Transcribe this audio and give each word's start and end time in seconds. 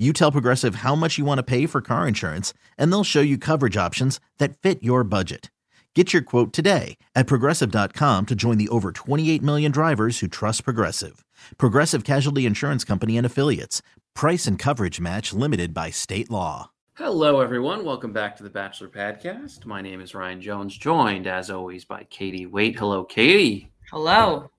you 0.00 0.12
tell 0.12 0.32
Progressive 0.32 0.76
how 0.76 0.94
much 0.94 1.18
you 1.18 1.26
want 1.26 1.38
to 1.38 1.42
pay 1.42 1.66
for 1.66 1.82
car 1.82 2.08
insurance, 2.08 2.54
and 2.78 2.90
they'll 2.90 3.04
show 3.04 3.20
you 3.20 3.36
coverage 3.36 3.76
options 3.76 4.18
that 4.38 4.56
fit 4.56 4.82
your 4.82 5.04
budget. 5.04 5.50
Get 5.94 6.12
your 6.12 6.22
quote 6.22 6.52
today 6.52 6.96
at 7.14 7.26
progressive.com 7.26 8.26
to 8.26 8.34
join 8.34 8.58
the 8.58 8.68
over 8.68 8.92
28 8.92 9.42
million 9.42 9.72
drivers 9.72 10.20
who 10.20 10.28
trust 10.28 10.64
Progressive. 10.64 11.24
Progressive 11.58 12.04
Casualty 12.04 12.46
Insurance 12.46 12.84
Company 12.84 13.16
and 13.18 13.26
Affiliates. 13.26 13.82
Price 14.14 14.46
and 14.46 14.56
coverage 14.56 15.00
match 15.00 15.32
limited 15.32 15.74
by 15.74 15.90
state 15.90 16.30
law. 16.30 16.70
Hello, 16.94 17.40
everyone. 17.40 17.84
Welcome 17.84 18.12
back 18.12 18.36
to 18.36 18.44
the 18.44 18.50
Bachelor 18.50 18.88
Podcast. 18.88 19.66
My 19.66 19.82
name 19.82 20.00
is 20.00 20.14
Ryan 20.14 20.40
Jones, 20.40 20.78
joined 20.78 21.26
as 21.26 21.50
always 21.50 21.84
by 21.84 22.04
Katie 22.04 22.46
Wait. 22.46 22.78
Hello, 22.78 23.04
Katie. 23.04 23.72
Hello 23.90 24.50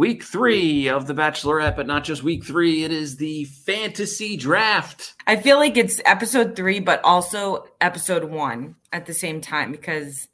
week 0.00 0.22
three 0.24 0.88
of 0.88 1.06
the 1.06 1.12
Bachelorette, 1.12 1.76
but 1.76 1.86
not 1.86 2.04
just 2.04 2.22
week 2.22 2.42
three. 2.42 2.84
It 2.84 2.90
is 2.90 3.18
the 3.18 3.44
fantasy 3.44 4.34
draft. 4.34 5.12
I 5.26 5.36
feel 5.36 5.58
like 5.58 5.76
it's 5.76 6.00
episode 6.06 6.56
three, 6.56 6.80
but 6.80 7.04
also 7.04 7.66
episode 7.82 8.24
one 8.24 8.76
at 8.94 9.04
the 9.04 9.12
same 9.12 9.42
time 9.42 9.70
because 9.70 10.28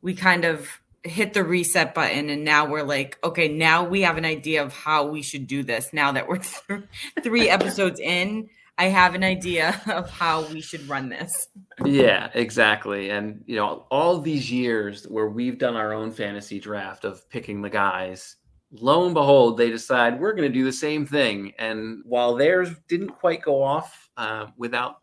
we 0.00 0.14
kind 0.14 0.46
of 0.46 0.80
hit 1.02 1.34
the 1.34 1.44
reset 1.44 1.94
button 1.94 2.30
and 2.30 2.46
now 2.46 2.66
we're 2.66 2.82
like, 2.82 3.18
okay, 3.22 3.46
now 3.46 3.84
we 3.84 4.00
have 4.00 4.16
an 4.16 4.24
idea 4.24 4.62
of 4.62 4.72
how 4.72 5.06
we 5.06 5.20
should 5.20 5.46
do 5.46 5.62
this. 5.62 5.92
Now 5.92 6.12
that 6.12 6.26
we're 6.26 6.38
th- 6.68 6.80
three 7.22 7.50
episodes 7.50 8.00
in, 8.00 8.48
I 8.78 8.86
have 8.86 9.14
an 9.14 9.22
idea 9.22 9.82
of 9.86 10.08
how 10.08 10.46
we 10.46 10.62
should 10.62 10.88
run 10.88 11.10
this. 11.10 11.48
yeah, 11.84 12.30
exactly. 12.32 13.10
And 13.10 13.44
you 13.44 13.56
know, 13.56 13.84
all 13.90 14.22
these 14.22 14.50
years 14.50 15.04
where 15.04 15.28
we've 15.28 15.58
done 15.58 15.76
our 15.76 15.92
own 15.92 16.10
fantasy 16.10 16.58
draft 16.58 17.04
of 17.04 17.28
picking 17.28 17.60
the 17.60 17.68
guys, 17.68 18.36
lo 18.80 19.04
and 19.04 19.14
behold, 19.14 19.56
they 19.56 19.70
decide 19.70 20.20
we're 20.20 20.32
going 20.32 20.50
to 20.50 20.58
do 20.58 20.64
the 20.64 20.72
same 20.72 21.06
thing. 21.06 21.52
And 21.58 22.02
while 22.04 22.34
theirs 22.34 22.70
didn't 22.88 23.10
quite 23.10 23.42
go 23.42 23.62
off 23.62 24.10
uh, 24.16 24.46
without 24.56 24.96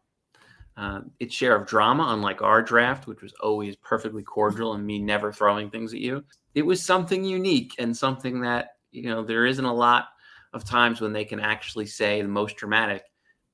uh, 0.78 1.02
its 1.20 1.36
share 1.36 1.56
of 1.56 1.68
drama, 1.68 2.08
unlike 2.10 2.42
our 2.42 2.62
draft, 2.62 3.08
which 3.08 3.22
was 3.22 3.34
always 3.42 3.76
perfectly 3.78 4.24
cordial 4.24 4.74
and 4.74 4.86
me 4.86 5.00
never 5.00 5.32
throwing 5.32 5.70
things 5.70 5.94
at 5.94 6.00
you, 6.00 6.24
it 6.56 6.64
was 6.64 6.84
something 6.84 7.24
unique 7.24 7.76
and 7.80 7.96
something 7.96 8.42
that, 8.42 8.70
you 8.92 9.04
know, 9.04 9.24
there 9.24 9.46
isn't 9.46 9.66
a 9.66 9.74
lot 9.74 10.08
of 10.54 10.66
times 10.66 11.00
when 11.00 11.14
they 11.14 11.26
can 11.26 11.40
actually 11.40 11.86
say 11.86 12.22
the 12.22 12.28
most 12.28 12.58
dramatic 12.58 13.04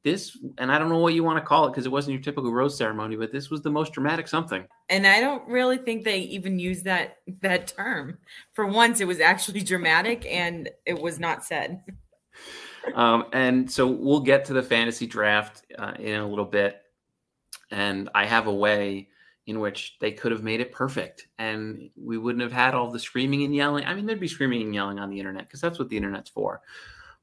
this 0.08 0.38
and 0.58 0.72
i 0.72 0.80
don't 0.80 0.88
know 0.88 1.00
what 1.00 1.14
you 1.14 1.24
want 1.24 1.38
to 1.38 1.46
call 1.46 1.66
it 1.66 1.72
because 1.72 1.86
it 1.86 1.92
wasn't 1.92 2.14
your 2.14 2.22
typical 2.22 2.52
rose 2.52 2.78
ceremony 2.78 3.16
but 3.16 3.32
this 3.32 3.50
was 3.50 3.62
the 3.62 3.70
most 3.70 3.92
dramatic 3.92 4.28
something. 4.28 4.66
And 4.90 5.06
i 5.06 5.20
don't 5.20 5.48
really 5.48 5.78
think 5.78 6.04
they 6.04 6.20
even 6.20 6.60
used 6.60 6.86
that 6.86 7.18
that 7.42 7.68
term. 7.68 8.18
For 8.54 8.66
once 8.66 9.02
it 9.02 9.08
was 9.08 9.20
actually 9.20 9.62
dramatic 9.62 10.26
and 10.26 10.70
it 10.86 11.00
was 11.00 11.20
not 11.20 11.44
said. 11.44 11.84
Um, 12.96 13.26
and 13.34 13.70
so 13.70 13.86
we'll 13.86 14.22
get 14.22 14.46
to 14.46 14.54
the 14.54 14.64
fantasy 14.64 15.08
draft 15.08 15.64
uh, 15.78 15.94
in 16.00 16.22
a 16.22 16.28
little 16.28 16.46
bit. 16.46 16.82
And 17.70 18.10
i 18.16 18.26
have 18.26 18.48
a 18.48 18.54
way 18.54 19.10
in 19.46 19.60
which 19.60 19.98
they 20.00 20.12
could 20.12 20.32
have 20.32 20.44
made 20.44 20.60
it 20.60 20.74
perfect 20.74 21.28
and 21.38 21.90
we 21.96 22.18
wouldn't 22.18 22.42
have 22.42 22.52
had 22.52 22.76
all 22.76 22.92
the 22.92 23.00
screaming 23.00 23.44
and 23.44 23.54
yelling. 23.54 23.86
I 23.86 23.94
mean 23.94 24.06
there'd 24.06 24.20
be 24.20 24.28
screaming 24.28 24.62
and 24.62 24.74
yelling 24.74 25.00
on 25.00 25.10
the 25.10 25.20
internet 25.20 25.44
because 25.44 25.62
that's 25.62 25.80
what 25.80 25.90
the 25.90 25.98
internet's 25.98 26.30
for 26.30 26.62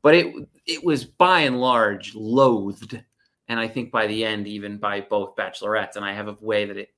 but 0.04 0.14
it 0.14 0.34
it 0.66 0.84
was 0.84 1.06
by 1.06 1.40
and 1.40 1.60
large 1.60 2.14
loathed, 2.14 3.02
and 3.48 3.58
I 3.58 3.66
think 3.66 3.90
by 3.90 4.06
the 4.06 4.22
end, 4.24 4.46
even 4.46 4.76
by 4.76 5.00
both 5.00 5.34
bachelorettes. 5.34 5.96
And 5.96 6.04
I 6.04 6.12
have 6.12 6.28
a 6.28 6.36
way 6.42 6.66
that 6.66 6.76
it 6.76 6.90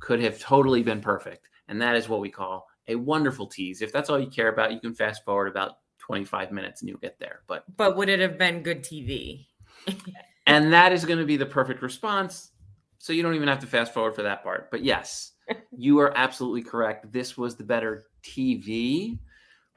could 0.00 0.20
have 0.20 0.40
totally 0.40 0.82
been 0.82 1.02
perfect, 1.02 1.50
and 1.68 1.80
that 1.82 1.94
is 1.94 2.08
what 2.08 2.20
we 2.20 2.30
call 2.30 2.66
a 2.88 2.94
wonderful 2.96 3.46
tease. 3.46 3.82
If 3.82 3.92
that's 3.92 4.08
all 4.08 4.18
you 4.18 4.30
care 4.30 4.48
about, 4.48 4.72
you 4.72 4.80
can 4.80 4.94
fast 4.94 5.24
forward 5.26 5.48
about 5.48 5.72
25 5.98 6.52
minutes 6.52 6.80
and 6.80 6.88
you'll 6.88 6.98
get 6.98 7.18
there. 7.18 7.40
But 7.46 7.64
but 7.76 7.98
would 7.98 8.08
it 8.08 8.20
have 8.20 8.38
been 8.38 8.62
good 8.62 8.82
TV? 8.82 9.46
and 10.46 10.72
that 10.72 10.90
is 10.92 11.04
going 11.04 11.18
to 11.18 11.26
be 11.26 11.36
the 11.36 11.46
perfect 11.46 11.82
response. 11.82 12.50
So 12.96 13.12
you 13.12 13.22
don't 13.22 13.34
even 13.34 13.48
have 13.48 13.60
to 13.60 13.66
fast 13.66 13.92
forward 13.92 14.14
for 14.14 14.22
that 14.22 14.42
part. 14.42 14.70
But 14.70 14.82
yes, 14.82 15.32
you 15.76 15.98
are 16.00 16.16
absolutely 16.16 16.62
correct. 16.62 17.12
This 17.12 17.36
was 17.36 17.56
the 17.56 17.64
better 17.64 18.04
TV, 18.22 19.18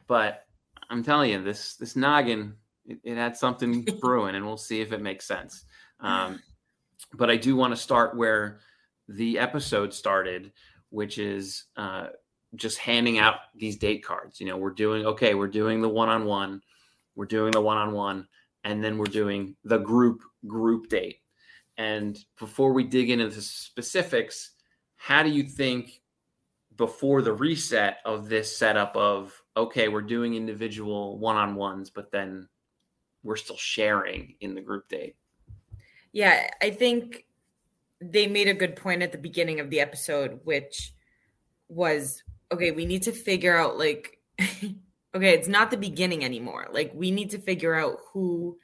but 0.07 0.45
I'm 0.89 1.03
telling 1.03 1.31
you, 1.31 1.43
this 1.43 1.75
this 1.75 1.97
noggin 1.97 2.55
it, 2.87 2.99
it 3.03 3.15
had 3.15 3.37
something 3.37 3.83
brewing, 4.01 4.35
and 4.35 4.45
we'll 4.45 4.57
see 4.57 4.81
if 4.81 4.91
it 4.91 5.01
makes 5.01 5.25
sense. 5.25 5.65
Um, 5.99 6.39
but 7.13 7.29
I 7.29 7.37
do 7.37 7.55
want 7.55 7.73
to 7.73 7.77
start 7.77 8.17
where 8.17 8.59
the 9.07 9.39
episode 9.39 9.93
started, 9.93 10.51
which 10.89 11.17
is 11.17 11.65
uh, 11.75 12.07
just 12.55 12.77
handing 12.77 13.19
out 13.19 13.35
these 13.55 13.77
date 13.77 14.03
cards. 14.03 14.39
You 14.39 14.47
know, 14.47 14.57
we're 14.57 14.71
doing 14.71 15.05
okay, 15.05 15.33
we're 15.33 15.47
doing 15.47 15.81
the 15.81 15.89
one 15.89 16.09
on 16.09 16.25
one, 16.25 16.61
we're 17.15 17.25
doing 17.25 17.51
the 17.51 17.61
one 17.61 17.77
on 17.77 17.93
one, 17.93 18.27
and 18.63 18.83
then 18.83 18.97
we're 18.97 19.05
doing 19.05 19.55
the 19.63 19.77
group 19.77 20.21
group 20.45 20.89
date. 20.89 21.17
And 21.77 22.17
before 22.39 22.73
we 22.73 22.83
dig 22.83 23.09
into 23.09 23.29
the 23.29 23.41
specifics, 23.41 24.51
how 24.95 25.21
do 25.23 25.29
you 25.29 25.43
think 25.43 26.01
before 26.75 27.21
the 27.21 27.33
reset 27.33 27.97
of 28.05 28.29
this 28.29 28.55
setup 28.55 28.95
of 28.95 29.33
okay, 29.55 29.87
we're 29.87 30.01
doing 30.01 30.35
individual 30.35 31.17
one 31.17 31.35
on 31.35 31.55
ones, 31.55 31.89
but 31.89 32.11
then 32.11 32.47
we're 33.23 33.35
still 33.35 33.57
sharing 33.57 34.35
in 34.39 34.55
the 34.55 34.61
group 34.61 34.87
date. 34.89 35.15
Yeah, 36.11 36.49
I 36.61 36.71
think 36.71 37.25
they 37.99 38.27
made 38.27 38.47
a 38.47 38.53
good 38.53 38.75
point 38.75 39.01
at 39.01 39.11
the 39.11 39.17
beginning 39.17 39.59
of 39.59 39.69
the 39.69 39.79
episode, 39.79 40.39
which 40.43 40.93
was 41.67 42.23
okay, 42.51 42.71
we 42.71 42.85
need 42.85 43.03
to 43.03 43.11
figure 43.11 43.57
out 43.57 43.77
like 43.77 44.19
okay, 44.39 45.33
it's 45.33 45.47
not 45.47 45.71
the 45.71 45.77
beginning 45.77 46.23
anymore. 46.23 46.67
Like 46.71 46.91
we 46.93 47.11
need 47.11 47.31
to 47.31 47.39
figure 47.39 47.75
out 47.75 47.97
who 48.13 48.57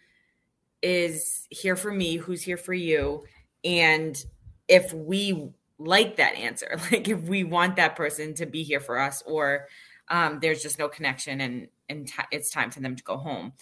is 0.81 1.47
here 1.50 1.75
for 1.75 1.92
me, 1.92 2.18
who's 2.18 2.42
here 2.42 2.58
for 2.58 2.74
you, 2.74 3.24
and 3.63 4.24
if 4.68 4.94
we 4.94 5.52
like 5.78 6.18
that 6.18 6.36
answer, 6.36 6.80
like 6.92 7.08
if 7.08 7.22
we 7.22 7.44
want 7.44 7.75
that 7.75 7.96
person 7.96 8.34
to 8.36 8.46
be 8.46 8.63
here 8.63 8.80
for 8.80 9.00
us, 9.00 9.24
or 9.25 9.68
um, 10.09 10.40
there's 10.42 10.62
just 10.62 10.80
no 10.80 10.88
connection 10.88 11.42
and 11.42 11.68
and 11.90 12.08
t- 12.08 12.24
it's 12.31 12.50
time 12.50 12.72
for 12.72 12.80
them 12.80 12.96
to 12.96 13.03
go 13.03 13.18
home. 13.18 13.53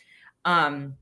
Um, 0.45 0.95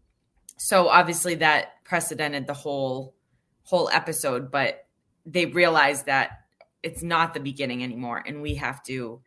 so 0.57 0.89
obviously 0.89 1.35
that 1.35 1.83
precedented 1.83 2.47
the 2.47 2.53
whole 2.53 3.15
whole 3.63 3.89
episode, 3.89 4.51
but 4.51 4.85
they 5.25 5.45
realized 5.45 6.07
that 6.07 6.41
it's 6.81 7.03
not 7.03 7.33
the 7.33 7.39
beginning 7.39 7.83
anymore, 7.83 8.23
and 8.25 8.41
we 8.41 8.55
have 8.55 8.81
to, 8.83 9.21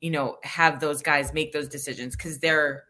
you 0.00 0.10
know, 0.10 0.38
have 0.42 0.80
those 0.80 1.02
guys 1.02 1.32
make 1.32 1.52
those 1.52 1.68
decisions 1.68 2.16
because 2.16 2.38
there 2.38 2.84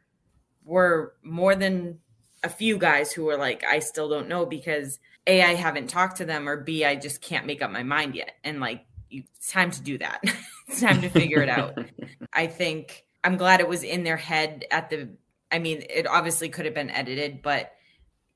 were 0.64 1.14
more 1.22 1.54
than 1.54 1.98
a 2.42 2.48
few 2.48 2.78
guys 2.78 3.12
who 3.12 3.24
were 3.24 3.36
like, 3.36 3.64
I 3.64 3.80
still 3.80 4.08
don't 4.08 4.28
know 4.28 4.46
because 4.46 4.98
A, 5.26 5.42
I 5.42 5.54
haven't 5.54 5.88
talked 5.88 6.18
to 6.18 6.24
them, 6.24 6.48
or 6.48 6.58
B, 6.58 6.84
I 6.84 6.94
just 6.96 7.20
can't 7.20 7.46
make 7.46 7.62
up 7.62 7.70
my 7.70 7.82
mind 7.82 8.14
yet. 8.14 8.32
And 8.44 8.60
like, 8.60 8.84
it's 9.10 9.50
time 9.50 9.70
to 9.72 9.82
do 9.82 9.98
that. 9.98 10.20
it's 10.68 10.80
time 10.80 11.00
to 11.02 11.08
figure 11.08 11.42
it 11.42 11.48
out. 11.48 11.78
I 12.32 12.46
think 12.46 13.04
I'm 13.22 13.36
glad 13.36 13.60
it 13.60 13.68
was 13.68 13.82
in 13.82 14.04
their 14.04 14.16
head 14.16 14.64
at 14.70 14.90
the 14.90 15.10
I 15.54 15.60
mean, 15.60 15.84
it 15.88 16.08
obviously 16.08 16.48
could 16.48 16.64
have 16.64 16.74
been 16.74 16.90
edited, 16.90 17.40
but 17.40 17.72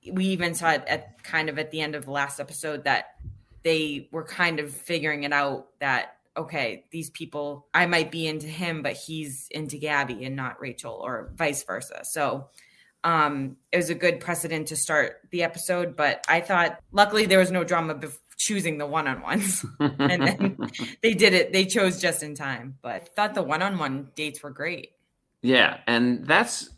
we 0.08 0.26
even 0.26 0.54
saw 0.54 0.70
it 0.70 0.84
at 0.86 1.24
kind 1.24 1.48
of 1.48 1.58
at 1.58 1.72
the 1.72 1.80
end 1.80 1.96
of 1.96 2.04
the 2.04 2.12
last 2.12 2.38
episode 2.38 2.84
that 2.84 3.16
they 3.64 4.08
were 4.12 4.22
kind 4.22 4.60
of 4.60 4.72
figuring 4.72 5.24
it 5.24 5.32
out 5.32 5.66
that 5.80 6.14
okay, 6.36 6.84
these 6.92 7.10
people 7.10 7.66
I 7.74 7.86
might 7.86 8.12
be 8.12 8.28
into 8.28 8.46
him, 8.46 8.82
but 8.82 8.92
he's 8.92 9.48
into 9.50 9.78
Gabby 9.78 10.24
and 10.24 10.36
not 10.36 10.60
Rachel, 10.60 10.92
or 10.92 11.32
vice 11.34 11.64
versa. 11.64 12.02
So 12.04 12.50
um 13.02 13.56
it 13.72 13.78
was 13.78 13.90
a 13.90 13.96
good 13.96 14.20
precedent 14.20 14.68
to 14.68 14.76
start 14.76 15.16
the 15.32 15.42
episode, 15.42 15.96
but 15.96 16.24
I 16.28 16.40
thought 16.40 16.78
luckily 16.92 17.26
there 17.26 17.40
was 17.40 17.50
no 17.50 17.64
drama 17.64 17.96
bef- 17.96 18.16
choosing 18.36 18.78
the 18.78 18.86
one-on-ones 18.86 19.66
and 19.80 20.22
then 20.22 20.56
they 21.02 21.14
did 21.14 21.34
it 21.34 21.52
they 21.52 21.64
chose 21.64 22.00
just 22.00 22.22
in 22.22 22.36
time 22.36 22.78
but 22.82 22.92
I 22.92 22.98
thought 23.00 23.34
the 23.34 23.42
one-on-one 23.42 24.12
dates 24.14 24.44
were 24.44 24.50
great 24.50 24.92
yeah 25.42 25.78
and 25.88 26.24
that's 26.24 26.70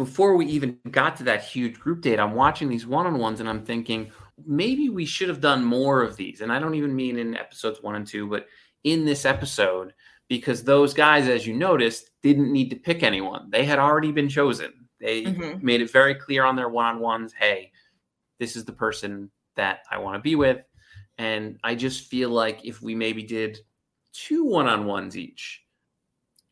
before 0.00 0.34
we 0.34 0.46
even 0.46 0.78
got 0.90 1.14
to 1.16 1.24
that 1.24 1.44
huge 1.44 1.78
group 1.78 2.00
date, 2.00 2.18
I'm 2.18 2.32
watching 2.32 2.70
these 2.70 2.86
one 2.86 3.06
on 3.06 3.18
ones 3.18 3.40
and 3.40 3.48
I'm 3.48 3.66
thinking 3.66 4.10
maybe 4.46 4.88
we 4.88 5.04
should 5.04 5.28
have 5.28 5.42
done 5.42 5.62
more 5.62 6.02
of 6.02 6.16
these. 6.16 6.40
And 6.40 6.50
I 6.50 6.58
don't 6.58 6.74
even 6.74 6.96
mean 6.96 7.18
in 7.18 7.36
episodes 7.36 7.82
one 7.82 7.96
and 7.96 8.06
two, 8.06 8.26
but 8.26 8.46
in 8.82 9.04
this 9.04 9.26
episode, 9.26 9.92
because 10.26 10.64
those 10.64 10.94
guys, 10.94 11.28
as 11.28 11.46
you 11.46 11.52
noticed, 11.52 12.12
didn't 12.22 12.50
need 12.50 12.70
to 12.70 12.76
pick 12.76 13.02
anyone. 13.02 13.50
They 13.50 13.66
had 13.66 13.78
already 13.78 14.10
been 14.10 14.30
chosen. 14.30 14.72
They 15.00 15.24
mm-hmm. 15.24 15.64
made 15.64 15.82
it 15.82 15.92
very 15.92 16.14
clear 16.14 16.44
on 16.44 16.56
their 16.56 16.70
one 16.70 16.86
on 16.86 17.00
ones 17.00 17.34
hey, 17.38 17.70
this 18.38 18.56
is 18.56 18.64
the 18.64 18.72
person 18.72 19.30
that 19.56 19.80
I 19.90 19.98
want 19.98 20.14
to 20.16 20.22
be 20.22 20.34
with. 20.34 20.64
And 21.18 21.58
I 21.62 21.74
just 21.74 22.06
feel 22.06 22.30
like 22.30 22.64
if 22.64 22.80
we 22.80 22.94
maybe 22.94 23.22
did 23.22 23.58
two 24.14 24.46
one 24.46 24.66
on 24.66 24.86
ones 24.86 25.14
each, 25.14 25.62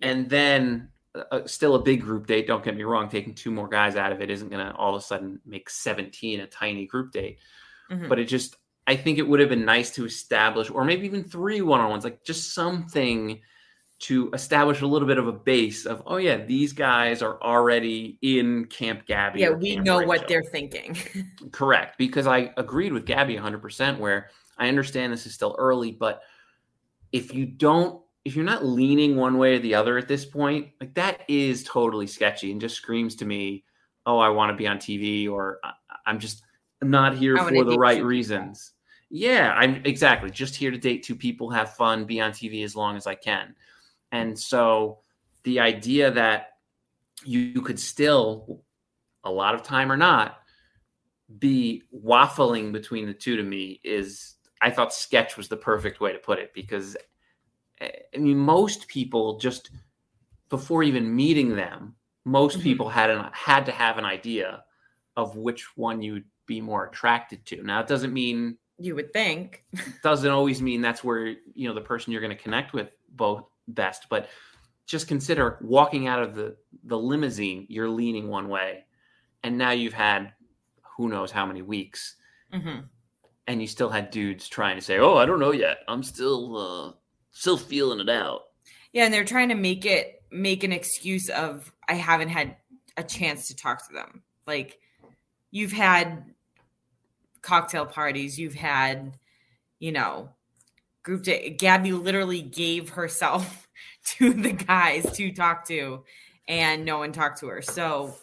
and 0.03 0.29
then 0.29 0.91
uh, 1.15 1.41
still 1.47 1.75
a 1.75 1.83
big 1.83 2.03
group 2.03 2.27
date. 2.27 2.47
Don't 2.47 2.65
get 2.65 2.77
me 2.77 2.85
wrong, 2.85 3.09
taking 3.09 3.35
two 3.35 3.51
more 3.51 3.69
guys 3.69 3.97
out 3.97 4.13
of 4.13 4.21
it 4.21 4.31
isn't 4.31 4.51
going 4.51 4.65
to 4.65 4.75
all 4.75 4.95
of 4.95 5.01
a 5.01 5.05
sudden 5.05 5.41
make 5.47 5.71
17 5.71 6.41
a 6.41 6.47
tiny 6.47 6.87
group 6.87 7.13
date. 7.13 7.39
Mm-hmm. 7.91 8.09
But 8.09 8.19
it 8.19 8.27
just, 8.27 8.57
I 8.87 8.97
think 8.97 9.19
it 9.19 9.27
would 9.27 9.41
have 9.41 9.49
been 9.49 9.65
nice 9.65 9.91
to 9.93 10.05
establish, 10.05 10.71
or 10.71 10.85
maybe 10.85 11.07
even 11.07 11.25
three 11.25 11.61
one 11.61 11.81
on 11.81 11.91
ones, 11.91 12.05
like 12.05 12.25
just 12.25 12.55
something 12.55 13.41
to 14.01 14.31
establish 14.33 14.81
a 14.81 14.87
little 14.87 15.09
bit 15.09 15.19
of 15.19 15.27
a 15.27 15.33
base 15.33 15.85
of, 15.85 16.03
oh, 16.07 16.19
yeah, 16.19 16.37
these 16.37 16.73
guys 16.73 17.21
are 17.21 17.43
already 17.43 18.17
in 18.23 18.67
Camp 18.67 19.07
Gabby. 19.07 19.41
Yeah, 19.41 19.51
we 19.51 19.77
know 19.77 19.99
Rachel. 19.99 20.09
what 20.09 20.29
they're 20.29 20.43
thinking. 20.43 20.97
Correct. 21.53 21.99
Because 21.99 22.27
I 22.27 22.53
agreed 22.57 22.93
with 22.93 23.07
Gabby 23.07 23.37
100%, 23.37 23.99
where 23.99 24.31
I 24.57 24.69
understand 24.69 25.13
this 25.13 25.27
is 25.27 25.35
still 25.35 25.57
early, 25.59 25.91
but 25.91 26.23
if 27.11 27.35
you 27.35 27.47
don't 27.47 28.01
if 28.25 28.37
you're 28.37 28.45
not 28.45 28.65
leaning 28.65 29.17
one 29.17 29.39
way 29.39 29.57
or 29.57 29.59
the 29.59 29.75
other 29.75 29.97
at 29.99 30.09
this 30.09 30.25
point, 30.25 30.69
like 30.81 30.95
that 30.95 31.23
is 31.29 31.65
totally 31.65 32.07
sketchy 32.07 32.53
and 32.53 32.61
just 32.61 32.77
screams 32.77 33.15
to 33.17 33.25
me, 33.25 33.65
oh, 34.07 34.19
I 34.19 34.29
want 34.31 34.51
to 34.51 34.57
be 34.57 34.67
on 34.67 34.79
TV 34.79 35.31
or 35.31 35.61
I'm 36.07 36.19
just 36.19 36.43
not 36.83 37.17
here 37.17 37.37
for 37.37 37.65
the 37.65 37.79
right 37.79 38.03
reasons. 38.03 38.73
Yeah, 39.11 39.55
I'm 39.57 39.83
exactly 39.85 40.31
just 40.31 40.55
here 40.55 40.71
to 40.71 40.79
date 40.79 41.03
two 41.03 41.17
people, 41.17 41.51
have 41.51 41.75
fun, 41.75 42.05
be 42.05 42.21
on 42.21 42.33
TV 42.33 42.65
as 42.65 42.77
long 42.77 42.97
as 42.97 43.07
I 43.07 43.15
can. 43.15 43.55
And 44.13 44.39
so 44.39 44.99
the 45.45 45.61
idea 45.61 46.11
that 46.11 46.59
you, 47.25 47.61
could 47.63 47.81
still, 47.81 48.63
a 49.25 49.31
lot 49.31 49.55
of 49.55 49.63
time 49.63 49.91
or 49.91 49.97
not, 49.97 50.39
be 51.39 51.83
waffling 51.95 52.73
between 52.73 53.07
the 53.07 53.15
two 53.15 53.37
to 53.37 53.43
me 53.43 53.81
is 53.85 54.35
I 54.61 54.71
thought 54.71 54.95
sketch 54.95 55.37
was 55.37 55.49
the 55.49 55.57
perfect 55.57 56.01
way 56.01 56.13
to 56.13 56.19
put 56.19 56.39
it 56.39 56.53
because 56.55 56.97
I 57.81 58.19
mean, 58.19 58.39
most 58.39 58.89
people 58.89 59.39
just 59.39 59.71
before 60.49 60.83
even 60.83 61.15
meeting 61.15 61.55
them, 61.55 61.95
most 62.25 62.55
mm-hmm. 62.55 62.63
people 62.65 62.89
had 62.89 63.11
an, 63.11 63.27
had 63.33 63.67
to 63.67 63.73
have 63.73 63.99
an 63.99 64.05
idea 64.05 64.65
of 65.17 65.37
which 65.37 65.77
one 65.77 66.03
you'd 66.03 66.25
be 66.47 66.61
more 66.61 66.87
attracted 66.87 67.45
to. 67.47 67.63
Now, 67.63 67.81
it 67.81 67.87
doesn't 67.87 68.13
mean 68.13 68.57
you 68.79 68.95
would 68.95 69.13
think 69.13 69.65
doesn't 70.03 70.31
always 70.31 70.63
mean 70.63 70.81
that's 70.81 71.03
where 71.03 71.27
you 71.55 71.69
know 71.69 71.75
the 71.75 71.81
person 71.81 72.13
you're 72.13 72.23
going 72.23 72.37
to 72.37 72.43
connect 72.43 72.73
with 72.73 72.89
both 73.11 73.45
best, 73.69 74.07
but 74.09 74.29
just 74.87 75.09
consider 75.09 75.59
walking 75.61 76.07
out 76.07 76.23
of 76.23 76.35
the 76.35 76.57
the 76.85 76.99
limousine, 76.99 77.67
you're 77.69 77.89
leaning 77.89 78.29
one 78.29 78.49
way, 78.49 78.85
and 79.43 79.59
now 79.59 79.71
you've 79.71 79.93
had 79.93 80.33
who 80.97 81.09
knows 81.09 81.31
how 81.31 81.47
many 81.47 81.63
weeks. 81.63 82.17
Mm-hmm. 82.53 82.81
And 83.47 83.63
you 83.63 83.67
still 83.67 83.89
had 83.89 84.11
dudes 84.11 84.47
trying 84.49 84.77
to 84.77 84.83
say, 84.83 84.99
"Oh, 84.99 85.17
I 85.17 85.27
don't 85.27 85.41
know 85.41 85.53
yet. 85.53 85.79
I'm 85.89 86.03
still 86.03 86.57
uh, 86.57 86.93
still 87.31 87.57
feeling 87.57 88.01
it 88.01 88.09
out. 88.09 88.43
Yeah, 88.93 89.05
and 89.05 89.15
they're 89.15 89.25
trying 89.25 89.51
to 89.51 89.55
make 89.55 89.85
it 89.85 90.23
make 90.31 90.65
an 90.65 90.73
excuse 90.73 91.29
of 91.29 91.73
I 91.89 91.95
haven't 91.95 92.29
had 92.29 92.57
a 92.97 93.03
chance 93.03 93.49
to 93.49 93.57
talk 93.57 93.87
to 93.89 93.95
them. 93.95 94.23
Like 94.47 94.79
you've 95.51 95.73
had 95.73 96.25
cocktail 97.43 97.87
parties, 97.87 98.39
you've 98.39 98.55
had, 98.55 99.17
you 99.79 99.93
know, 99.93 100.31
group 101.03 101.23
day. 101.23 101.51
Gabby 101.51 101.93
literally 101.93 102.43
gave 102.43 102.91
herself 102.91 103.69
to 104.05 104.33
the 104.33 104.53
guys 104.53 105.11
to 105.13 105.33
talk 105.33 105.67
to, 105.69 106.05
and 106.47 106.85
no 106.85 106.99
one 106.99 107.13
talked 107.13 107.41
to 107.41 107.49
her. 107.49 107.63
So 107.63 108.15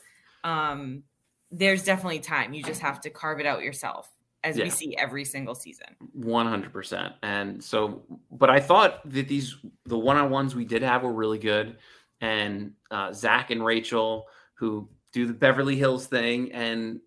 um 0.43 1.03
there's 1.51 1.83
definitely 1.83 2.19
time. 2.19 2.53
You 2.53 2.63
just 2.63 2.81
have 2.81 3.01
to 3.01 3.09
carve 3.09 3.39
it 3.39 3.45
out 3.45 3.63
yourself 3.63 4.09
as 4.45 4.57
yeah. 4.57 4.65
we 4.65 4.69
see 4.69 4.95
every 4.95 5.25
single 5.25 5.55
season. 5.55 5.87
100%. 6.17 7.13
And 7.23 7.61
so, 7.61 8.03
but 8.31 8.49
I 8.49 8.59
thought 8.59 9.01
that 9.09 9.27
these, 9.27 9.57
the 9.85 9.97
one 9.97 10.17
on 10.17 10.29
ones 10.29 10.55
we 10.55 10.65
did 10.65 10.83
have 10.83 11.01
were 11.01 11.11
really 11.11 11.39
good. 11.39 11.77
And 12.21 12.73
uh, 12.91 13.11
Zach 13.11 13.49
and 13.49 13.65
Rachel, 13.65 14.27
who 14.53 14.87
do 15.11 15.25
the 15.25 15.33
Beverly 15.33 15.75
Hills 15.75 16.05
thing. 16.05 16.51
And, 16.51 16.99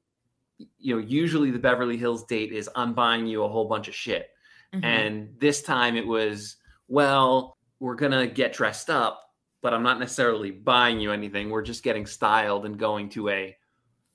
you 0.79 0.96
know, 0.96 1.00
usually 1.00 1.52
the 1.52 1.58
Beverly 1.61 1.96
Hills 1.96 2.25
date 2.25 2.52
is 2.52 2.69
I'm 2.75 2.93
buying 2.93 3.26
you 3.26 3.44
a 3.44 3.49
whole 3.49 3.67
bunch 3.67 3.87
of 3.87 3.94
shit. 3.94 4.29
Mm-hmm. 4.75 4.84
And 4.84 5.29
this 5.38 5.62
time 5.62 5.96
it 5.96 6.06
was, 6.06 6.56
well, 6.88 7.56
we're 7.79 7.94
going 7.94 8.12
to 8.12 8.26
get 8.26 8.52
dressed 8.52 8.91
up, 8.91 9.23
but 9.62 9.73
I'm 9.73 9.84
not 9.84 10.00
necessarily 10.00 10.50
buying 10.50 10.99
you 10.99 11.12
anything. 11.12 11.50
We're 11.50 11.62
just 11.62 11.84
getting 11.84 12.05
styled 12.05 12.67
and 12.67 12.76
going 12.76 13.08
to 13.11 13.29
a 13.29 13.56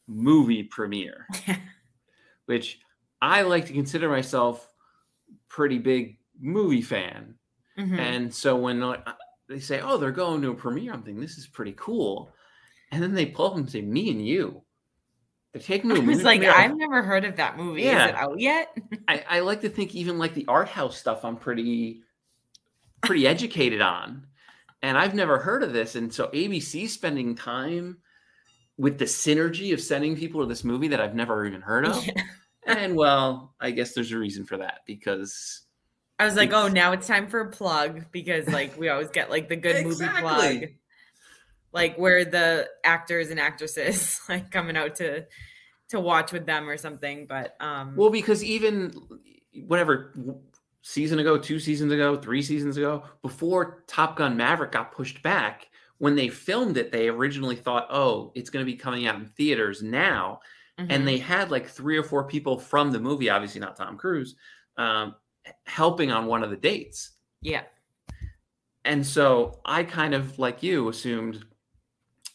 movie 0.08 0.64
premiere, 0.64 1.26
which 2.48 2.80
I 3.24 3.44
like 3.44 3.68
to 3.68 3.74
consider 3.74 4.10
myself 4.10 4.68
pretty 5.48 5.78
big 5.78 6.18
movie 6.42 6.82
fan. 6.82 7.36
Mm-hmm. 7.80 7.98
And 7.98 8.34
so 8.34 8.58
when 8.58 8.82
like, 8.82 9.08
they 9.48 9.62
say, 9.62 9.80
"Oh, 9.80 9.98
they're 9.98 10.12
going 10.12 10.42
to 10.42 10.52
a 10.52 10.54
premiere," 10.54 10.92
I'm 10.92 11.04
thinking 11.04 11.22
this 11.22 11.38
is 11.38 11.48
pretty 11.48 11.74
cool. 11.78 12.34
And 12.92 13.02
then 13.02 13.14
they 13.14 13.26
pull 13.26 13.52
up 13.52 13.56
and 13.56 13.70
say, 13.70 13.82
"Me 13.82 14.12
and 14.12 14.26
you." 14.26 14.62
They're 15.54 15.62
taking 15.62 15.90
me. 15.90 15.96
I 15.96 16.00
was 16.00 16.24
like, 16.24 16.42
premiere. 16.42 16.54
I've 16.54 16.76
never 16.76 17.02
heard 17.02 17.24
of 17.24 17.38
that 17.38 17.58
movie. 17.58 17.84
Yeah. 17.84 18.04
Is 18.04 18.10
it 18.10 18.16
out 18.16 18.40
yet? 18.40 18.78
I, 19.08 19.24
I 19.30 19.40
like 19.40 19.62
to 19.62 19.70
think 19.70 19.96
even 19.96 20.20
like 20.20 20.34
the 20.34 20.46
art 20.48 20.68
house 20.68 20.98
stuff, 20.98 21.24
I'm 21.24 21.38
pretty 21.38 22.02
pretty 23.04 23.26
educated 23.26 23.82
on, 23.82 24.28
and 24.82 24.98
I've 24.98 25.16
never 25.16 25.40
heard 25.40 25.64
of 25.64 25.72
this. 25.72 25.96
And 25.96 26.14
so 26.14 26.28
ABC 26.28 26.90
spending 26.90 27.36
time 27.36 28.00
with 28.78 28.98
the 28.98 29.06
synergy 29.06 29.72
of 29.72 29.80
sending 29.80 30.18
people 30.18 30.42
to 30.42 30.48
this 30.48 30.66
movie 30.66 30.90
that 30.90 31.00
I've 31.00 31.16
never 31.16 31.46
even 31.46 31.62
heard 31.62 31.86
of. 31.86 32.06
Yeah 32.06 32.22
and 32.66 32.96
well, 32.96 33.54
I 33.60 33.72
guess 33.72 33.94
there's 33.94 34.12
a 34.12 34.18
reason 34.18 34.46
for 34.46 34.58
that 34.58 34.80
because 34.86 35.62
I 36.20 36.26
was 36.26 36.36
like, 36.36 36.54
oh, 36.54 36.68
now 36.68 36.94
it's 36.94 37.08
time 37.08 37.28
for 37.28 37.42
a 37.42 37.50
plug 37.50 38.06
because 38.12 38.48
like 38.48 38.78
we 38.78 38.90
always 38.90 39.10
get 39.10 39.30
like 39.30 39.50
the 39.50 39.56
good 39.56 39.76
exactly. 39.76 40.22
movie 40.22 40.22
plug, 40.22 40.70
like 41.72 41.98
where 41.98 42.24
the 42.24 42.70
actors 42.84 43.30
and 43.30 43.40
actresses 43.40 44.22
like 44.30 44.52
coming 44.52 44.78
out 44.78 44.96
to 44.98 45.26
to 45.90 46.00
watch 46.00 46.32
with 46.32 46.46
them 46.46 46.70
or 46.70 46.78
something. 46.78 47.26
But 47.28 47.56
um 47.60 47.96
well, 47.96 48.10
because 48.10 48.44
even 48.44 48.94
whatever 49.66 50.14
season 50.82 51.20
ago, 51.20 51.38
two 51.38 51.60
seasons 51.60 51.92
ago, 51.92 52.16
three 52.16 52.42
seasons 52.42 52.78
ago, 52.78 53.04
before 53.22 53.84
Top 53.88 54.16
Gun 54.16 54.38
Maverick 54.38 54.72
got 54.72 54.92
pushed 54.92 55.24
back, 55.24 55.68
when 55.98 56.16
they 56.16 56.28
filmed 56.28 56.78
it, 56.78 56.92
they 56.92 57.08
originally 57.08 57.56
thought, 57.56 57.88
oh, 57.90 58.32
it's 58.36 58.50
going 58.50 58.66
to 58.66 58.72
be 58.72 58.78
coming 58.78 59.08
out 59.08 59.16
in 59.16 59.26
theaters 59.26 59.82
now 59.82 60.40
Mm-hmm. 60.80 60.92
And 60.92 61.08
they 61.08 61.18
had 61.18 61.52
like 61.52 61.68
three 61.68 61.98
or 61.98 62.04
four 62.04 62.24
people 62.24 62.58
from 62.58 62.92
the 62.92 63.00
movie, 63.00 63.30
obviously 63.30 63.62
not 63.62 63.76
Tom 63.76 63.98
Cruise, 63.98 64.36
um, 64.78 65.16
helping 65.66 66.12
on 66.12 66.26
one 66.26 66.44
of 66.44 66.50
the 66.50 66.58
dates. 66.58 67.12
Yeah. 67.42 67.64
And 68.86 69.06
so 69.06 69.60
I 69.66 69.84
kind 69.84 70.14
of 70.14 70.40
like 70.40 70.64
you 70.64 70.90
assumed, 70.90 71.46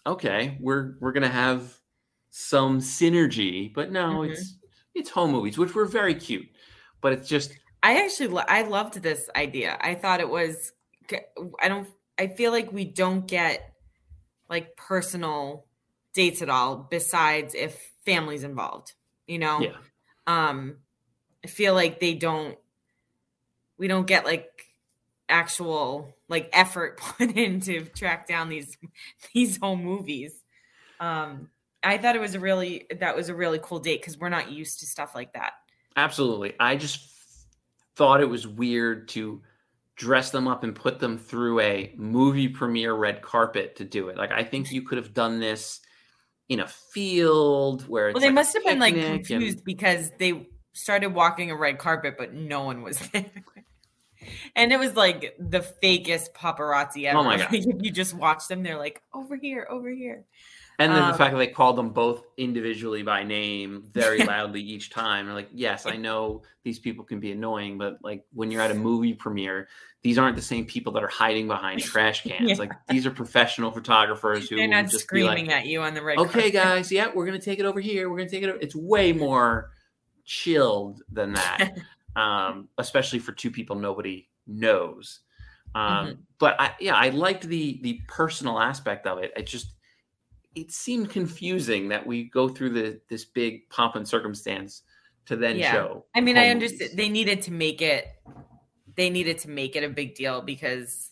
okay, 0.07 0.57
we're 0.61 0.95
we're 1.01 1.13
gonna 1.13 1.29
have 1.29 1.79
some 2.31 2.81
synergy, 2.81 3.73
but 3.75 3.91
no, 3.91 4.21
mm-hmm. 4.21 4.33
it's 4.33 4.57
it's 4.95 5.11
home 5.11 5.33
movies, 5.33 5.59
which 5.59 5.75
were 5.75 5.85
very 5.85 6.15
cute, 6.15 6.49
but 7.01 7.13
it's 7.13 7.29
just. 7.29 7.53
I 7.83 8.05
actually 8.05 8.37
I 8.49 8.63
loved 8.63 9.03
this 9.03 9.29
idea. 9.37 9.77
I 9.81 9.95
thought 9.95 10.21
it 10.21 10.29
was. 10.29 10.73
I 11.61 11.69
don't. 11.69 11.89
I 12.19 12.29
feel 12.29 12.51
like 12.51 12.73
we 12.73 12.85
don't 12.85 13.27
get 13.27 13.75
like 14.49 14.77
personal 14.77 15.67
dates 16.15 16.43
at 16.43 16.49
all, 16.49 16.89
besides 16.91 17.55
if 17.55 17.93
families 18.09 18.43
involved, 18.43 18.95
you 19.27 19.39
know? 19.39 19.61
Yeah. 19.61 19.77
Um, 20.27 20.79
I 21.45 21.49
feel 21.49 21.75
like 21.75 22.01
they 22.01 22.15
don't, 22.15 22.57
we 23.79 23.87
don't 23.87 24.07
get 24.07 24.25
like 24.25 24.49
actual 25.29 26.15
like 26.29 26.49
effort 26.53 26.99
put 27.19 27.37
in 27.37 27.61
to 27.61 27.85
track 27.85 28.27
down 28.27 28.49
these, 28.49 28.77
these 29.35 29.59
home 29.59 29.85
movies. 29.85 30.33
Um, 31.01 31.51
I 31.83 31.99
thought 31.99 32.17
it 32.17 32.21
was 32.21 32.35
a 32.35 32.41
really, 32.41 32.87
that 32.99 33.15
was 33.15 33.29
a 33.29 33.35
really 33.35 33.61
cool 33.63 33.79
date 33.79 34.01
because 34.01 34.19
we're 34.19 34.29
not 34.31 34.51
used 34.51 34.81
to 34.81 34.87
stuff 34.87 35.15
like 35.15 35.35
that. 35.35 35.53
Absolutely. 35.97 36.55
I 36.59 36.77
just 36.77 37.09
thought 37.95 38.21
it 38.21 38.29
was 38.29 38.47
weird 38.47 39.09
to 39.09 39.43
dress 39.97 40.31
them 40.31 40.47
up 40.49 40.63
and 40.63 40.75
put 40.75 41.01
them 41.01 41.19
through 41.19 41.61
a 41.61 41.93
movie 41.97 42.49
premiere 42.49 42.95
red 42.95 43.21
carpet 43.21 43.77
to 43.77 43.85
do 43.85 44.09
it. 44.09 44.17
Like 44.17 44.33
I 44.33 44.45
think 44.45 44.71
you 44.71 44.83
could 44.83 44.97
have 44.99 45.13
done 45.13 45.41
this 45.41 45.81
in 46.49 46.61
a 46.61 46.69
field 46.69 47.87
where 47.89 48.13
well, 48.13 48.21
they 48.21 48.29
like 48.29 48.35
must 48.35 48.55
have 48.55 48.65
been 48.65 48.79
like 48.79 48.95
confused 48.95 49.59
and... 49.59 49.65
because 49.65 50.11
they 50.19 50.49
started 50.73 51.09
walking 51.09 51.51
a 51.51 51.57
red 51.57 51.79
carpet, 51.79 52.15
but 52.17 52.33
no 52.33 52.65
one 52.65 52.83
was 52.83 52.99
there. 53.13 53.27
and 54.57 54.73
it 54.73 54.79
was 54.79 54.97
like 54.97 55.37
the 55.39 55.61
fakest 55.61 56.33
paparazzi 56.33 57.05
ever. 57.05 57.19
Oh 57.19 57.25
my 57.25 57.37
god! 57.51 57.53
you 57.53 57.91
just 57.91 58.15
watch 58.15 58.49
them, 58.49 58.63
they're 58.63 58.79
like 58.79 59.03
over 59.15 59.37
here, 59.37 59.67
over 59.71 59.91
here. 59.91 60.25
And 60.81 60.93
then 60.93 61.03
Um, 61.03 61.11
the 61.11 61.19
fact 61.19 61.33
that 61.33 61.39
they 61.39 61.49
called 61.49 61.77
them 61.77 61.91
both 61.91 62.25
individually 62.37 63.03
by 63.03 63.25
name 63.25 63.83
very 63.93 64.19
loudly 64.25 64.61
each 64.61 64.91
time. 64.91 65.27
They're 65.27 65.35
like, 65.35 65.51
yes, 65.53 65.87
I 65.87 65.97
know 65.97 66.43
these 66.63 66.79
people 66.79 67.05
can 67.05 67.19
be 67.19 67.33
annoying, 67.33 67.79
but 67.79 67.99
like 68.03 68.25
when 68.33 68.53
you're 68.53 68.63
at 68.63 68.71
a 68.71 68.75
movie 68.75 69.13
premiere, 69.13 69.69
these 70.03 70.17
aren't 70.19 70.37
the 70.37 70.43
same 70.43 70.65
people 70.65 70.93
that 70.93 71.03
are 71.03 71.09
hiding 71.09 71.49
behind 71.49 71.81
trash 71.83 72.23
cans. 72.23 72.51
Yeah. 72.51 72.55
Like 72.57 72.73
these 72.89 73.05
are 73.07 73.11
professional 73.11 73.71
photographers 73.73 74.49
who 74.49 74.57
They're 74.57 74.69
not 74.69 74.85
just 74.87 75.01
screaming 75.05 75.47
like, 75.47 75.57
at 75.57 75.67
you 75.67 75.83
on 75.83 75.95
the 75.95 76.03
red. 76.03 76.19
okay, 76.19 76.33
carpet. 76.51 76.53
guys, 76.53 76.93
yeah, 76.93 77.11
we're 77.15 77.27
gonna 77.27 77.39
take 77.41 77.59
it 77.59 77.65
over 77.65 77.81
here. 77.81 78.09
We're 78.09 78.19
gonna 78.19 78.31
take 78.31 78.43
it. 78.45 78.49
Over. 78.51 78.59
It's 78.61 78.77
way 78.77 79.13
more 79.13 79.71
chilled 80.25 81.03
than 81.11 81.33
that, 81.35 81.73
um, 82.17 82.69
especially 82.79 83.19
for 83.19 83.33
two 83.33 83.51
people 83.51 83.77
nobody 83.77 84.29
knows. 84.47 85.21
Um, 85.75 85.83
Mhm. 86.07 86.19
But 86.39 86.61
I, 86.61 86.71
yeah, 86.81 86.95
I 86.95 87.09
liked 87.11 87.49
the 87.49 87.81
the 87.83 88.01
personal 88.09 88.59
aspect 88.61 89.07
of 89.07 89.19
it. 89.19 89.33
It 89.37 89.47
just 89.47 89.75
it 90.55 90.71
seemed 90.73 91.11
confusing 91.11 91.89
that 91.89 92.07
we 92.07 92.25
go 92.31 92.49
through 92.49 92.71
the 92.71 93.01
this 93.09 93.25
big 93.25 93.69
pomp 93.69 93.97
and 93.97 94.07
circumstance 94.09 94.83
to 95.27 95.37
then 95.37 95.59
Yeah. 95.59 95.73
show. 95.73 96.07
I 96.15 96.21
mean, 96.21 96.39
I 96.39 96.49
understand 96.49 96.93
they 96.95 97.09
needed 97.09 97.43
to 97.43 97.53
make 97.53 97.83
it. 97.83 98.07
They 98.99 99.09
needed 99.09 99.39
to 99.39 99.49
make 99.49 99.77
it 99.77 99.85
a 99.85 99.89
big 99.89 100.15
deal 100.15 100.43
because 100.43 101.11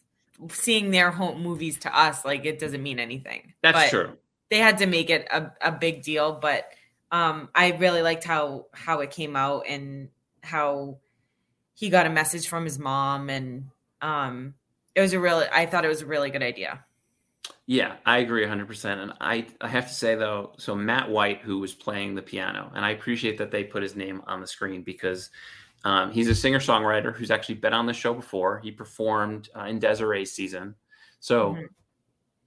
seeing 0.51 0.91
their 0.91 1.11
home 1.11 1.43
movies 1.43 1.79
to 1.81 1.99
us, 1.99 2.25
like 2.25 2.45
it 2.45 2.59
doesn't 2.59 2.83
mean 2.83 2.99
anything. 2.99 3.55
That's 3.63 3.79
But 3.79 3.91
true. 3.91 4.13
They 4.51 4.59
had 4.59 4.79
to 4.79 4.87
make 4.87 5.09
it 5.09 5.27
a, 5.33 5.53
a 5.63 5.73
big 5.73 6.03
deal, 6.03 6.33
but 6.33 6.69
um, 7.11 7.49
I 7.55 7.71
really 7.73 8.03
liked 8.03 8.25
how 8.25 8.67
how 8.73 9.01
it 9.01 9.11
came 9.11 9.37
out 9.37 9.65
and 9.69 10.09
how 10.43 10.99
he 11.75 11.89
got 11.89 12.07
a 12.07 12.11
message 12.11 12.49
from 12.49 12.65
his 12.65 12.79
mom, 12.79 13.31
and 13.31 13.71
um, 14.03 14.55
it 14.95 15.01
was 15.01 15.13
a 15.13 15.21
really. 15.21 15.47
I 15.53 15.67
thought 15.67 15.85
it 15.85 15.89
was 15.89 16.03
a 16.03 16.07
really 16.07 16.31
good 16.31 16.43
idea. 16.43 16.85
Yeah, 17.69 17.97
I 18.05 18.19
agree 18.19 18.45
100%. 18.45 19.03
And 19.03 19.13
I, 19.21 19.47
I 19.61 19.67
have 19.67 19.89
to 19.89 19.95
say, 19.95 20.15
though, 20.15 20.53
so 20.57 20.77
Matt 20.77 21.11
White, 21.11 21.41
who 21.41 21.59
was 21.59 21.75
playing 21.75 22.15
the 22.15 22.23
piano, 22.23 22.71
and 22.75 22.85
I 22.85 22.91
appreciate 22.91 23.39
that 23.39 23.51
they 23.51 23.65
put 23.65 23.83
his 23.83 23.97
name 23.97 24.23
on 24.27 24.41
the 24.41 24.47
screen 24.47 24.83
because 24.83 25.31
um, 25.87 26.11
he's 26.11 26.29
a 26.29 26.35
singer 26.35 26.59
songwriter 26.59 27.15
who's 27.15 27.31
actually 27.31 27.57
been 27.57 27.73
on 27.73 27.87
the 27.87 27.93
show 27.93 28.13
before. 28.15 28.59
He 28.59 28.71
performed 28.73 29.49
uh, 29.57 29.65
in 29.65 29.79
Desiree's 29.79 30.33
season. 30.33 30.75
So, 31.21 31.55
Mhm. 31.55 31.69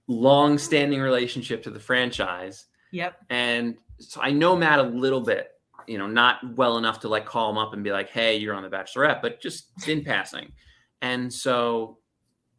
long 0.08 0.58
standing 0.58 1.00
relationship 1.00 1.62
to 1.62 1.70
the 1.70 1.80
franchise. 1.80 2.66
Yep. 2.92 3.16
And 3.30 3.76
so 3.98 4.20
I 4.20 4.30
know 4.30 4.56
Matt 4.56 4.78
a 4.80 4.82
little 4.82 5.20
bit, 5.20 5.52
you 5.86 5.98
know, 5.98 6.06
not 6.06 6.38
well 6.56 6.78
enough 6.78 7.00
to 7.00 7.08
like 7.08 7.24
call 7.24 7.50
him 7.50 7.58
up 7.58 7.72
and 7.72 7.84
be 7.84 7.92
like, 7.92 8.10
hey, 8.10 8.36
you're 8.36 8.54
on 8.54 8.62
The 8.62 8.68
Bachelorette, 8.68 9.22
but 9.22 9.40
just 9.40 9.70
in 9.88 10.04
passing. 10.04 10.52
And 11.00 11.32
so 11.32 11.98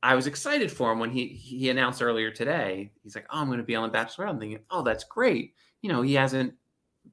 I 0.03 0.15
was 0.15 0.25
excited 0.27 0.71
for 0.71 0.91
him 0.91 1.00
when 1.00 1.11
he 1.11 1.27
he 1.27 1.69
announced 1.69 2.01
earlier 2.01 2.31
today. 2.31 2.91
He's 3.03 3.13
like, 3.13 3.27
"Oh, 3.29 3.39
I'm 3.39 3.45
going 3.47 3.59
to 3.59 3.63
be 3.63 3.75
on 3.75 3.88
the 3.91 3.95
Bachelorette." 3.95 4.29
I'm 4.29 4.39
thinking, 4.39 4.63
"Oh, 4.71 4.81
that's 4.81 5.03
great." 5.03 5.53
You 5.83 5.89
know, 5.91 6.01
he 6.01 6.15
hasn't 6.15 6.55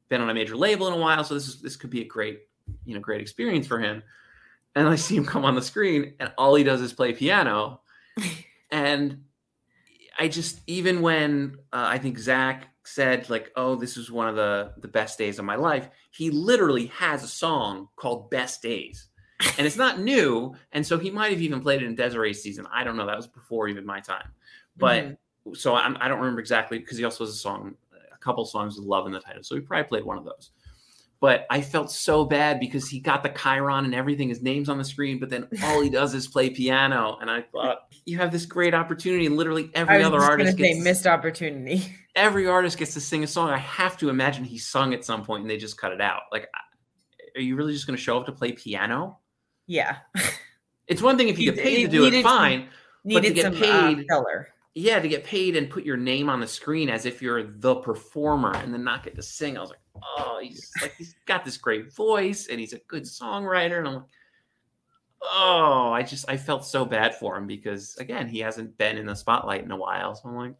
been 0.08 0.22
on 0.22 0.30
a 0.30 0.34
major 0.34 0.56
label 0.56 0.86
in 0.88 0.94
a 0.94 0.96
while, 0.96 1.22
so 1.22 1.34
this 1.34 1.48
is 1.48 1.60
this 1.60 1.76
could 1.76 1.90
be 1.90 2.00
a 2.00 2.06
great, 2.06 2.47
you 2.84 2.94
know, 2.94 3.00
great 3.00 3.20
experience 3.20 3.66
for 3.66 3.78
him. 3.78 4.02
And 4.74 4.88
I 4.88 4.96
see 4.96 5.16
him 5.16 5.24
come 5.24 5.44
on 5.44 5.54
the 5.54 5.62
screen, 5.62 6.14
and 6.20 6.32
all 6.38 6.54
he 6.54 6.64
does 6.64 6.80
is 6.80 6.92
play 6.92 7.12
piano. 7.12 7.80
and 8.70 9.24
I 10.18 10.28
just 10.28 10.60
even 10.66 11.00
when 11.00 11.56
uh, 11.72 11.86
I 11.88 11.98
think 11.98 12.18
Zach 12.18 12.68
said 12.84 13.28
like, 13.30 13.50
"Oh, 13.56 13.74
this 13.76 13.96
is 13.96 14.10
one 14.10 14.28
of 14.28 14.36
the 14.36 14.72
the 14.78 14.88
best 14.88 15.18
days 15.18 15.38
of 15.38 15.44
my 15.44 15.56
life," 15.56 15.88
he 16.10 16.30
literally 16.30 16.86
has 16.86 17.22
a 17.22 17.28
song 17.28 17.88
called 17.96 18.30
"Best 18.30 18.62
Days." 18.62 19.08
and 19.56 19.66
it's 19.66 19.76
not 19.76 20.00
new. 20.12 20.54
And 20.72 20.84
so 20.84 20.98
he 20.98 21.10
might 21.10 21.30
have 21.30 21.40
even 21.40 21.60
played 21.60 21.82
it 21.82 21.86
in 21.86 21.94
Desiree's 21.94 22.42
season. 22.42 22.66
I 22.72 22.82
don't 22.82 22.96
know. 22.96 23.06
That 23.06 23.16
was 23.16 23.28
before 23.28 23.68
even 23.68 23.86
my 23.86 24.00
time. 24.00 24.28
But 24.76 25.04
Mhm. 25.04 25.16
so 25.56 25.74
I'm, 25.76 25.96
I 26.00 26.08
don't 26.08 26.18
remember 26.18 26.40
exactly 26.40 26.78
because 26.78 26.98
he 26.98 27.04
also 27.04 27.24
has 27.24 27.34
a 27.34 27.38
song, 27.38 27.76
a 28.12 28.18
couple 28.18 28.44
songs 28.44 28.76
with 28.76 28.84
love 28.84 29.06
in 29.06 29.12
the 29.12 29.20
title. 29.20 29.44
So 29.44 29.54
he 29.54 29.60
probably 29.60 29.88
played 29.88 30.04
one 30.04 30.18
of 30.18 30.24
those. 30.24 30.50
But 31.20 31.46
I 31.50 31.62
felt 31.62 31.90
so 31.90 32.24
bad 32.24 32.60
because 32.60 32.88
he 32.88 33.00
got 33.00 33.24
the 33.24 33.28
Chiron 33.30 33.84
and 33.84 33.94
everything. 33.94 34.28
His 34.28 34.40
name's 34.40 34.68
on 34.68 34.78
the 34.78 34.84
screen, 34.84 35.18
but 35.18 35.28
then 35.30 35.48
all 35.64 35.82
he 35.82 35.90
does 35.90 36.14
is 36.14 36.28
play 36.28 36.50
piano. 36.50 37.18
And 37.20 37.28
I 37.28 37.42
thought 37.42 37.88
you 38.06 38.18
have 38.18 38.30
this 38.30 38.46
great 38.46 38.72
opportunity, 38.72 39.26
and 39.26 39.36
literally 39.36 39.70
every 39.74 40.02
other 40.02 40.20
artist 40.20 40.56
gets 40.56 40.78
missed 40.78 41.06
opportunity. 41.08 41.82
every 42.14 42.46
artist 42.46 42.78
gets 42.78 42.94
to 42.94 43.00
sing 43.00 43.24
a 43.24 43.26
song. 43.26 43.50
I 43.50 43.58
have 43.58 43.98
to 43.98 44.10
imagine 44.10 44.44
he 44.44 44.58
sung 44.58 44.94
at 44.94 45.04
some 45.04 45.24
point 45.24 45.42
and 45.42 45.50
they 45.50 45.56
just 45.56 45.76
cut 45.76 45.92
it 45.92 46.00
out. 46.00 46.22
Like, 46.30 46.48
are 47.34 47.40
you 47.40 47.56
really 47.56 47.72
just 47.72 47.86
going 47.86 47.96
to 47.96 48.02
show 48.02 48.18
up 48.18 48.26
to 48.26 48.32
play 48.32 48.52
piano? 48.52 49.18
Yeah. 49.66 49.96
It's 50.88 51.02
one 51.02 51.18
thing 51.18 51.28
if 51.28 51.38
you 51.38 51.52
get 51.52 51.62
paid 51.62 51.82
to 51.84 51.88
do 51.88 52.02
it, 52.06 52.10
needed 52.12 52.22
some- 52.22 52.38
fine. 52.38 52.68
But 53.04 53.10
to 53.10 53.20
Needed 53.20 53.34
get 53.34 53.42
some 53.42 53.54
uh, 53.62 53.94
paid- 53.94 54.06
filler. 54.08 54.48
Yeah, 54.74 55.00
to 55.00 55.08
get 55.08 55.22
paid 55.24 55.56
and 55.56 55.68
put 55.68 55.84
your 55.84 55.96
name 55.98 56.30
on 56.30 56.40
the 56.40 56.46
screen 56.46 56.88
as 56.88 57.04
if 57.04 57.20
you're 57.20 57.42
the 57.42 57.74
performer 57.76 58.54
and 58.54 58.72
then 58.72 58.84
not 58.84 59.02
get 59.04 59.14
to 59.16 59.22
sing. 59.22 59.58
I 59.58 59.60
was 59.60 59.70
like, 59.70 59.80
oh, 60.02 60.38
he's 60.42 60.70
like 60.80 60.94
he's 60.96 61.14
got 61.26 61.44
this 61.44 61.56
great 61.56 61.92
voice 61.94 62.48
and 62.48 62.58
he's 62.60 62.72
a 62.72 62.78
good 62.88 63.04
songwriter. 63.04 63.78
And 63.78 63.88
I'm 63.88 63.94
like, 63.94 64.04
oh, 65.22 65.90
I 65.92 66.02
just 66.02 66.28
I 66.28 66.36
felt 66.36 66.64
so 66.64 66.84
bad 66.84 67.14
for 67.14 67.36
him 67.36 67.46
because 67.46 67.96
again, 67.96 68.28
he 68.28 68.38
hasn't 68.40 68.76
been 68.78 68.96
in 68.98 69.06
the 69.06 69.14
spotlight 69.14 69.64
in 69.64 69.70
a 69.70 69.76
while. 69.76 70.14
So 70.14 70.28
I'm 70.28 70.36
like, 70.36 70.54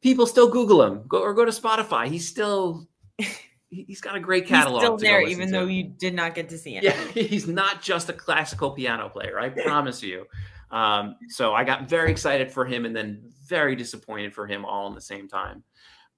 people 0.00 0.26
still 0.26 0.48
Google 0.48 0.82
him. 0.82 1.02
Go 1.08 1.20
or 1.20 1.34
go 1.34 1.44
to 1.44 1.50
Spotify. 1.52 2.06
He's 2.06 2.28
still 2.28 2.86
he- 3.18 3.84
he's 3.88 4.00
got 4.00 4.16
a 4.16 4.20
great 4.20 4.44
He's 4.48 4.50
catalog. 4.50 4.80
still 4.82 4.96
there, 4.96 5.20
even 5.22 5.46
to. 5.48 5.52
though 5.52 5.66
you 5.66 5.84
did 5.84 6.14
not 6.14 6.34
get 6.34 6.48
to 6.50 6.58
see 6.58 6.76
it. 6.76 6.84
Yeah, 6.84 6.92
he's 7.14 7.48
not 7.48 7.82
just 7.82 8.08
a 8.08 8.12
classical 8.12 8.70
piano 8.72 9.08
player. 9.08 9.38
I 9.40 9.48
promise 9.66 10.02
you. 10.02 10.26
Um, 10.70 11.16
so 11.28 11.54
I 11.54 11.62
got 11.64 11.88
very 11.88 12.10
excited 12.10 12.50
for 12.50 12.64
him 12.64 12.84
and 12.84 12.94
then 12.96 13.22
very 13.46 13.76
disappointed 13.76 14.34
for 14.34 14.46
him 14.46 14.64
all 14.64 14.88
in 14.88 14.94
the 14.94 15.00
same 15.00 15.28
time. 15.28 15.62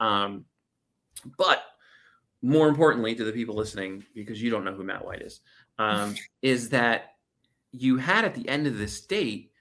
Um, 0.00 0.44
but 1.36 1.62
more 2.42 2.68
importantly 2.68 3.14
to 3.14 3.24
the 3.24 3.32
people 3.32 3.54
listening, 3.54 4.04
because 4.14 4.40
you 4.42 4.50
don't 4.50 4.64
know 4.64 4.74
who 4.74 4.84
Matt 4.84 5.04
White 5.04 5.22
is, 5.22 5.40
um, 5.78 6.14
is 6.42 6.68
that 6.70 7.16
you 7.72 7.96
had 7.96 8.24
at 8.24 8.34
the 8.34 8.48
end 8.48 8.66
of 8.66 8.78
this 8.78 9.00
date 9.00 9.52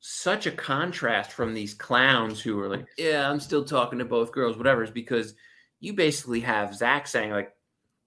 such 0.00 0.46
a 0.46 0.50
contrast 0.50 1.30
from 1.32 1.52
these 1.52 1.74
clowns 1.74 2.40
who 2.40 2.56
were 2.56 2.68
like, 2.68 2.86
"Yeah, 2.96 3.30
I'm 3.30 3.40
still 3.40 3.64
talking 3.64 3.98
to 3.98 4.04
both 4.04 4.32
girls, 4.32 4.56
whatever." 4.56 4.82
Is 4.82 4.90
because 4.90 5.34
you 5.78 5.92
basically 5.92 6.40
have 6.40 6.74
Zach 6.74 7.06
saying 7.06 7.30
like, 7.30 7.54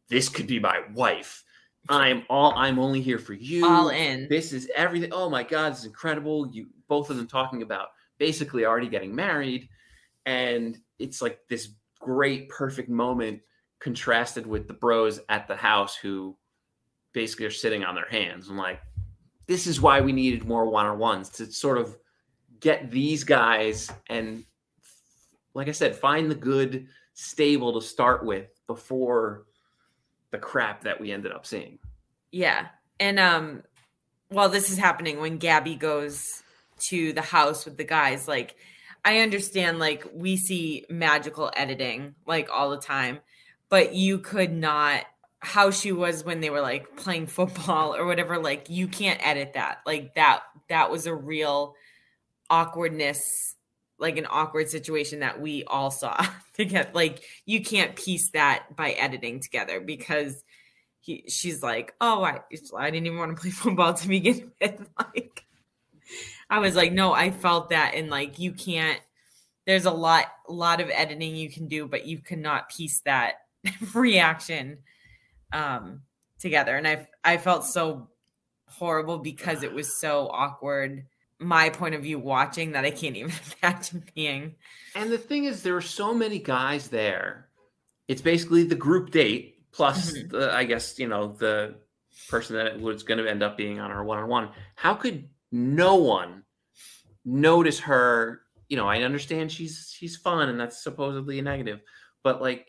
"This 0.09 0.29
could 0.29 0.47
be 0.47 0.59
my 0.59 0.81
wife. 0.93 1.43
I'm 1.89 2.23
all. 2.29 2.53
I'm 2.55 2.79
only 2.79 3.01
here 3.01 3.19
for 3.19 3.33
you. 3.33 3.65
All 3.65 3.89
in. 3.89 4.27
This 4.29 4.53
is 4.53 4.69
everything. 4.75 5.11
Oh 5.13 5.29
my 5.29 5.43
god, 5.43 5.73
this 5.73 5.79
is 5.79 5.85
incredible. 5.85 6.47
You 6.47 6.67
both 6.87 7.09
of 7.09 7.17
them 7.17 7.27
talking 7.27 7.61
about 7.61 7.89
basically 8.17 8.65
already 8.65 8.87
getting 8.87 9.13
married, 9.13 9.69
and 10.25 10.77
it's 10.99 11.21
like 11.21 11.39
this 11.49 11.69
great, 11.99 12.49
perfect 12.49 12.89
moment 12.89 13.41
contrasted 13.83 14.47
with 14.47 14.67
the 14.67 14.73
bros 14.73 15.19
at 15.27 15.47
the 15.47 15.55
house 15.55 15.95
who 15.95 16.37
basically 17.13 17.45
are 17.45 17.51
sitting 17.51 17.83
on 17.83 17.95
their 17.95 18.09
hands. 18.09 18.49
I'm 18.49 18.57
like, 18.57 18.79
this 19.45 19.67
is 19.67 19.81
why 19.81 19.99
we 20.01 20.13
needed 20.13 20.45
more 20.45 20.65
one 20.65 20.85
on 20.85 20.97
ones 20.97 21.29
to 21.31 21.51
sort 21.51 21.77
of 21.77 21.97
get 22.59 22.89
these 22.89 23.25
guys 23.25 23.91
and, 24.09 24.45
like 25.53 25.67
I 25.67 25.73
said, 25.73 25.95
find 25.95 26.31
the 26.31 26.35
good 26.35 26.87
stable 27.13 27.79
to 27.79 27.85
start 27.85 28.25
with 28.25 28.47
before 28.67 29.43
the 30.31 30.37
crap 30.39 30.83
that 30.83 30.99
we 30.99 31.11
ended 31.11 31.31
up 31.31 31.45
seeing. 31.45 31.77
Yeah. 32.31 32.67
And 32.99 33.19
um 33.19 33.63
while 34.29 34.49
this 34.49 34.71
is 34.71 34.77
happening 34.77 35.19
when 35.19 35.37
Gabby 35.37 35.75
goes 35.75 36.41
to 36.87 37.13
the 37.13 37.21
house 37.21 37.65
with 37.65 37.77
the 37.77 37.83
guys, 37.83 38.27
like 38.27 38.55
I 39.05 39.19
understand 39.19 39.77
like 39.77 40.07
we 40.11 40.37
see 40.37 40.85
magical 40.89 41.51
editing 41.55 42.15
like 42.25 42.49
all 42.51 42.71
the 42.71 42.77
time, 42.77 43.19
but 43.73 43.95
you 43.95 44.19
could 44.19 44.51
not 44.53 45.03
how 45.39 45.71
she 45.71 45.91
was 45.91 46.23
when 46.23 46.41
they 46.41 46.51
were 46.51 46.61
like 46.61 46.95
playing 46.95 47.25
football 47.25 47.95
or 47.95 48.05
whatever, 48.05 48.37
like 48.37 48.69
you 48.69 48.87
can't 48.87 49.19
edit 49.25 49.53
that. 49.53 49.79
Like 49.83 50.13
that 50.13 50.43
that 50.69 50.91
was 50.91 51.07
a 51.07 51.15
real 51.15 51.73
awkwardness, 52.51 53.55
like 53.97 54.17
an 54.17 54.27
awkward 54.29 54.69
situation 54.69 55.21
that 55.21 55.41
we 55.41 55.63
all 55.63 55.89
saw 55.89 56.23
together. 56.53 56.91
Like 56.93 57.23
you 57.47 57.63
can't 57.63 57.95
piece 57.95 58.29
that 58.33 58.75
by 58.75 58.91
editing 58.91 59.39
together 59.39 59.81
because 59.81 60.43
he 60.99 61.23
she's 61.27 61.63
like, 61.63 61.95
oh, 61.99 62.23
I 62.23 62.41
I 62.77 62.91
didn't 62.91 63.07
even 63.07 63.17
want 63.17 63.35
to 63.35 63.41
play 63.41 63.49
football 63.49 63.95
to 63.95 64.07
begin 64.07 64.51
with. 64.61 64.87
Like, 64.99 65.45
I 66.47 66.59
was 66.59 66.75
like, 66.75 66.93
no, 66.93 67.11
I 67.11 67.31
felt 67.31 67.69
that, 67.69 67.95
and 67.95 68.11
like, 68.11 68.37
you 68.37 68.53
can't. 68.53 69.01
There's 69.65 69.85
a 69.85 69.91
lot, 69.91 70.25
lot 70.47 70.79
of 70.79 70.91
editing 70.91 71.35
you 71.35 71.49
can 71.49 71.67
do, 71.67 71.87
but 71.87 72.05
you 72.05 72.19
cannot 72.19 72.69
piece 72.69 72.99
that 73.05 73.37
reaction 73.93 74.79
um 75.51 76.01
together. 76.39 76.75
And 76.75 76.87
I, 76.87 77.07
I 77.23 77.37
felt 77.37 77.65
so 77.65 78.09
horrible 78.67 79.19
because 79.19 79.63
it 79.63 79.71
was 79.73 79.97
so 79.99 80.27
awkward. 80.27 81.05
My 81.39 81.69
point 81.69 81.95
of 81.95 82.01
view 82.01 82.19
watching 82.19 82.73
that 82.73 82.83
I 82.83 82.91
can't 82.91 83.15
even 83.15 83.31
imagine 83.63 84.03
being. 84.13 84.55
And 84.95 85.09
the 85.11 85.17
thing 85.17 85.45
is, 85.45 85.63
there 85.63 85.77
are 85.77 85.81
so 85.81 86.13
many 86.13 86.39
guys 86.39 86.89
there. 86.89 87.47
It's 88.09 88.21
basically 88.21 88.63
the 88.63 88.75
group 88.75 89.11
date 89.11 89.71
plus, 89.71 90.11
Mhm. 90.11 90.29
the, 90.31 90.53
I 90.53 90.65
guess, 90.65 90.99
you 90.99 91.07
know, 91.07 91.29
the 91.31 91.75
person 92.29 92.57
that 92.57 92.79
was 92.79 93.03
going 93.03 93.19
to 93.19 93.29
end 93.29 93.41
up 93.41 93.55
being 93.55 93.79
on 93.79 93.89
her 93.91 94.03
one 94.03 94.19
on 94.19 94.27
one. 94.27 94.49
How 94.75 94.95
could 94.95 95.29
no 95.51 95.95
one 95.95 96.43
notice 97.23 97.79
her 97.79 98.41
you 98.69 98.77
know, 98.77 98.87
I 98.87 99.03
understand 99.03 99.51
she's 99.51 99.93
she's 99.95 100.17
fun 100.17 100.49
and 100.49 100.59
that's 100.59 100.83
supposedly 100.83 101.37
a 101.37 101.41
negative, 101.41 101.81
but 102.23 102.41
like 102.41 102.67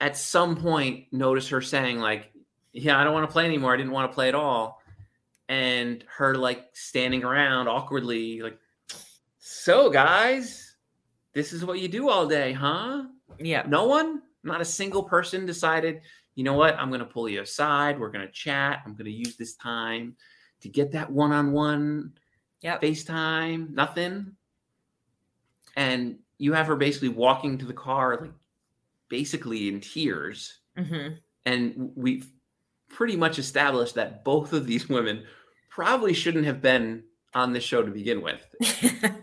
at 0.00 0.16
some 0.16 0.56
point 0.56 1.06
notice 1.12 1.48
her 1.48 1.60
saying 1.60 1.98
like, 1.98 2.32
"Yeah, 2.72 2.98
I 2.98 3.04
don't 3.04 3.14
want 3.14 3.28
to 3.28 3.32
play 3.32 3.44
anymore. 3.44 3.74
I 3.74 3.76
didn't 3.76 3.92
want 3.92 4.10
to 4.10 4.14
play 4.14 4.28
at 4.28 4.34
all." 4.34 4.82
And 5.48 6.04
her 6.16 6.36
like 6.36 6.68
standing 6.72 7.24
around 7.24 7.68
awkwardly 7.68 8.40
like, 8.42 8.58
"So, 9.38 9.90
guys, 9.90 10.76
this 11.32 11.52
is 11.52 11.64
what 11.64 11.80
you 11.80 11.88
do 11.88 12.08
all 12.08 12.26
day, 12.26 12.52
huh?" 12.52 13.04
Yeah. 13.38 13.64
No 13.66 13.86
one, 13.86 14.22
not 14.42 14.60
a 14.60 14.64
single 14.64 15.02
person 15.02 15.46
decided, 15.46 16.00
you 16.34 16.44
know 16.44 16.54
what? 16.54 16.76
I'm 16.76 16.88
going 16.88 17.00
to 17.00 17.06
pull 17.06 17.28
you 17.28 17.42
aside. 17.42 17.98
We're 17.98 18.10
going 18.10 18.26
to 18.26 18.32
chat. 18.32 18.82
I'm 18.84 18.92
going 18.94 19.06
to 19.06 19.10
use 19.10 19.36
this 19.36 19.54
time 19.54 20.16
to 20.60 20.68
get 20.68 20.92
that 20.92 21.10
one 21.10 21.32
on 21.32 21.52
one 21.52 22.12
Yep. 22.62 22.82
FaceTime, 22.82 23.70
nothing. 23.70 24.32
And 25.76 26.18
you 26.38 26.52
have 26.52 26.66
her 26.66 26.76
basically 26.76 27.08
walking 27.08 27.58
to 27.58 27.64
the 27.64 27.72
car, 27.72 28.18
like 28.20 28.32
basically 29.10 29.68
in 29.68 29.80
tears. 29.80 30.60
hmm 30.76 31.08
And 31.44 31.90
we've 31.94 32.30
pretty 32.88 33.16
much 33.16 33.38
established 33.38 33.94
that 33.96 34.24
both 34.24 34.54
of 34.54 34.66
these 34.66 34.88
women 34.96 35.24
probably 35.68 36.14
shouldn't 36.14 36.46
have 36.46 36.62
been 36.62 37.04
on 37.34 37.52
this 37.52 37.62
show 37.64 37.82
to 37.82 37.90
begin 37.90 38.22
with. 38.22 38.44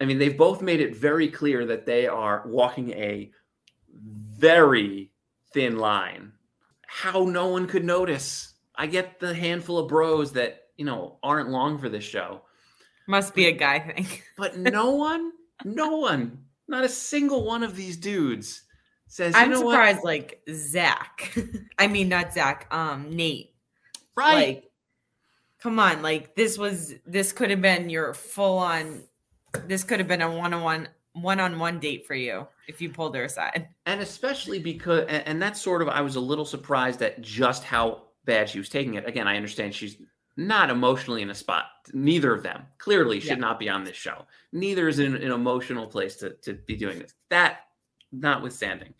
I 0.00 0.04
mean, 0.04 0.18
they've 0.18 0.36
both 0.36 0.60
made 0.60 0.80
it 0.80 0.94
very 0.94 1.28
clear 1.28 1.64
that 1.66 1.86
they 1.86 2.06
are 2.06 2.42
walking 2.46 2.90
a 2.90 3.30
very 4.38 5.10
thin 5.52 5.78
line. 5.78 6.32
How 6.86 7.24
no 7.24 7.48
one 7.48 7.66
could 7.66 7.84
notice. 7.84 8.54
I 8.76 8.86
get 8.86 9.18
the 9.18 9.34
handful 9.34 9.78
of 9.78 9.88
bros 9.88 10.32
that, 10.32 10.64
you 10.76 10.84
know, 10.84 11.18
aren't 11.22 11.48
long 11.48 11.78
for 11.78 11.88
this 11.88 12.04
show, 12.04 12.42
Must 13.08 13.34
be 13.34 13.46
a 13.46 13.52
guy 13.52 13.78
thing. 13.80 14.06
but 14.36 14.58
no 14.58 14.90
one, 15.08 15.32
no 15.64 15.96
one, 15.96 16.44
not 16.68 16.84
a 16.84 16.88
single 16.88 17.44
one 17.44 17.62
of 17.62 17.74
these 17.74 17.96
dudes 17.96 18.62
says, 19.08 19.34
you 19.34 19.40
I'm 19.40 19.54
surprised, 19.54 20.04
like 20.04 20.40
Zach. 20.52 21.36
I 21.78 21.86
mean, 21.86 22.08
not 22.08 22.32
Zach. 22.32 22.66
Um, 22.70 23.14
Nate. 23.14 23.54
Right. 24.16 24.34
Like, 24.56 24.70
come 25.62 25.78
on. 25.78 26.02
Like, 26.02 26.34
this 26.34 26.58
was 26.58 26.94
this 27.06 27.32
could 27.32 27.50
have 27.50 27.62
been 27.62 27.88
your 27.90 28.14
full 28.14 28.58
on. 28.58 29.02
This 29.66 29.84
could 29.84 29.98
have 30.00 30.08
been 30.08 30.22
a 30.22 30.30
one 30.30 30.52
on 30.54 30.62
one 30.62 30.88
one 31.12 31.40
on 31.40 31.58
one 31.58 31.78
date 31.80 32.06
for 32.06 32.14
you 32.14 32.46
if 32.68 32.80
you 32.82 32.90
pulled 32.90 33.14
her 33.16 33.24
aside. 33.24 33.68
and 33.86 34.02
especially 34.02 34.58
because 34.58 35.06
and, 35.08 35.26
and 35.26 35.40
that's 35.40 35.62
sort 35.62 35.80
of 35.80 35.88
i 35.88 36.02
was 36.02 36.16
a 36.16 36.20
little 36.20 36.44
surprised 36.44 37.00
at 37.00 37.18
just 37.22 37.64
how 37.64 38.02
bad 38.26 38.50
she 38.50 38.58
was 38.58 38.68
taking 38.68 38.94
it 38.96 39.08
again 39.08 39.26
i 39.26 39.34
understand 39.34 39.74
she's 39.74 39.96
not 40.36 40.68
emotionally 40.68 41.22
in 41.22 41.30
a 41.30 41.34
spot 41.34 41.66
neither 41.94 42.34
of 42.34 42.42
them 42.42 42.64
clearly 42.76 43.18
should 43.18 43.30
Yeah. 43.30 43.34
not 43.36 43.58
be 43.58 43.70
on 43.70 43.82
this 43.82 43.96
show 43.96 44.26
neither 44.52 44.88
is 44.88 44.98
in 44.98 45.14
an 45.16 45.30
emotional 45.32 45.86
place 45.86 46.16
to, 46.16 46.30
to 46.42 46.52
be 46.52 46.76
doing 46.76 46.98
this 46.98 47.14
that 47.30 47.60
notwithstanding 48.12 48.94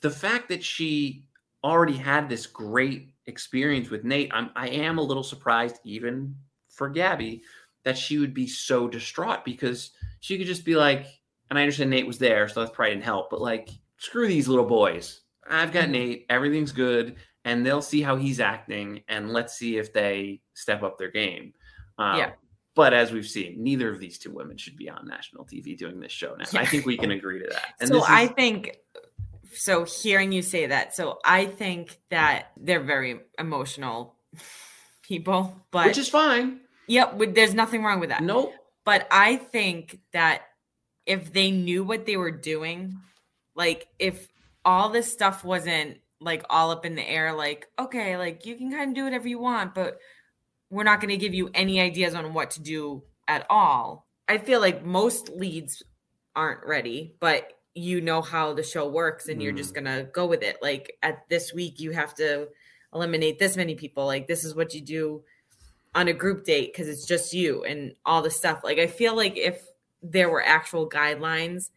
the 0.00 0.10
fact 0.10 0.48
that 0.48 0.62
she 0.62 1.24
already 1.64 1.96
had 1.96 2.28
this 2.28 2.46
great 2.46 3.12
experience 3.26 3.90
with 3.90 4.04
nate 4.04 4.30
I'm, 4.32 4.50
i 4.56 4.68
am 4.68 4.98
a 4.98 5.02
little 5.02 5.24
surprised 5.24 5.78
even 5.84 6.34
for 6.68 6.88
gabby 6.88 7.42
that 7.84 7.98
she 7.98 8.18
would 8.18 8.34
be 8.34 8.46
so 8.46 8.88
distraught 8.88 9.44
because 9.44 9.90
she 10.20 10.38
could 10.38 10.46
just 10.46 10.64
be 10.64 10.76
like 10.76 11.06
and 11.50 11.58
I 11.58 11.62
understand 11.62 11.90
Nate 11.90 12.06
was 12.06 12.18
there, 12.18 12.48
so 12.48 12.60
that 12.60 12.72
probably 12.72 12.94
didn't 12.94 13.04
help. 13.04 13.30
But 13.30 13.40
like, 13.40 13.70
screw 13.96 14.26
these 14.28 14.48
little 14.48 14.64
boys. 14.64 15.22
I've 15.48 15.72
got 15.72 15.86
Mhm. 15.86 15.90
Nate. 15.90 16.26
Everything's 16.28 16.72
good, 16.72 17.16
and 17.44 17.64
they'll 17.64 17.82
see 17.82 18.02
how 18.02 18.16
he's 18.16 18.40
acting, 18.40 19.02
and 19.08 19.32
let's 19.32 19.54
see 19.54 19.78
if 19.78 19.92
they 19.92 20.42
step 20.54 20.82
up 20.82 20.98
their 20.98 21.10
game. 21.10 21.54
Um, 21.96 22.18
Yeah. 22.18 22.32
But 22.78 22.94
as 22.94 23.10
we've 23.10 23.26
seen, 23.26 23.56
neither 23.60 23.92
of 23.92 23.98
these 23.98 24.18
two 24.18 24.30
women 24.30 24.56
should 24.56 24.76
be 24.76 24.88
on 24.88 25.04
national 25.04 25.44
TV 25.44 25.76
doing 25.76 25.98
this 25.98 26.12
show 26.12 26.36
now. 26.36 26.44
I 26.54 26.64
think 26.64 26.86
we 26.86 26.96
can 26.96 27.10
agree 27.10 27.40
to 27.40 27.48
that. 27.50 27.74
And 27.80 27.88
so 27.88 27.96
is, 27.96 28.04
I 28.06 28.28
think 28.28 28.78
so 29.52 29.82
hearing 29.82 30.30
you 30.30 30.42
say 30.42 30.66
that, 30.66 30.94
so 30.94 31.18
I 31.24 31.46
think 31.46 31.98
that 32.10 32.52
they're 32.56 32.78
very 32.78 33.18
emotional 33.36 34.14
people, 35.02 35.60
but 35.72 35.88
which 35.88 35.98
is 35.98 36.08
fine. 36.08 36.60
yep, 36.86 37.14
with- 37.14 37.34
there's 37.34 37.52
nothing 37.52 37.82
wrong 37.82 37.98
with 37.98 38.10
that. 38.10 38.22
Nope. 38.22 38.54
But 38.84 39.08
I 39.10 39.34
think 39.34 39.98
that 40.12 40.42
if 41.04 41.32
they 41.32 41.50
knew 41.50 41.82
what 41.82 42.06
they 42.06 42.16
were 42.16 42.30
doing, 42.30 42.96
like 43.56 43.88
if 43.98 44.28
all 44.64 44.88
this 44.90 45.12
stuff 45.12 45.42
wasn't 45.42 45.98
like 46.20 46.44
all 46.48 46.70
up 46.70 46.86
in 46.86 46.94
the 46.94 47.02
air, 47.02 47.32
like, 47.32 47.66
okay, 47.76 48.16
like 48.16 48.46
you 48.46 48.54
can 48.54 48.70
kind 48.70 48.90
of 48.90 48.94
do 48.94 49.02
whatever 49.02 49.26
you 49.26 49.40
want, 49.40 49.74
but 49.74 49.98
we're 50.70 50.84
not 50.84 51.00
going 51.00 51.10
to 51.10 51.16
give 51.16 51.34
you 51.34 51.50
any 51.54 51.80
ideas 51.80 52.14
on 52.14 52.34
what 52.34 52.50
to 52.52 52.62
do 52.62 53.02
at 53.26 53.46
all. 53.48 54.06
I 54.28 54.38
feel 54.38 54.60
like 54.60 54.84
most 54.84 55.30
leads 55.30 55.82
aren't 56.36 56.66
ready, 56.66 57.14
but 57.20 57.52
you 57.74 58.00
know 58.00 58.20
how 58.20 58.52
the 58.52 58.62
show 58.62 58.88
works 58.88 59.28
and 59.28 59.42
you're 59.42 59.52
just 59.52 59.72
mm. 59.74 59.82
going 59.82 59.96
to 59.96 60.10
go 60.12 60.26
with 60.26 60.42
it. 60.42 60.58
Like 60.60 60.96
at 61.02 61.28
this 61.28 61.54
week, 61.54 61.80
you 61.80 61.92
have 61.92 62.14
to 62.16 62.48
eliminate 62.94 63.38
this 63.38 63.56
many 63.56 63.74
people. 63.74 64.06
Like 64.06 64.26
this 64.26 64.44
is 64.44 64.54
what 64.54 64.74
you 64.74 64.80
do 64.80 65.22
on 65.94 66.08
a 66.08 66.12
group 66.12 66.44
date 66.44 66.72
because 66.72 66.88
it's 66.88 67.06
just 67.06 67.32
you 67.32 67.64
and 67.64 67.94
all 68.04 68.22
the 68.22 68.30
stuff. 68.30 68.60
Like 68.62 68.78
I 68.78 68.86
feel 68.86 69.16
like 69.16 69.36
if 69.36 69.62
there 70.02 70.28
were 70.28 70.44
actual 70.44 70.88
guidelines, 70.88 71.70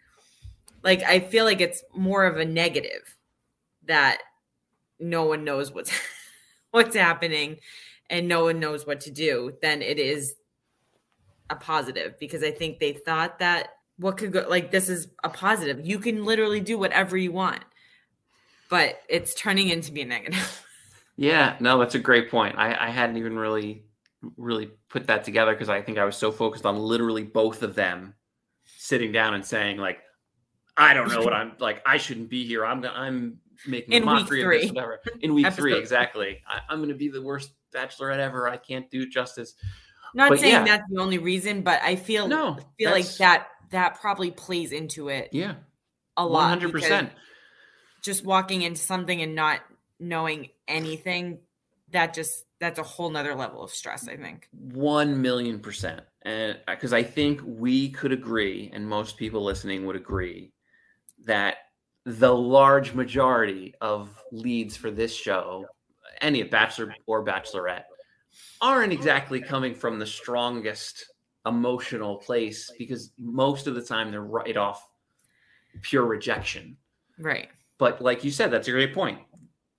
like 0.84 1.04
I 1.04 1.20
feel 1.20 1.46
like 1.46 1.62
it's 1.62 1.84
more 1.94 2.26
of 2.26 2.38
a 2.38 2.46
negative 2.46 3.16
that 3.86 4.22
no 5.00 5.26
one 5.26 5.44
knows 5.44 5.72
what's 5.72 5.92
what's 6.72 6.96
happening 6.96 7.58
and 8.12 8.28
no 8.28 8.44
one 8.44 8.60
knows 8.60 8.86
what 8.86 9.02
to 9.02 9.10
do 9.10 9.54
then 9.64 9.82
it 9.82 9.98
is 9.98 10.36
a 11.50 11.56
positive 11.56 12.14
because 12.20 12.44
I 12.44 12.52
think 12.52 12.80
they 12.80 12.94
thought 12.94 13.40
that 13.40 13.70
what 13.98 14.18
could 14.18 14.32
go 14.32 14.46
like 14.50 14.72
this 14.72 14.90
is 14.90 15.08
a 15.24 15.30
positive. 15.30 15.86
You 15.86 16.00
can 16.00 16.26
literally 16.26 16.60
do 16.60 16.78
whatever 16.78 17.16
you 17.16 17.32
want. 17.32 17.64
But 18.70 19.02
it's 19.10 19.36
turning 19.36 19.70
into 19.70 19.92
be 19.92 20.02
a 20.02 20.06
negative. 20.06 20.66
Yeah, 21.18 21.56
no, 21.60 21.78
that's 21.78 21.94
a 21.94 22.00
great 22.00 22.32
point. 22.32 22.56
I, 22.58 22.88
I 22.88 22.90
hadn't 22.90 23.18
even 23.18 23.38
really, 23.38 23.84
really 24.38 24.72
put 24.90 25.06
that 25.08 25.24
together 25.24 25.52
because 25.52 25.70
I 25.70 25.80
think 25.82 26.00
I 26.00 26.06
was 26.06 26.16
so 26.16 26.32
focused 26.32 26.66
on 26.66 26.80
literally 26.80 27.24
both 27.24 27.62
of 27.62 27.76
them 27.76 28.16
sitting 28.66 29.12
down 29.12 29.36
and 29.36 29.46
saying 29.46 29.78
like, 29.78 30.00
I 30.78 30.96
don't 30.96 31.10
know 31.10 31.22
what 31.22 31.34
I'm 31.34 31.52
like. 31.60 31.84
I 31.86 31.98
shouldn't 31.98 32.30
be 32.30 32.48
here. 32.48 32.66
I'm 32.66 32.84
I'm 32.86 33.38
making 33.68 33.94
In 33.94 34.04
a 34.04 34.06
week 34.06 34.22
mockery 34.22 34.42
of 34.42 34.50
this, 34.52 34.62
three. 34.62 34.70
whatever. 34.72 35.00
In 35.20 35.36
week 35.36 35.54
three, 35.54 35.78
exactly. 35.78 36.42
I, 36.48 36.62
I'm 36.70 36.80
going 36.80 36.90
to 36.90 36.96
be 36.96 37.10
the 37.10 37.22
worst 37.22 37.52
bachelorette 37.74 38.20
ever. 38.20 38.48
I 38.48 38.58
can't 38.58 38.90
do 38.90 39.08
justice. 39.10 39.56
Not 40.14 40.30
But 40.30 40.40
saying 40.40 40.54
yeah. 40.54 40.66
that's 40.66 40.90
the 40.90 41.02
only 41.02 41.18
reason, 41.18 41.62
but 41.62 41.82
I 41.82 41.96
feel 41.96 42.28
No, 42.28 42.58
feel 42.78 42.92
like 42.92 43.08
that 43.16 43.48
that 43.70 44.02
probably 44.02 44.32
plays 44.32 44.74
into 44.74 45.08
it 45.08 45.30
Yeah, 45.32 45.56
a 46.18 46.26
lot. 46.26 46.32
One 46.32 46.50
hundred 46.50 46.72
percent. 46.74 47.12
Just 48.02 48.26
walking 48.26 48.64
into 48.64 48.82
something 48.82 49.22
and 49.22 49.36
not 49.36 49.62
knowing 50.00 50.50
anything, 50.68 51.40
that 51.92 52.14
just 52.14 52.46
that's 52.60 52.80
a 52.80 52.84
whole 52.84 53.10
nother 53.10 53.36
level 53.36 53.64
of 53.64 53.72
stress. 53.72 54.08
I 54.08 54.18
think. 54.18 54.50
One 54.52 55.22
million 55.22 55.60
percent. 55.60 56.02
And 56.24 56.58
uh, 56.68 56.76
because 56.76 56.94
I 56.94 57.04
think 57.04 57.42
we 57.44 57.90
could 57.90 58.12
agree, 58.12 58.70
and 58.74 58.88
most 58.88 59.18
people 59.18 59.44
listening 59.44 59.86
would 59.86 59.96
agree, 59.96 60.52
that 61.26 61.56
the 62.06 62.34
large 62.36 62.94
majority 62.94 63.74
of 63.80 64.10
leads 64.32 64.76
for 64.76 64.92
this 64.92 65.16
show, 65.16 65.66
any 66.22 66.44
bachelor 66.44 66.94
or 67.06 67.26
bachelorette, 67.26 67.84
aren't 68.62 68.94
exactly 68.94 69.42
coming 69.42 69.74
from 69.76 70.00
the 70.00 70.06
strongest 70.06 71.12
emotional 71.46 72.18
place 72.18 72.72
because 72.78 73.12
most 73.18 73.68
of 73.68 73.76
the 73.76 73.82
time 73.82 74.12
they're 74.12 74.22
right 74.22 74.58
off 74.58 74.88
pure 75.82 76.06
rejection. 76.06 76.78
Right. 77.18 77.50
But 77.78 78.02
like 78.02 78.24
you 78.24 78.32
said, 78.32 78.52
that's 78.52 78.68
a 78.68 78.72
great 78.72 78.94
point. 78.94 79.20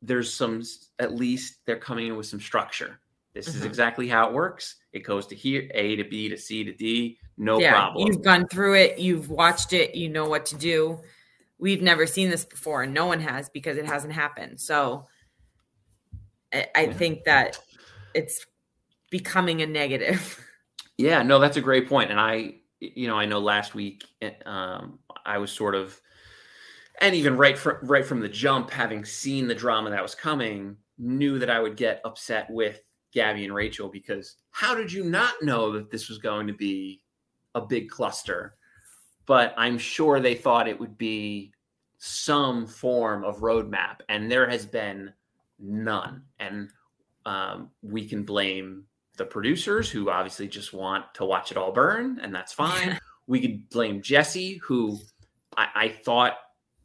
There's 0.02 0.33
some, 0.33 0.62
at 0.98 1.14
least 1.14 1.59
they're 1.64 1.78
coming 1.78 2.09
in 2.09 2.16
with 2.16 2.26
some 2.26 2.40
structure. 2.40 2.98
This 3.35 3.46
is 3.48 3.62
Mhm. 3.62 3.66
exactly 3.66 4.09
how 4.09 4.28
it 4.28 4.35
works. 4.35 4.76
It 4.92 5.00
goes 5.00 5.26
to 5.28 5.35
here, 5.37 5.70
A 5.74 5.96
to 5.96 6.05
B 6.05 6.28
to 6.28 6.37
C 6.37 6.64
to 6.64 6.72
D, 6.72 7.18
no 7.38 7.59
yeah. 7.61 7.72
problem. 7.72 8.07
You've 8.07 8.22
gone 8.22 8.46
through 8.48 8.74
it. 8.74 8.98
You've 8.98 9.31
watched 9.31 9.72
it. 9.72 9.94
You 9.94 10.09
know 10.09 10.28
what 10.28 10.44
to 10.46 10.57
do. 10.57 11.00
We've 11.59 11.81
never 11.81 12.07
seen 12.07 12.28
this 12.28 12.44
before, 12.44 12.83
and 12.83 12.92
no 12.92 13.07
one 13.07 13.20
has 13.20 13.48
because 13.48 13.76
it 13.76 13.87
hasn't 13.87 14.12
happened. 14.12 14.61
So, 14.61 15.07
I, 16.52 16.66
I 16.74 16.82
Yeah. 16.84 16.92
think 16.92 17.24
that 17.24 17.58
it's 18.14 18.46
becoming 19.10 19.62
a 19.62 19.66
negative. 19.66 20.38
Yeah, 20.98 21.22
no, 21.22 21.38
that's 21.40 21.56
a 21.56 21.60
great 21.62 21.88
point. 21.88 22.10
And 22.10 22.20
I, 22.20 22.56
you 22.78 23.08
know, 23.08 23.18
I 23.18 23.24
know 23.24 23.40
last 23.40 23.74
week 23.74 24.04
eh, 24.20 24.32
um, 24.44 24.98
I 25.24 25.38
was 25.38 25.50
sort 25.50 25.74
of, 25.74 25.98
and 27.00 27.14
even 27.14 27.36
right 27.36 27.56
from 27.58 27.78
right 27.82 28.04
from 28.04 28.20
the 28.20 28.28
jump, 28.28 28.70
having 28.70 29.04
seen 29.04 29.48
the 29.48 29.54
drama 29.54 29.90
that 29.90 30.02
was 30.02 30.14
coming, 30.14 30.76
knew 30.98 31.38
that 31.38 31.50
I 31.50 31.58
would 31.60 31.76
get 31.76 32.02
upset 32.04 32.48
with 32.50 32.82
Gabby 33.12 33.44
and 33.44 33.54
Rachel 33.54 33.88
because 33.88 34.36
how 34.50 34.74
did 34.74 34.92
you 34.92 35.02
not 35.02 35.34
know 35.42 35.72
that 35.72 35.90
this 35.90 36.08
was 36.08 36.18
going 36.18 36.46
to 36.46 36.52
be 36.52 37.02
a 37.54 37.60
big 37.62 37.88
cluster? 37.88 38.54
But 39.26 39.54
I'm 39.56 39.78
sure 39.78 40.20
they 40.20 40.34
thought 40.34 40.68
it 40.68 40.78
would 40.78 40.98
be 40.98 41.52
some 41.98 42.66
form 42.66 43.24
of 43.24 43.38
roadmap, 43.38 44.02
and 44.08 44.30
there 44.30 44.48
has 44.48 44.66
been 44.66 45.12
none. 45.62 46.22
And 46.38 46.68
um, 47.25 47.70
we 47.83 48.07
can 48.07 48.25
blame 48.25 48.85
the 49.16 49.25
producers 49.25 49.90
who 49.90 50.11
obviously 50.11 50.48
just 50.48 50.72
want 50.72 51.05
to 51.14 51.25
watch 51.25 51.51
it 51.51 51.57
all 51.57 51.72
burn, 51.72 52.20
and 52.22 52.35
that's 52.35 52.53
fine. 52.53 52.98
we 53.27 53.40
could 53.40 53.68
blame 53.70 54.03
Jesse, 54.03 54.57
who 54.57 54.98
I, 55.57 55.68
I 55.75 55.88
thought 55.88 56.38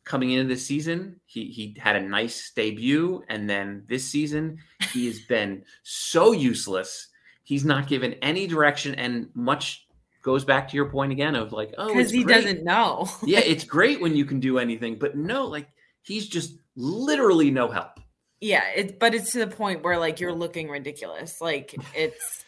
coming 0.04 0.32
into 0.32 0.48
this 0.48 0.66
season, 0.66 1.20
he 1.26 1.46
he 1.46 1.76
had 1.80 1.96
a 1.96 2.02
nice 2.02 2.52
debut, 2.56 3.24
and 3.30 3.50
then 3.50 3.84
this 3.88 4.06
season 4.06 4.58
he 4.94 5.06
has 5.08 5.20
been 5.30 5.64
so 5.84 6.32
useless. 6.32 7.08
He's 7.44 7.66
not 7.66 7.88
given 7.88 8.14
any 8.22 8.48
direction, 8.48 8.96
and 8.96 9.30
much 9.34 9.88
goes 10.22 10.44
back 10.44 10.68
to 10.70 10.76
your 10.76 10.90
point 10.90 11.12
again 11.12 11.36
of 11.36 11.54
like, 11.54 11.74
oh, 11.78 11.88
because 11.88 12.12
he 12.12 12.24
great. 12.24 12.36
doesn't 12.36 12.64
know. 12.64 13.08
yeah, 13.26 13.40
it's 13.46 13.64
great 13.64 14.02
when 14.02 14.16
you 14.16 14.26
can 14.26 14.40
do 14.40 14.60
anything, 14.60 14.98
but 14.98 15.16
no, 15.16 15.46
like 15.46 15.68
he's 16.02 16.28
just 16.28 16.58
literally 16.76 17.52
no 17.52 17.70
help. 17.70 18.00
Yeah, 18.40 18.64
it 18.76 19.00
but 19.00 19.16
it's 19.16 19.32
to 19.32 19.40
the 19.40 19.48
point 19.48 19.84
where 19.84 19.98
like 19.98 20.20
you're 20.20 20.34
looking 20.34 20.70
ridiculous. 20.70 21.42
Like 21.42 21.76
it's 21.96 22.46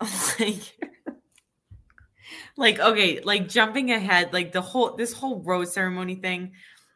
like 0.40 0.60
like 2.56 2.80
okay, 2.80 3.20
like 3.20 3.48
jumping 3.48 3.92
ahead, 3.92 4.32
like 4.32 4.52
the 4.52 4.60
whole 4.60 4.96
this 4.96 5.12
whole 5.12 5.42
rose 5.42 5.72
ceremony 5.72 6.16
thing. 6.16 6.52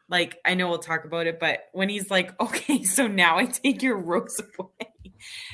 Like 0.09 0.37
I 0.45 0.55
know 0.55 0.69
we'll 0.69 0.79
talk 0.79 1.05
about 1.05 1.27
it, 1.27 1.39
but 1.39 1.59
when 1.71 1.89
he's 1.89 2.09
like, 2.09 2.39
"Okay, 2.41 2.83
so 2.83 3.07
now 3.07 3.37
I 3.37 3.45
take 3.45 3.81
your 3.81 3.97
rose 3.97 4.41
away," 4.57 5.13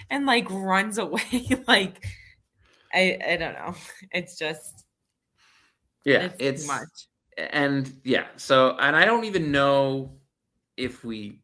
and 0.10 0.26
like 0.26 0.50
runs 0.50 0.98
away, 0.98 1.48
like 1.68 2.06
I 2.94 3.20
I 3.28 3.38
don't 3.38 3.54
know. 3.54 3.76
It's 4.12 4.38
just 4.38 4.86
yeah, 6.06 6.26
it's, 6.26 6.36
it's 6.40 6.68
much. 6.68 7.08
and 7.38 7.92
yeah, 8.04 8.28
so 8.38 8.76
and 8.80 8.96
I 8.96 9.06
don't 9.06 9.26
even 9.26 9.52
know 9.52 10.18
if 10.78 11.04
we 11.04 11.42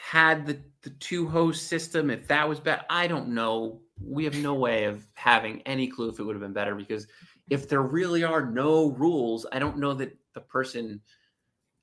had 0.00 0.46
the 0.46 0.60
the 0.82 0.90
two 0.90 1.28
host 1.28 1.68
system 1.68 2.10
if 2.10 2.26
that 2.28 2.48
was 2.48 2.58
bad. 2.58 2.84
I 2.88 3.06
don't 3.06 3.28
know. 3.28 3.82
We 4.02 4.24
have 4.24 4.34
no 4.36 4.54
way 4.54 4.84
of 4.84 5.06
having 5.14 5.60
any 5.62 5.86
clue 5.88 6.08
if 6.08 6.18
it 6.18 6.22
would 6.22 6.34
have 6.34 6.40
been 6.42 6.54
better 6.54 6.74
because 6.74 7.06
if 7.50 7.68
there 7.68 7.82
really 7.82 8.24
are 8.24 8.46
no 8.46 8.90
rules, 8.92 9.44
I 9.52 9.58
don't 9.58 9.76
know 9.76 9.92
that 9.94 10.16
the 10.32 10.40
person 10.40 11.02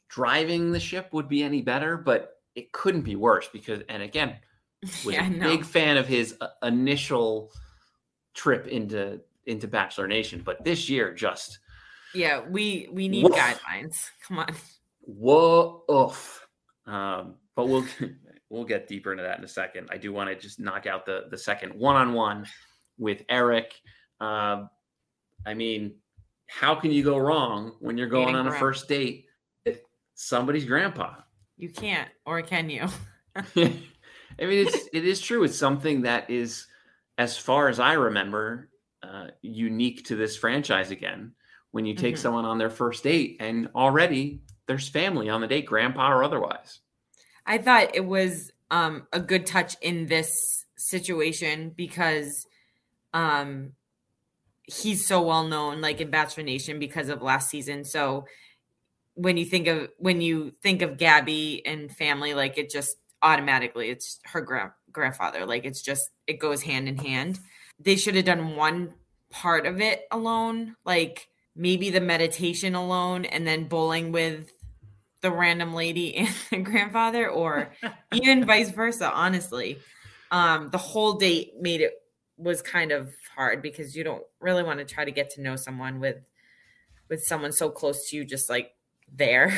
driving 0.10 0.72
the 0.72 0.80
ship 0.80 1.10
would 1.12 1.28
be 1.28 1.44
any 1.44 1.62
better, 1.62 1.96
but 1.98 2.42
it 2.56 2.72
couldn't 2.72 3.02
be 3.02 3.16
worse 3.16 3.48
because, 3.54 3.82
and 3.90 4.02
again, 4.02 4.38
was 4.82 5.14
Yeah, 5.14 5.28
a 5.28 5.30
no. 5.30 5.44
big 5.44 5.64
fan 5.64 5.98
of 5.98 6.08
his 6.08 6.36
uh, 6.42 6.48
initial 6.64 7.52
trip 8.34 8.68
into 8.68 9.22
into 9.46 9.68
Bachelor 9.68 10.08
Nation, 10.08 10.42
but 10.44 10.64
this 10.64 10.90
year 10.90 11.14
just 11.14 11.60
Yeah, 12.16 12.42
we 12.50 12.90
we 12.92 13.08
need 13.08 13.24
Woof. 13.26 13.36
guidelines. 13.36 14.10
Come 14.28 14.40
on. 14.40 14.56
whoa 15.02 15.84
oof. 15.92 16.48
Um, 16.86 17.36
but 17.58 17.68
we'll 17.68 17.86
we'll 18.50 18.64
get 18.64 18.88
deeper 18.88 19.12
into 19.12 19.24
that 19.24 19.38
in 19.38 19.44
a 19.44 19.48
second. 19.50 19.90
I 19.92 19.98
do 19.98 20.14
want 20.14 20.30
to 20.30 20.36
just 20.38 20.62
knock 20.62 20.86
out 20.86 21.06
the 21.06 21.26
the 21.30 21.38
second 21.38 21.74
one 21.74 21.98
on 21.98 22.14
one 22.14 22.46
with 22.98 23.24
Erich. 23.28 23.74
Um, 24.22 24.70
I 25.46 25.54
mean, 25.54 25.96
how 26.48 26.76
can 26.76 26.92
you 26.92 27.04
go 27.04 27.18
wrong 27.18 27.74
when 27.80 27.98
you're 27.98 28.08
going 28.08 28.28
Dating 28.28 28.40
on 28.40 28.48
a 28.48 28.54
first 28.54 28.88
date 28.88 29.26
with 29.66 29.82
somebody's 30.14 30.64
grandpa? 30.66 31.16
You 31.58 31.70
can't, 31.70 32.10
or 32.26 32.42
can 32.44 32.70
you? 32.70 32.88
I 33.36 33.46
mean, 33.56 34.68
it's 34.68 34.88
it 34.94 35.04
is 35.06 35.20
true. 35.20 35.44
It's 35.44 35.58
something 35.58 36.04
that 36.04 36.30
is, 36.30 36.68
as 37.18 37.38
far 37.38 37.68
as 37.70 37.80
I 37.80 37.94
remember, 37.94 38.70
uh, 39.02 39.28
unique 39.42 40.06
to 40.06 40.16
this 40.16 40.38
franchise. 40.38 40.92
Again, 40.92 41.34
when 41.72 41.86
you 41.86 41.96
take 41.96 42.16
Mhm. 42.16 42.20
someone 42.20 42.46
on 42.46 42.60
their 42.60 42.70
first 42.70 43.04
date, 43.04 43.38
and 43.40 43.70
already 43.74 44.42
there's 44.68 44.88
family 44.88 45.30
on 45.30 45.42
the 45.42 45.48
date, 45.48 45.66
grandpa 45.66 46.12
or 46.12 46.24
otherwise. 46.24 46.82
I 47.48 47.58
thought 47.58 47.96
it 47.96 48.06
was 48.06 48.52
um, 48.70 49.08
a 49.14 49.20
good 49.22 49.46
touch 49.46 49.76
in 49.82 50.08
this 50.08 50.66
situation 50.76 51.74
because 51.76 52.46
um, 53.14 53.72
he's 54.64 55.08
so 55.08 55.22
well 55.22 55.48
known, 55.48 55.80
like 55.80 56.02
in 56.02 56.12
Bachelor 56.12 56.44
Nation, 56.44 56.78
because 56.78 57.08
of 57.08 57.22
last 57.22 57.50
season. 57.50 57.86
So 57.86 58.26
when 59.14 59.38
you 59.38 59.46
think 59.46 59.68
of 59.68 59.90
when 59.98 60.22
you 60.22 60.52
think 60.62 60.82
of 60.82 60.98
Gabby 60.98 61.66
and 61.66 61.90
family, 61.90 62.34
like 62.34 62.58
it 62.58 62.70
just 62.70 62.98
automatically 63.24 63.90
it's 63.90 64.20
her 64.26 64.42
grand 64.42 64.72
grandfather. 64.92 65.46
Like 65.46 65.66
it's 65.66 65.82
just 65.82 66.12
it 66.28 66.40
goes 66.40 66.62
hand 66.62 66.90
in 66.90 66.98
hand. 66.98 67.40
They 67.80 67.96
should 67.96 68.16
have 68.16 68.26
done 68.26 68.56
one 68.56 68.94
part 69.30 69.66
of 69.66 69.80
it 69.80 70.06
alone, 70.12 70.76
like 70.86 71.30
maybe 71.56 71.90
the 71.90 72.02
meditation 72.02 72.76
alone, 72.76 73.24
and 73.26 73.48
then 73.48 73.70
bowling 73.70 74.12
with 74.12 74.52
the 75.28 75.36
random 75.36 75.74
lady 75.74 76.16
and 76.22 76.30
the 76.52 76.58
grandfather 76.58 77.30
or 77.30 77.70
even 78.14 78.46
vice 78.46 78.72
versa 78.72 79.12
honestly 79.14 79.78
um 80.32 80.70
the 80.72 80.78
whole 80.78 81.14
date 81.14 81.52
made 81.60 81.82
it 81.82 81.94
was 82.38 82.62
kind 82.62 82.92
of 82.92 83.10
hard 83.36 83.62
because 83.62 83.96
you 83.96 84.04
don't 84.04 84.24
really 84.40 84.64
want 84.64 84.80
to 84.80 84.86
try 84.86 85.04
to 85.04 85.12
get 85.12 85.30
to 85.32 85.42
know 85.42 85.56
someone 85.56 86.00
with 86.00 86.18
with 87.10 87.24
someone 87.24 87.52
so 87.52 87.70
close 87.70 88.10
to 88.10 88.16
you 88.18 88.24
just 88.26 88.50
like 88.50 88.72
there 89.14 89.52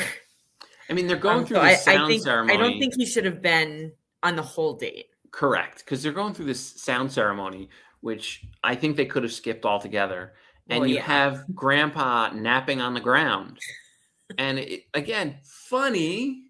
I 0.88 0.92
mean, 0.92 1.06
they're 1.06 1.16
going 1.16 1.40
Um, 1.40 1.46
through 1.46 1.58
so 1.58 1.62
the 1.62 1.68
I, 1.68 1.74
sound 1.74 2.02
I 2.04 2.08
think 2.08 2.22
ceremony. 2.24 2.54
i 2.58 2.60
don't 2.60 2.78
think 2.80 2.94
he 2.96 3.06
should 3.06 3.24
have 3.24 3.40
been 3.40 3.92
on 4.24 4.34
the 4.34 4.42
whole 4.42 4.74
date 4.74 5.06
correct 5.30 5.84
because 5.84 6.02
they're 6.02 6.12
going 6.12 6.34
through 6.34 6.46
this 6.46 6.60
sound 6.82 7.12
ceremony, 7.12 7.68
which 8.00 8.44
I 8.64 8.74
think 8.74 8.96
they 8.96 9.06
could 9.06 9.22
have 9.22 9.32
skipped 9.32 9.64
altogether. 9.64 10.32
And 10.68 10.80
Well, 10.80 10.88
you 10.88 10.96
yeah. 10.96 11.02
have 11.04 11.44
Grandpa 11.54 12.30
napping 12.32 12.80
on 12.80 12.94
the 12.94 13.00
ground, 13.00 13.58
and 14.38 14.58
it, 14.58 14.84
again, 14.94 15.38
funny. 15.42 16.44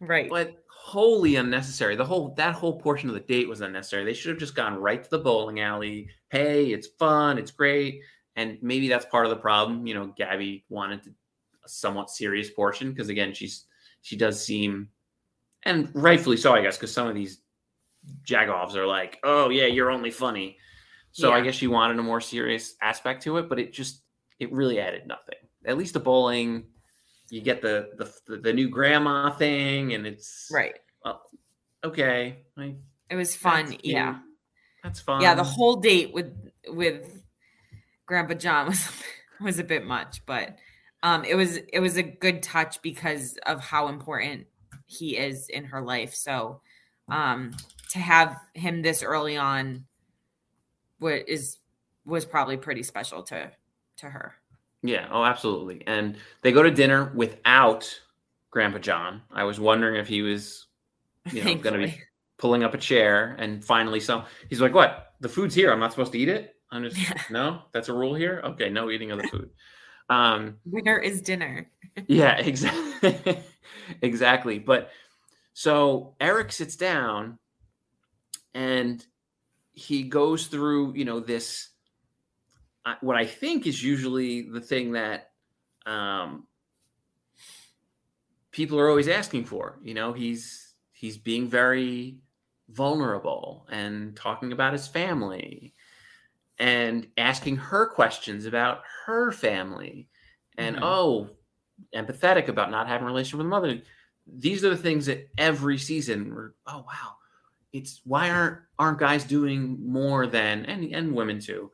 right 0.00 0.28
but 0.28 0.64
wholly 0.88 1.36
unnecessary. 1.36 1.96
The 1.96 2.04
whole 2.04 2.34
that 2.36 2.54
whole 2.54 2.80
portion 2.80 3.10
of 3.10 3.14
the 3.14 3.20
date 3.20 3.48
was 3.48 3.60
unnecessary. 3.60 4.04
They 4.04 4.14
should 4.14 4.30
have 4.30 4.38
just 4.38 4.54
gone 4.54 4.76
right 4.76 5.02
to 5.02 5.10
the 5.10 5.18
bowling 5.18 5.60
alley. 5.60 6.08
Hey, 6.30 6.72
it's 6.72 6.86
fun, 6.98 7.36
it's 7.36 7.50
great, 7.50 8.00
and 8.36 8.56
maybe 8.62 8.88
that's 8.88 9.04
part 9.04 9.26
of 9.26 9.30
the 9.30 9.36
problem. 9.36 9.86
You 9.86 9.94
know, 9.94 10.06
Gabby 10.16 10.64
wanted 10.70 11.02
to, 11.02 11.10
a 11.64 11.68
somewhat 11.68 12.10
serious 12.10 12.48
portion 12.50 12.90
because 12.90 13.10
again, 13.10 13.34
she's 13.34 13.66
she 14.00 14.16
does 14.16 14.42
seem, 14.42 14.88
and 15.64 15.90
rightfully 15.92 16.38
so, 16.38 16.54
I 16.54 16.62
guess, 16.62 16.78
because 16.78 16.92
some 16.92 17.06
of 17.06 17.14
these 17.14 17.40
jagoffs 18.26 18.74
are 18.74 18.86
like, 18.86 19.18
oh 19.24 19.50
yeah, 19.50 19.66
you're 19.66 19.90
only 19.90 20.10
funny. 20.10 20.56
So 21.10 21.32
I 21.32 21.40
guess 21.40 21.54
she 21.56 21.66
wanted 21.66 21.98
a 21.98 22.02
more 22.02 22.20
serious 22.20 22.76
aspect 22.80 23.24
to 23.24 23.38
it, 23.38 23.48
but 23.48 23.58
it 23.58 23.72
just 23.72 24.02
it 24.38 24.52
really 24.52 24.80
added 24.80 25.06
nothing. 25.06 25.38
At 25.66 25.76
least 25.76 25.94
the 25.94 26.00
bowling, 26.00 26.64
you 27.30 27.40
get 27.40 27.62
the 27.62 27.90
the 27.96 28.38
the 28.38 28.52
new 28.52 28.68
grandma 28.68 29.30
thing, 29.30 29.94
and 29.94 30.06
it's 30.06 30.48
right 30.52 30.78
okay. 31.84 32.38
Like, 32.56 32.76
it 33.10 33.16
was 33.16 33.34
fun 33.34 33.74
yeah 33.82 34.12
cute. 34.12 34.24
that's 34.82 35.00
fun. 35.00 35.20
yeah 35.22 35.34
the 35.34 35.42
whole 35.42 35.76
date 35.76 36.12
with 36.12 36.30
with 36.66 37.22
grandpa 38.04 38.34
john 38.34 38.66
was 38.68 38.88
was 39.40 39.58
a 39.58 39.64
bit 39.64 39.86
much 39.86 40.20
but 40.26 40.56
um 41.02 41.24
it 41.24 41.34
was 41.34 41.56
it 41.72 41.80
was 41.80 41.96
a 41.96 42.02
good 42.02 42.42
touch 42.42 42.82
because 42.82 43.38
of 43.46 43.60
how 43.60 43.88
important 43.88 44.46
he 44.84 45.16
is 45.16 45.48
in 45.48 45.64
her 45.64 45.80
life 45.80 46.14
so 46.14 46.60
um 47.08 47.52
to 47.90 47.98
have 47.98 48.36
him 48.52 48.82
this 48.82 49.02
early 49.02 49.38
on 49.38 49.86
what 50.98 51.26
is 51.28 51.56
was 52.04 52.26
probably 52.26 52.58
pretty 52.58 52.82
special 52.82 53.22
to 53.22 53.50
to 53.96 54.10
her 54.10 54.34
yeah. 54.82 55.08
Oh, 55.10 55.24
absolutely. 55.24 55.82
And 55.86 56.16
they 56.42 56.52
go 56.52 56.62
to 56.62 56.70
dinner 56.70 57.12
without 57.14 58.00
Grandpa 58.50 58.78
John. 58.78 59.22
I 59.30 59.44
was 59.44 59.60
wondering 59.60 59.96
if 59.96 60.08
he 60.08 60.22
was, 60.22 60.66
you 61.32 61.44
know, 61.44 61.54
going 61.56 61.80
to 61.80 61.86
be 61.86 62.00
pulling 62.38 62.62
up 62.62 62.74
a 62.74 62.78
chair, 62.78 63.36
and 63.38 63.64
finally, 63.64 64.00
so 64.00 64.24
He's 64.48 64.60
like, 64.60 64.74
"What? 64.74 65.12
The 65.20 65.28
food's 65.28 65.54
here. 65.54 65.72
I'm 65.72 65.80
not 65.80 65.90
supposed 65.90 66.12
to 66.12 66.18
eat 66.18 66.28
it." 66.28 66.54
I'm 66.70 66.84
just 66.84 66.96
Yeah. 66.96 67.14
no. 67.30 67.62
That's 67.72 67.88
a 67.88 67.94
rule 67.94 68.14
here. 68.14 68.40
Okay, 68.44 68.68
no 68.70 68.90
eating 68.90 69.10
of 69.10 69.20
the 69.20 69.28
food. 69.28 69.50
Um, 70.10 70.56
is 71.02 71.20
dinner 71.20 71.70
yeah, 72.06 72.36
exactly. 72.38 73.42
exactly. 74.02 74.58
But 74.58 74.90
so 75.52 76.14
Erich 76.20 76.52
sits 76.52 76.76
down 76.76 77.38
and 78.54 79.04
he 79.72 80.04
goes 80.04 80.46
through, 80.46 80.94
you 80.94 81.04
know, 81.04 81.20
this 81.20 81.68
what 83.00 83.16
I 83.16 83.26
think 83.26 83.66
is 83.66 83.82
usually 83.82 84.42
the 84.42 84.60
thing 84.60 84.92
that 84.92 85.30
um 85.86 86.46
people 88.50 88.78
are 88.78 88.88
always 88.88 89.08
asking 89.08 89.44
for. 89.44 89.78
You 89.82 89.94
know, 89.94 90.12
he's 90.12 90.74
he's 90.92 91.16
being 91.16 91.48
very 91.48 92.18
vulnerable 92.70 93.66
and 93.70 94.14
talking 94.16 94.52
about 94.52 94.72
his 94.72 94.86
family 94.86 95.74
and 96.58 97.06
asking 97.16 97.56
her 97.56 97.86
questions 97.86 98.44
about 98.44 98.82
her 99.06 99.32
family 99.32 100.08
and 100.58 100.76
Mhm. 100.76 100.82
oh 100.82 101.30
empathetic 101.94 102.48
about 102.48 102.70
not 102.70 102.86
having 102.88 103.04
a 103.04 103.06
relationship 103.06 103.38
with 103.38 103.46
mother 103.46 103.80
these 104.26 104.64
are 104.64 104.70
the 104.70 104.76
things 104.76 105.06
that 105.06 105.30
every 105.38 105.78
season 105.78 106.34
we're 106.34 106.52
oh 106.66 106.84
wow 106.86 107.16
it's 107.72 108.02
why 108.04 108.28
aren't 108.28 108.58
aren't 108.78 108.98
guys 108.98 109.24
doing 109.24 109.78
more 109.80 110.26
than 110.26 110.66
and 110.66 110.92
and 110.92 111.14
women 111.14 111.40
too 111.40 111.70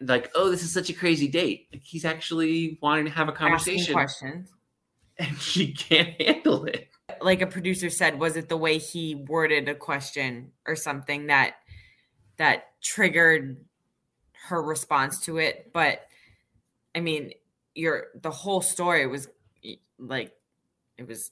like 0.00 0.30
oh 0.34 0.50
this 0.50 0.62
is 0.62 0.72
such 0.72 0.90
a 0.90 0.92
crazy 0.92 1.28
date. 1.28 1.68
Like 1.72 1.82
he's 1.82 2.04
actually 2.04 2.78
wanting 2.82 3.04
to 3.06 3.10
have 3.10 3.28
a 3.28 3.32
conversation. 3.32 3.94
questions. 3.94 4.48
And 5.18 5.36
she 5.40 5.72
can't 5.72 6.20
handle 6.20 6.64
it. 6.64 6.88
Like 7.20 7.42
a 7.42 7.46
producer 7.46 7.90
said 7.90 8.18
was 8.18 8.36
it 8.36 8.48
the 8.48 8.56
way 8.56 8.78
he 8.78 9.14
worded 9.14 9.68
a 9.68 9.74
question 9.74 10.52
or 10.66 10.76
something 10.76 11.26
that 11.26 11.56
that 12.36 12.64
triggered 12.82 13.58
her 14.48 14.62
response 14.62 15.20
to 15.20 15.38
it? 15.38 15.70
But 15.72 16.00
I 16.94 17.00
mean, 17.00 17.32
your 17.74 18.06
the 18.20 18.30
whole 18.30 18.60
story 18.60 19.06
was 19.06 19.28
like 19.98 20.32
it 20.96 21.06
was 21.06 21.30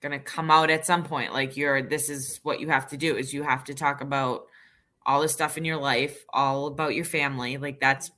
gonna 0.00 0.18
come 0.18 0.50
out 0.50 0.70
at 0.70 0.84
some 0.84 1.04
point. 1.04 1.32
Like 1.32 1.56
you're 1.56 1.82
this 1.82 2.10
is 2.10 2.40
what 2.42 2.60
you 2.60 2.68
have 2.68 2.88
to 2.88 2.96
do 2.96 3.16
is 3.16 3.32
you 3.32 3.42
have 3.42 3.64
to 3.64 3.74
talk 3.74 4.00
about 4.00 4.46
all 5.04 5.22
the 5.22 5.28
stuff 5.28 5.58
in 5.58 5.64
your 5.64 5.78
life, 5.78 6.24
all 6.30 6.66
about 6.66 6.94
your 6.94 7.04
family. 7.04 7.56
Like 7.56 7.80
that's 7.80 8.10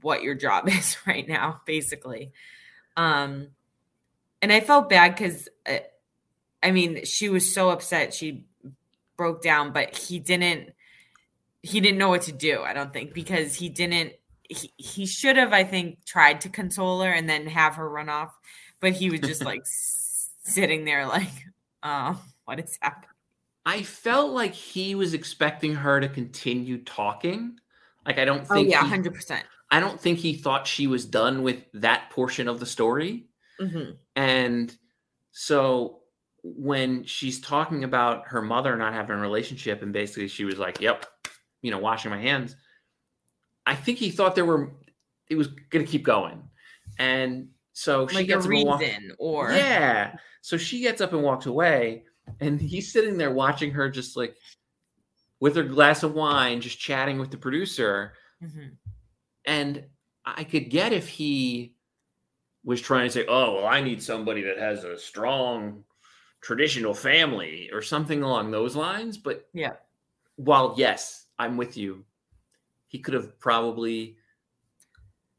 what 0.00 0.22
your 0.22 0.34
job 0.34 0.68
is 0.68 0.96
right 1.06 1.26
now, 1.26 1.60
basically. 1.66 2.32
Um, 2.96 3.48
and 4.40 4.52
I 4.52 4.60
felt 4.60 4.88
bad 4.88 5.14
because, 5.14 5.48
uh, 5.66 5.78
I 6.62 6.70
mean, 6.70 7.04
she 7.04 7.28
was 7.28 7.52
so 7.52 7.70
upset 7.70 8.14
she 8.14 8.44
broke 9.16 9.42
down, 9.42 9.72
but 9.72 9.96
he 9.96 10.18
didn't. 10.18 10.72
He 11.64 11.80
didn't 11.80 11.98
know 11.98 12.08
what 12.08 12.22
to 12.22 12.32
do. 12.32 12.62
I 12.62 12.72
don't 12.72 12.92
think 12.92 13.14
because 13.14 13.54
he 13.54 13.68
didn't. 13.68 14.14
He, 14.48 14.72
he 14.76 15.06
should 15.06 15.36
have, 15.36 15.52
I 15.52 15.62
think, 15.62 16.04
tried 16.04 16.40
to 16.42 16.48
console 16.48 17.00
her 17.02 17.10
and 17.10 17.28
then 17.28 17.46
have 17.46 17.76
her 17.76 17.88
run 17.88 18.08
off, 18.08 18.36
but 18.80 18.92
he 18.92 19.10
was 19.10 19.20
just 19.20 19.44
like 19.44 19.62
sitting 19.64 20.84
there, 20.84 21.06
like, 21.06 21.30
uh, 21.84 22.14
what 22.44 22.58
is 22.58 22.76
happening? 22.80 23.11
I 23.64 23.82
felt 23.82 24.32
like 24.32 24.52
he 24.54 24.94
was 24.94 25.14
expecting 25.14 25.74
her 25.74 26.00
to 26.00 26.08
continue 26.08 26.82
talking. 26.82 27.58
Like 28.06 28.18
I 28.18 28.24
don't 28.24 28.40
think. 28.40 28.50
Oh 28.50 28.54
think 28.54 28.70
yeah, 28.70 28.84
hundred 28.84 29.14
percent. 29.14 29.44
I 29.70 29.80
don't 29.80 30.00
think 30.00 30.18
he 30.18 30.34
thought 30.34 30.66
she 30.66 30.86
was 30.86 31.06
done 31.06 31.42
with 31.42 31.64
that 31.74 32.10
portion 32.10 32.48
of 32.48 32.60
the 32.60 32.66
story. 32.66 33.26
Mm-hmm. 33.60 33.92
And 34.16 34.76
so 35.30 36.00
when 36.42 37.04
she's 37.04 37.40
talking 37.40 37.84
about 37.84 38.26
her 38.26 38.42
mother 38.42 38.76
not 38.76 38.92
having 38.92 39.16
a 39.16 39.20
relationship, 39.20 39.80
and 39.82 39.92
basically 39.92 40.28
she 40.28 40.44
was 40.44 40.58
like, 40.58 40.80
Yep, 40.80 41.06
you 41.62 41.70
know, 41.70 41.78
washing 41.78 42.10
my 42.10 42.20
hands. 42.20 42.56
I 43.64 43.76
think 43.76 43.98
he 43.98 44.10
thought 44.10 44.34
there 44.34 44.44
were 44.44 44.72
it 45.30 45.36
was 45.36 45.46
gonna 45.70 45.86
keep 45.86 46.02
going. 46.02 46.42
And 46.98 47.48
so 47.72 48.06
she 48.08 48.16
Like 48.16 48.26
gets 48.26 48.44
up 48.44 48.50
and 48.52 48.64
walk- 48.66 48.80
reason, 48.80 49.12
or 49.18 49.52
Yeah. 49.52 50.16
So 50.42 50.56
she 50.56 50.80
gets 50.80 51.00
up 51.00 51.12
and 51.12 51.22
walks 51.22 51.46
away, 51.46 52.04
and 52.40 52.60
he's 52.60 52.92
sitting 52.92 53.16
there 53.16 53.32
watching 53.32 53.70
her 53.72 53.88
just 53.90 54.16
like 54.16 54.36
with 55.40 55.56
her 55.56 55.62
glass 55.64 56.02
of 56.02 56.14
wine, 56.14 56.60
just 56.60 56.78
chatting 56.78 57.18
with 57.18 57.30
the 57.30 57.36
producer. 57.36 58.14
Mhm. 58.42 58.76
And 59.44 59.84
I 60.24 60.44
could 60.44 60.70
get 60.70 60.92
if 60.92 61.08
he 61.08 61.74
was 62.64 62.80
trying 62.80 63.08
to 63.08 63.12
say, 63.12 63.26
"Oh, 63.26 63.56
well, 63.56 63.66
I 63.66 63.80
need 63.80 64.00
somebody 64.02 64.42
that 64.42 64.58
has 64.58 64.84
a 64.84 64.96
strong 64.98 65.84
traditional 66.40 66.94
family 66.94 67.70
or 67.72 67.82
something 67.82 68.22
along 68.22 68.50
those 68.52 68.76
lines." 68.76 69.18
But 69.18 69.48
Yeah. 69.52 69.76
while 70.36 70.74
yes, 70.76 71.26
I'm 71.40 71.56
with 71.56 71.76
you, 71.76 72.04
he 72.86 73.00
could 73.00 73.14
have 73.14 73.38
probably 73.40 74.16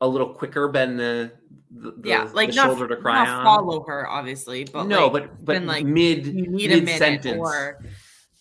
a 0.03 0.07
little 0.07 0.27
quicker 0.33 0.67
been 0.67 0.97
the, 0.97 1.31
the 1.71 1.91
the- 1.91 2.09
yeah, 2.09 2.29
like 2.33 2.49
the 2.49 2.55
not, 2.57 2.65
shoulder 2.67 2.87
to 2.89 2.97
cry 2.97 3.23
not 3.25 3.39
on. 3.39 3.43
follow 3.45 3.83
her, 3.87 4.07
obviously, 4.07 4.65
but 4.65 4.83
no, 4.85 5.07
like, 5.07 5.29
but 5.29 5.45
but 5.45 5.63
like, 5.63 5.85
mid 5.85 6.25
you 6.27 6.47
need 6.47 6.71
a 6.71 6.81
mid 6.81 6.97
sentence. 6.97 7.37
or 7.37 7.79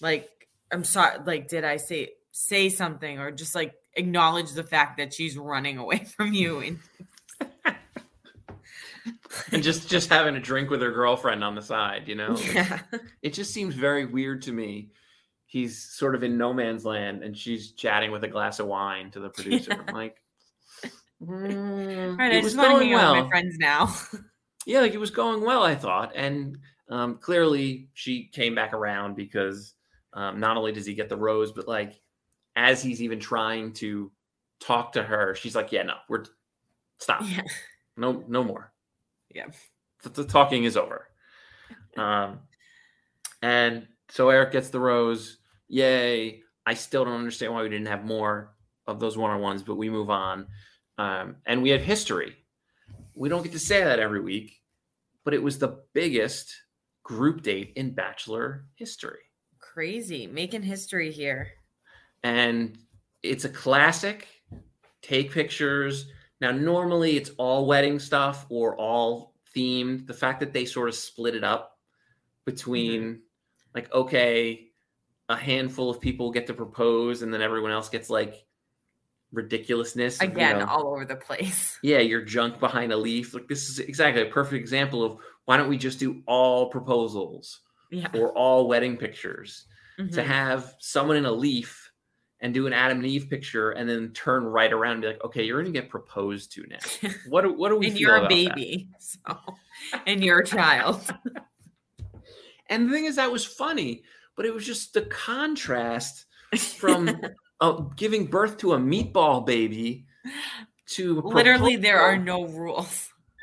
like 0.01 0.29
I'm 0.73 0.85
sorry, 0.85 1.19
like 1.25 1.49
did 1.49 1.65
I 1.65 1.77
say 1.77 2.11
say 2.33 2.69
something, 2.69 3.19
or 3.21 3.31
just 3.31 3.55
like 3.55 3.75
acknowledge 3.95 4.53
the 4.53 4.65
fact 4.65 4.97
that 4.99 5.15
she's 5.15 5.37
running 5.39 5.79
away 5.79 5.99
from 6.17 6.33
you 6.33 6.59
and 6.61 6.79
and 9.53 9.63
just 9.63 9.89
just 9.89 10.09
having 10.11 10.37
a 10.37 10.41
drink 10.41 10.71
with 10.71 10.81
her 10.83 10.91
girlfriend 10.91 11.43
on 11.45 11.55
the 11.55 11.63
side, 11.63 12.09
you 12.09 12.15
know. 12.15 12.37
yeah, 12.55 12.81
It 13.23 13.33
just 13.35 13.53
seems 13.53 13.75
very 13.75 14.05
weird 14.07 14.43
to 14.43 14.53
me. 14.53 14.91
He's 15.47 15.83
sort 15.83 16.15
of 16.15 16.23
in 16.23 16.39
no 16.39 16.53
man's 16.55 16.85
land, 16.85 17.23
and 17.23 17.37
she's 17.37 17.73
chatting 17.73 18.11
with 18.11 18.25
a 18.25 18.29
glass 18.29 18.59
of 18.59 18.67
wine 18.67 19.11
to 19.11 19.21
the 19.21 19.29
producer. 19.29 19.73
I'm 19.87 19.95
like, 19.95 20.22
mm, 21.23 22.11
All 22.11 22.17
right, 22.17 22.33
it 22.33 22.39
I 22.39 22.43
was 22.43 22.53
just 22.53 22.57
want 22.57 22.69
to 22.71 22.75
going 22.79 22.89
hang 22.91 22.95
out 22.95 23.15
with 23.15 23.15
well. 23.17 23.25
my 23.25 23.29
friends 23.31 23.59
now. 23.59 23.95
Yeah, 24.65 24.81
like 24.81 24.93
it 24.95 24.99
was 25.01 25.11
going 25.11 25.45
well, 25.45 25.65
I 25.65 25.75
thought, 25.75 26.13
and 26.15 26.57
um, 26.89 27.17
clearly 27.19 27.89
she 27.95 28.29
came 28.33 28.55
back 28.55 28.73
around 28.73 29.17
because 29.17 29.75
um, 30.13 30.39
not 30.39 30.57
only 30.57 30.71
does 30.71 30.87
he 30.87 30.95
get 30.95 31.09
the 31.09 31.17
rose, 31.17 31.51
but 31.51 31.67
like 31.67 32.01
as 32.55 32.81
he's 32.81 33.03
even 33.03 33.19
trying 33.19 33.73
to 33.73 34.13
talk 34.61 34.93
to 34.93 35.03
her, 35.03 35.35
she's 35.35 35.57
like, 35.57 35.73
"Yeah, 35.73 35.83
no, 35.83 35.95
we're 36.09 36.27
stop, 36.99 37.23
yeah, 37.25 37.41
no, 37.97 38.23
no 38.29 38.45
more." 38.45 38.73
Yeah. 39.35 39.47
the, 40.05 40.11
the 40.11 40.25
talking 40.25 40.63
is 40.63 40.77
over. 40.77 41.09
Um, 41.97 42.39
and 43.43 43.89
so 44.11 44.29
Erich 44.29 44.53
gets 44.53 44.71
the 44.71 44.79
rose. 44.79 45.39
Yay! 45.67 46.43
I 46.67 46.75
still 46.75 47.05
don't 47.05 47.19
understand 47.19 47.53
why 47.53 47.63
we 47.63 47.69
didn't 47.69 47.89
have 47.89 48.05
more 48.05 48.55
of 48.87 49.01
those 49.01 49.19
one 49.19 49.33
on 49.33 49.41
ones, 49.41 49.65
but 49.65 49.75
we 49.75 49.91
move 49.91 50.09
on. 50.09 50.47
Um, 50.99 51.37
and 51.47 51.63
we 51.63 51.71
have 51.71 51.83
history. 51.83 52.37
We 53.15 53.29
don't 53.29 53.43
get 53.43 53.53
to 53.53 53.59
say 53.59 53.83
that 53.83 53.99
every 53.99 54.21
week, 54.21 54.61
but 55.25 55.35
it 55.35 55.43
was 55.43 55.59
the 55.59 55.83
biggest 55.93 56.55
group 57.03 57.43
date 57.43 57.73
in 57.77 57.95
Bachelor 57.95 58.67
history. 58.77 59.19
crazy, 59.59 60.27
making 60.27 60.63
history 60.63 61.11
here. 61.11 61.49
and 62.23 62.79
it's 63.23 63.45
a 63.45 63.49
classic. 63.49 64.29
Take 65.01 65.31
pictures. 65.33 66.07
Now, 66.41 66.51
normally 66.53 67.17
it's 67.17 67.31
all 67.39 67.67
wedding 67.67 67.99
stuff 67.99 68.47
or 68.49 68.77
all 68.77 69.35
themed. 69.57 70.07
The 70.07 70.15
fact 70.15 70.41
that 70.41 70.53
they 70.53 70.65
sort 70.65 70.89
of 70.89 70.95
split 70.95 71.35
it 71.35 71.45
up 71.45 71.79
between, 72.45 73.23
like, 73.75 73.93
okay, 73.93 74.69
a 75.29 75.37
handful 75.37 75.89
of 75.89 76.01
people 76.01 76.31
get 76.31 76.47
to 76.49 76.55
propose, 76.55 77.23
and 77.23 77.33
then 77.33 77.43
everyone 77.43 77.71
else 77.71 77.89
gets 77.89 78.11
like 78.11 78.45
ridiculousness 79.33 80.21
of, 80.21 80.29
you 80.29 80.33
Again, 80.35 80.59
know, 80.61 80.67
all 80.67 80.89
over 80.89 81.05
the 81.05 81.17
place. 81.17 81.79
yeah, 81.83 81.99
you're 81.99 82.23
junk 82.23 82.61
behind 82.61 82.93
a 82.93 82.97
leaf. 82.97 83.35
Like 83.35 83.49
this 83.49 83.69
is 83.69 83.79
exactly 83.79 84.23
a 84.23 84.27
perfect 84.27 84.61
example 84.61 85.03
of 85.05 85.17
why 85.47 85.57
don't 85.57 85.69
we 85.69 85.79
just 85.79 85.99
do 85.99 86.23
all 86.27 86.69
proposals 86.71 87.61
Yeah. 87.91 88.09
or 88.15 88.33
all 88.37 88.69
wedding 88.69 88.97
pictures? 88.97 89.67
to 89.99 90.05
Mhm. 90.05 90.25
have 90.25 90.75
someone 90.81 91.17
in 91.19 91.27
a 91.27 91.31
leaf 91.33 91.91
and 92.41 92.53
do 92.55 92.67
an 92.67 92.73
Adam 92.73 92.99
and 92.99 93.07
Eve 93.07 93.29
picture 93.29 93.71
and 93.73 93.89
then 93.89 94.11
turn 94.15 94.43
right 94.43 94.73
around 94.73 94.93
and 94.95 95.03
be 95.03 95.07
like, 95.09 95.23
okay, 95.23 95.45
you're 95.45 95.61
going 95.63 95.73
to 95.73 95.79
get 95.81 95.91
proposed 95.91 96.51
to 96.53 96.65
now. 96.67 96.79
What 97.29 97.43
do, 97.43 97.53
what 97.53 97.69
do 97.69 97.77
we 97.77 97.89
and 97.89 98.01
you're 98.01 98.15
a 98.17 98.19
about 98.21 98.31
that? 98.31 98.55
baby, 98.57 98.89
so 98.99 99.39
and 100.07 100.25
you're 100.25 100.41
a 100.41 100.47
child. 100.47 101.03
And 102.69 102.89
the 102.89 102.93
thing 102.93 103.05
is, 103.05 103.17
that 103.17 103.31
was 103.31 103.45
funny, 103.45 104.03
but 104.37 104.47
it 104.47 104.55
was 104.55 104.65
just 104.65 104.95
the 104.95 105.03
contrast 105.03 106.25
from 106.79 107.07
uh, 107.63 107.81
giving 107.97 108.27
birth 108.27 108.59
to 108.59 108.73
a 108.75 108.79
meatball 108.79 109.47
baby 109.47 110.05
to 110.87 111.21
Literally, 111.25 111.77
there 111.77 112.01
are 112.01 112.19
no 112.19 112.45
rules. 112.47 113.09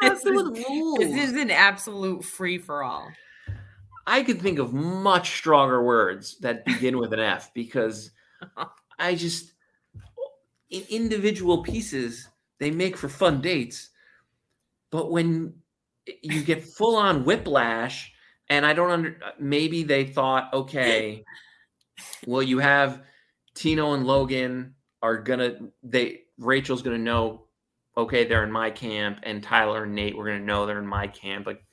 This 0.00 0.24
is- 0.24 0.34
rules. 0.68 0.98
This 0.98 1.30
is 1.30 1.32
an 1.32 1.50
absolute 1.50 2.24
free 2.24 2.56
for 2.56 2.82
all. 2.82 3.10
I 4.06 4.22
could 4.22 4.40
think 4.40 4.58
of 4.58 4.72
much 4.72 5.36
stronger 5.36 5.82
words 5.82 6.38
that 6.38 6.64
begin 6.64 6.98
with 6.98 7.12
an 7.12 7.20
F 7.20 7.52
because 7.54 8.10
I 8.98 9.14
just 9.14 9.52
in 10.70 10.84
individual 10.88 11.62
pieces 11.62 12.28
they 12.58 12.70
make 12.70 12.96
for 12.96 13.08
fun 13.08 13.40
dates, 13.40 13.90
but 14.90 15.10
when 15.10 15.54
you 16.22 16.42
get 16.42 16.64
full 16.64 16.96
on 16.96 17.24
whiplash, 17.24 18.12
and 18.48 18.64
I 18.66 18.72
don't 18.72 18.90
under 18.90 19.16
maybe 19.38 19.82
they 19.82 20.04
thought, 20.04 20.52
okay, 20.52 21.24
well 22.26 22.42
you 22.42 22.58
have 22.58 23.02
Tino 23.54 23.94
and 23.94 24.06
Logan 24.06 24.74
are 25.02 25.16
gonna 25.16 25.56
they 25.82 26.22
Rachel's 26.38 26.82
gonna 26.82 26.98
know, 26.98 27.46
okay, 27.96 28.24
they're 28.24 28.44
in 28.44 28.52
my 28.52 28.70
camp, 28.70 29.20
and 29.22 29.42
Tyler 29.42 29.84
and 29.84 29.94
Nate 29.94 30.16
we're 30.16 30.26
gonna 30.26 30.40
know 30.40 30.66
they're 30.66 30.78
in 30.78 30.86
my 30.86 31.06
camp, 31.06 31.46
like 31.46 31.64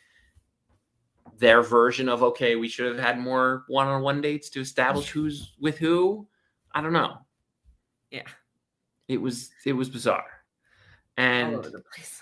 their 1.37 1.63
version 1.63 2.07
of 2.07 2.23
okay, 2.23 2.55
we 2.55 2.67
should 2.67 2.87
have 2.87 3.03
had 3.03 3.19
more 3.19 3.65
one-on-one 3.67 4.21
dates 4.21 4.49
to 4.51 4.61
establish 4.61 5.09
who's 5.11 5.55
with 5.59 5.77
who. 5.77 6.27
I 6.73 6.81
don't 6.81 6.93
know. 6.93 7.17
Yeah. 8.11 8.27
It 9.07 9.17
was 9.17 9.49
it 9.65 9.73
was 9.73 9.89
bizarre. 9.89 10.45
And 11.17 11.55
over 11.55 11.69
the 11.69 11.83
place. 11.93 12.21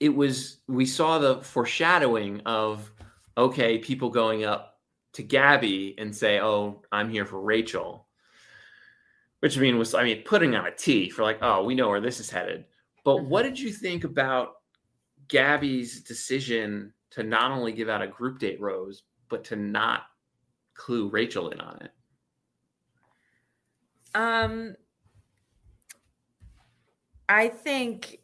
it 0.00 0.10
was 0.10 0.58
we 0.66 0.84
saw 0.84 1.18
the 1.18 1.40
foreshadowing 1.42 2.40
of 2.44 2.92
okay, 3.38 3.78
people 3.78 4.10
going 4.10 4.44
up 4.44 4.71
to 5.14 5.22
Gabby 5.22 5.94
and 5.98 6.14
say, 6.14 6.40
"Oh, 6.40 6.82
I'm 6.90 7.10
here 7.10 7.26
for 7.26 7.40
Rachel." 7.40 8.06
Which 9.40 9.58
I 9.58 9.60
mean 9.60 9.78
was 9.78 9.94
I 9.94 10.04
mean 10.04 10.22
putting 10.24 10.54
on 10.54 10.66
a 10.66 10.74
T 10.74 11.10
for 11.10 11.22
like, 11.22 11.38
"Oh, 11.42 11.64
we 11.64 11.74
know 11.74 11.88
where 11.88 12.00
this 12.00 12.20
is 12.20 12.30
headed." 12.30 12.64
But 13.04 13.24
what 13.24 13.42
did 13.42 13.58
you 13.58 13.72
think 13.72 14.04
about 14.04 14.54
Gabby's 15.28 16.02
decision 16.02 16.92
to 17.10 17.22
not 17.22 17.50
only 17.50 17.72
give 17.72 17.88
out 17.88 18.02
a 18.02 18.06
group 18.06 18.38
date 18.38 18.60
rose, 18.60 19.02
but 19.28 19.44
to 19.44 19.56
not 19.56 20.02
clue 20.74 21.08
Rachel 21.08 21.50
in 21.50 21.60
on 21.60 21.78
it? 21.82 21.90
Um, 24.14 24.76
I 27.28 27.48
think, 27.48 28.18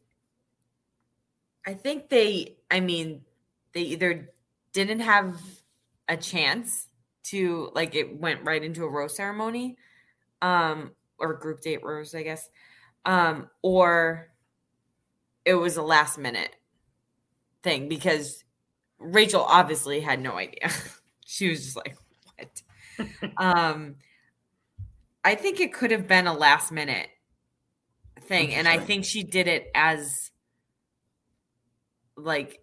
I 1.67 1.75
think 1.75 2.09
they. 2.09 2.57
I 2.71 2.81
mean, 2.81 3.23
they 3.73 3.83
either 3.83 4.29
didn't 4.73 5.01
have 5.01 5.41
a 6.09 6.17
chance 6.17 6.89
to 7.25 7.71
like 7.75 7.95
it 7.95 8.19
went 8.19 8.45
right 8.45 8.63
into 8.63 8.85
a 8.85 8.89
rose 8.89 9.17
ceremony, 9.17 9.77
um, 10.43 10.93
or 11.19 11.35
group 11.35 11.61
date 11.61 11.85
rose, 11.85 12.15
I 12.15 12.23
guess, 12.23 12.49
um, 13.05 13.51
or 13.63 14.31
it 15.45 15.55
was 15.55 15.77
a 15.77 15.83
last 15.83 16.19
minute 16.19 16.55
thing 17.63 17.89
because 17.89 18.45
Rachel 18.99 19.43
obviously 19.43 20.01
had 20.01 20.21
no 20.21 20.37
idea. 20.37 20.71
she 21.27 21.49
was 21.49 21.65
just 21.65 21.77
like, 21.77 21.97
what? 22.37 22.63
um, 23.37 23.97
I 25.25 25.35
think 25.35 25.61
it 25.61 25.73
could 25.73 25.91
have 25.91 26.09
been 26.09 26.27
a 26.27 26.33
last 26.33 26.73
minute 26.73 27.09
thing. 28.23 28.55
And 28.55 28.69
I 28.69 28.79
think 28.79 29.05
she 29.05 29.23
did 29.23 29.49
it 29.49 29.71
as 29.75 30.31
like 32.17 32.61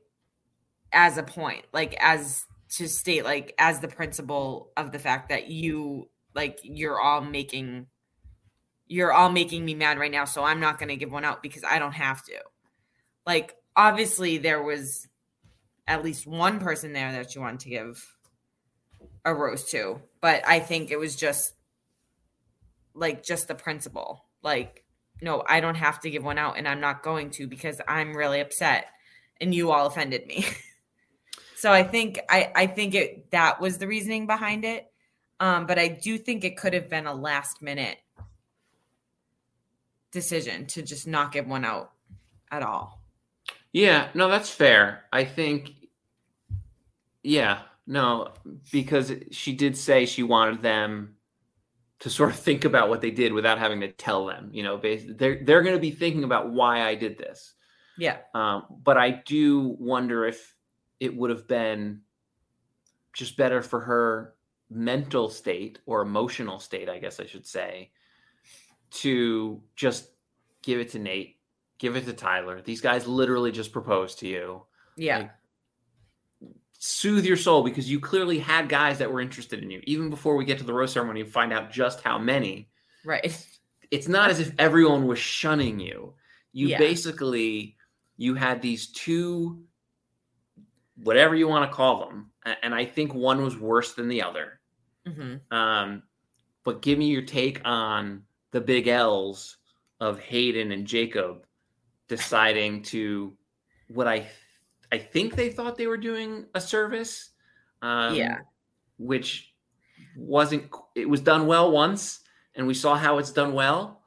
as 0.91 1.17
a 1.17 1.23
point, 1.23 1.65
like 1.73 1.95
as 1.99 2.45
to 2.75 2.89
state 2.89 3.23
like 3.23 3.53
as 3.57 3.79
the 3.79 3.87
principle 3.87 4.71
of 4.75 4.91
the 4.91 4.99
fact 4.99 5.29
that 5.29 5.47
you 5.47 6.09
like 6.33 6.59
you're 6.63 6.99
all 6.99 7.21
making 7.21 7.87
you're 8.87 9.13
all 9.13 9.31
making 9.31 9.63
me 9.63 9.73
mad 9.73 9.97
right 9.97 10.11
now 10.11 10.25
so 10.25 10.43
i'm 10.43 10.59
not 10.59 10.77
going 10.77 10.89
to 10.89 10.95
give 10.95 11.11
one 11.11 11.25
out 11.25 11.41
because 11.41 11.63
i 11.63 11.79
don't 11.79 11.93
have 11.93 12.23
to. 12.23 12.33
Like 13.25 13.55
obviously 13.75 14.37
there 14.37 14.61
was 14.61 15.07
at 15.87 16.03
least 16.03 16.27
one 16.27 16.59
person 16.59 16.93
there 16.93 17.11
that 17.11 17.33
you 17.33 17.41
wanted 17.41 17.61
to 17.61 17.69
give 17.69 18.05
a 19.23 19.33
rose 19.33 19.63
to 19.71 20.01
but 20.21 20.47
i 20.47 20.59
think 20.59 20.91
it 20.91 20.99
was 20.99 21.15
just 21.15 21.53
like 22.93 23.23
just 23.23 23.47
the 23.47 23.55
principle 23.55 24.25
like 24.43 24.83
no 25.21 25.43
i 25.47 25.59
don't 25.59 25.75
have 25.75 25.99
to 25.99 26.09
give 26.09 26.23
one 26.23 26.37
out 26.37 26.57
and 26.57 26.67
i'm 26.67 26.79
not 26.79 27.03
going 27.03 27.31
to 27.31 27.47
because 27.47 27.81
i'm 27.87 28.15
really 28.15 28.39
upset 28.39 28.87
and 29.41 29.53
you 29.53 29.71
all 29.71 29.87
offended 29.87 30.25
me 30.27 30.45
so 31.65 31.71
i 31.71 31.81
think 31.81 32.19
i 32.29 32.51
i 32.55 32.67
think 32.67 32.93
it 32.93 33.31
that 33.31 33.59
was 33.59 33.79
the 33.79 33.87
reasoning 33.87 34.27
behind 34.27 34.63
it 34.63 34.91
um 35.39 35.65
but 35.65 35.79
i 35.79 35.87
do 35.87 36.15
think 36.15 36.43
it 36.43 36.55
could 36.57 36.75
have 36.75 36.91
been 36.91 37.07
a 37.07 37.13
last 37.13 37.59
minute 37.59 37.97
decision 40.11 40.67
to 40.67 40.83
just 40.83 41.07
not 41.07 41.31
give 41.31 41.47
one 41.47 41.65
out 41.65 41.91
at 42.51 42.61
all 42.61 43.01
Yeah, 43.73 44.07
no, 44.13 44.29
that's 44.29 44.49
fair. 44.49 45.03
I 45.11 45.25
think, 45.25 45.73
yeah, 47.23 47.59
no, 47.85 48.29
because 48.71 49.11
she 49.31 49.51
did 49.51 49.75
say 49.75 50.05
she 50.05 50.23
wanted 50.23 50.61
them 50.61 51.17
to 51.99 52.09
sort 52.09 52.29
of 52.29 52.37
think 52.37 52.63
about 52.63 52.87
what 52.87 53.01
they 53.01 53.11
did 53.11 53.33
without 53.33 53.59
having 53.59 53.81
to 53.81 53.91
tell 53.91 54.27
them. 54.27 54.49
You 54.53 54.63
know, 54.63 54.77
they're 54.77 55.43
they're 55.43 55.61
going 55.61 55.75
to 55.75 55.81
be 55.81 55.91
thinking 55.91 56.23
about 56.23 56.51
why 56.51 56.87
I 56.87 56.95
did 56.95 57.17
this. 57.17 57.53
yeah 57.97 58.19
Um, 58.33 58.63
but 58.81 58.97
I 58.97 59.09
do 59.25 59.75
wonder 59.77 60.25
if 60.25 60.54
it 60.99 61.15
would 61.15 61.29
have 61.29 61.47
been 61.47 62.01
just 63.13 63.37
better 63.37 63.61
for 63.61 63.79
her 63.81 64.35
mental 64.69 65.29
state 65.29 65.79
or 65.85 66.01
emotional 66.01 66.59
state, 66.59 66.89
I 66.89 66.99
guess 66.99 67.19
I 67.19 67.25
should 67.25 67.45
say, 67.45 67.91
to 68.91 69.61
just 69.75 70.09
give 70.61 70.79
it 70.79 70.91
to 70.91 70.99
Nate, 70.99 71.37
give 71.77 71.95
it 71.95 72.05
to 72.05 72.13
Tyler. 72.13 72.61
These 72.61 72.81
guys 72.81 73.07
literally 73.07 73.51
just 73.51 73.71
proposed 73.71 74.19
to 74.19 74.27
you. 74.27 74.63
yeah 74.97 75.17
Like, 75.19 75.31
soothe 76.77 77.25
your 77.25 77.37
soul 77.37 77.63
because 77.63 77.89
you 77.89 77.99
clearly 77.99 78.37
had 78.39 78.69
guys 78.69 78.99
that 78.99 79.11
were 79.11 79.21
interested 79.21 79.63
in 79.63 79.71
you. 79.71 79.81
Even 79.85 80.09
before 80.09 80.35
we 80.35 80.45
get 80.45 80.57
to 80.59 80.63
the 80.63 80.73
rose 80.73 80.91
ceremony 80.91 81.21
and 81.21 81.31
find 81.31 81.51
out 81.53 81.71
just 81.71 82.01
how 82.01 82.17
many, 82.17 82.69
right 83.03 83.45
it's 83.91 84.07
not 84.07 84.29
as 84.31 84.39
if 84.39 84.51
everyone 84.57 85.05
was 85.05 85.19
shunning 85.19 85.79
you. 85.79 86.15
You 86.53 86.69
Yeah. 86.69 86.79
basically 86.79 87.77
you 88.17 88.33
had 88.35 88.61
these 88.61 88.87
two 88.91 89.63
whatever 90.97 91.35
you 91.35 91.47
want 91.47 91.69
to 91.69 91.75
call 91.75 92.07
them. 92.07 92.31
And 92.63 92.73
I 92.75 92.85
think 92.85 93.13
one 93.13 93.43
was 93.43 93.57
worse 93.57 93.93
than 93.93 94.07
the 94.07 94.21
other. 94.21 94.59
hmm 95.05 95.35
Um, 95.51 96.03
but 96.63 96.81
give 96.81 96.97
me 96.97 97.07
your 97.07 97.21
take 97.21 97.61
on 97.65 98.23
the 98.51 98.61
big 98.61 98.87
L's 98.87 99.57
of 99.99 100.19
Hayden 100.19 100.71
and 100.71 100.85
Jacob 100.87 101.45
deciding 102.07 102.83
to 102.83 103.35
what 103.89 104.07
I 104.07 104.27
I 104.91 104.97
think 104.99 105.35
they 105.35 105.49
thought 105.51 105.77
they 105.77 105.87
were 105.87 105.97
doing 105.97 106.45
a 106.53 106.61
service. 106.61 107.31
Um, 107.81 108.15
Yeah. 108.15 108.39
which 108.97 109.53
wasn't 110.15 110.71
it 110.95 111.09
was 111.09 111.21
done 111.21 111.47
well 111.47 111.71
once 111.71 112.21
and 112.55 112.65
we 112.67 112.73
saw 112.73 112.95
how 112.95 113.17
it's 113.17 113.31
done 113.31 113.53
well 113.53 114.01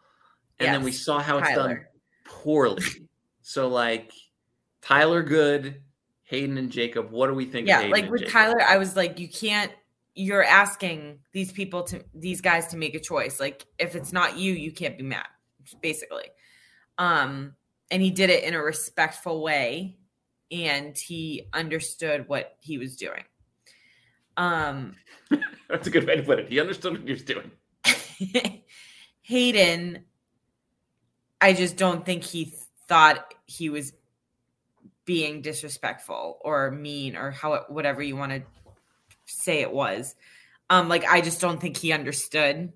and 0.59 0.67
then 0.75 0.83
we 0.83 0.93
saw 0.93 1.19
how 1.21 1.39
it's 1.39 1.49
done 1.55 1.85
poorly 2.25 2.83
so 3.43 3.69
like 3.69 4.11
tyler 4.83 5.23
good 5.23 5.83
hayden 6.29 6.57
and 6.59 6.71
jacob 6.71 7.11
what 7.11 7.27
do 7.27 7.35
we 7.35 7.45
think 7.45 7.67
yeah 7.67 7.81
like 7.91 8.11
with 8.11 8.21
Jacob? 8.21 8.33
tyler 8.33 8.63
i 8.63 8.77
was 8.77 8.97
like 8.97 9.19
you 9.19 9.29
can't 9.29 9.73
you're 10.19 10.43
asking 10.43 11.21
these 11.33 11.53
people 11.53 11.85
to 11.85 12.05
these 12.13 12.41
guys 12.41 12.67
to 12.67 12.77
make 12.77 12.97
a 12.97 13.01
choice. 13.01 13.39
Like 13.39 13.65
if 13.79 13.95
it's 13.95 14.13
not 14.13 14.37
you 14.37 14.53
you 14.53 14.73
can't 14.73 14.99
be 14.99 15.05
mad 15.05 15.29
basically. 15.81 16.25
Um 16.99 17.55
and 17.91 18.03
he 18.03 18.11
did 18.11 18.29
it 18.29 18.43
in 18.43 18.53
a 18.53 18.61
respectful 18.61 19.43
way 19.43 19.97
and 20.51 20.99
he 20.99 21.49
understood 21.53 22.29
what 22.29 22.57
he 22.59 22.79
was 22.79 22.97
doing. 22.97 23.23
Um 24.37 24.97
that's 25.71 25.87
a 25.87 25.91
good 25.91 26.07
way 26.07 26.17
to 26.17 26.23
put 26.25 26.41
it. 26.41 26.49
He 26.49 26.59
understood 26.59 26.95
what 26.95 27.03
he 27.03 27.13
was 27.13 27.23
doing. 27.23 27.53
Hayden 29.23 30.05
i 31.41 31.53
just 31.53 31.77
don't 31.77 32.05
think 32.05 32.25
he 32.25 32.53
thought 32.89 33.33
he 33.47 33.69
was 33.69 33.93
being 35.09 35.41
disrespectful 35.41 36.37
or 36.43 36.71
mean 36.71 37.17
or 37.17 37.31
how 37.31 37.65
whatever 37.69 38.03
you 38.03 38.15
want 38.15 38.31
to 38.31 38.43
say 39.25 39.63
it 39.63 39.73
was. 39.73 40.15
Um 40.69 40.91
like 40.91 41.03
i 41.07 41.23
just 41.23 41.41
don't 41.41 41.59
think 41.59 41.79
he 41.79 41.93
understood. 41.93 42.75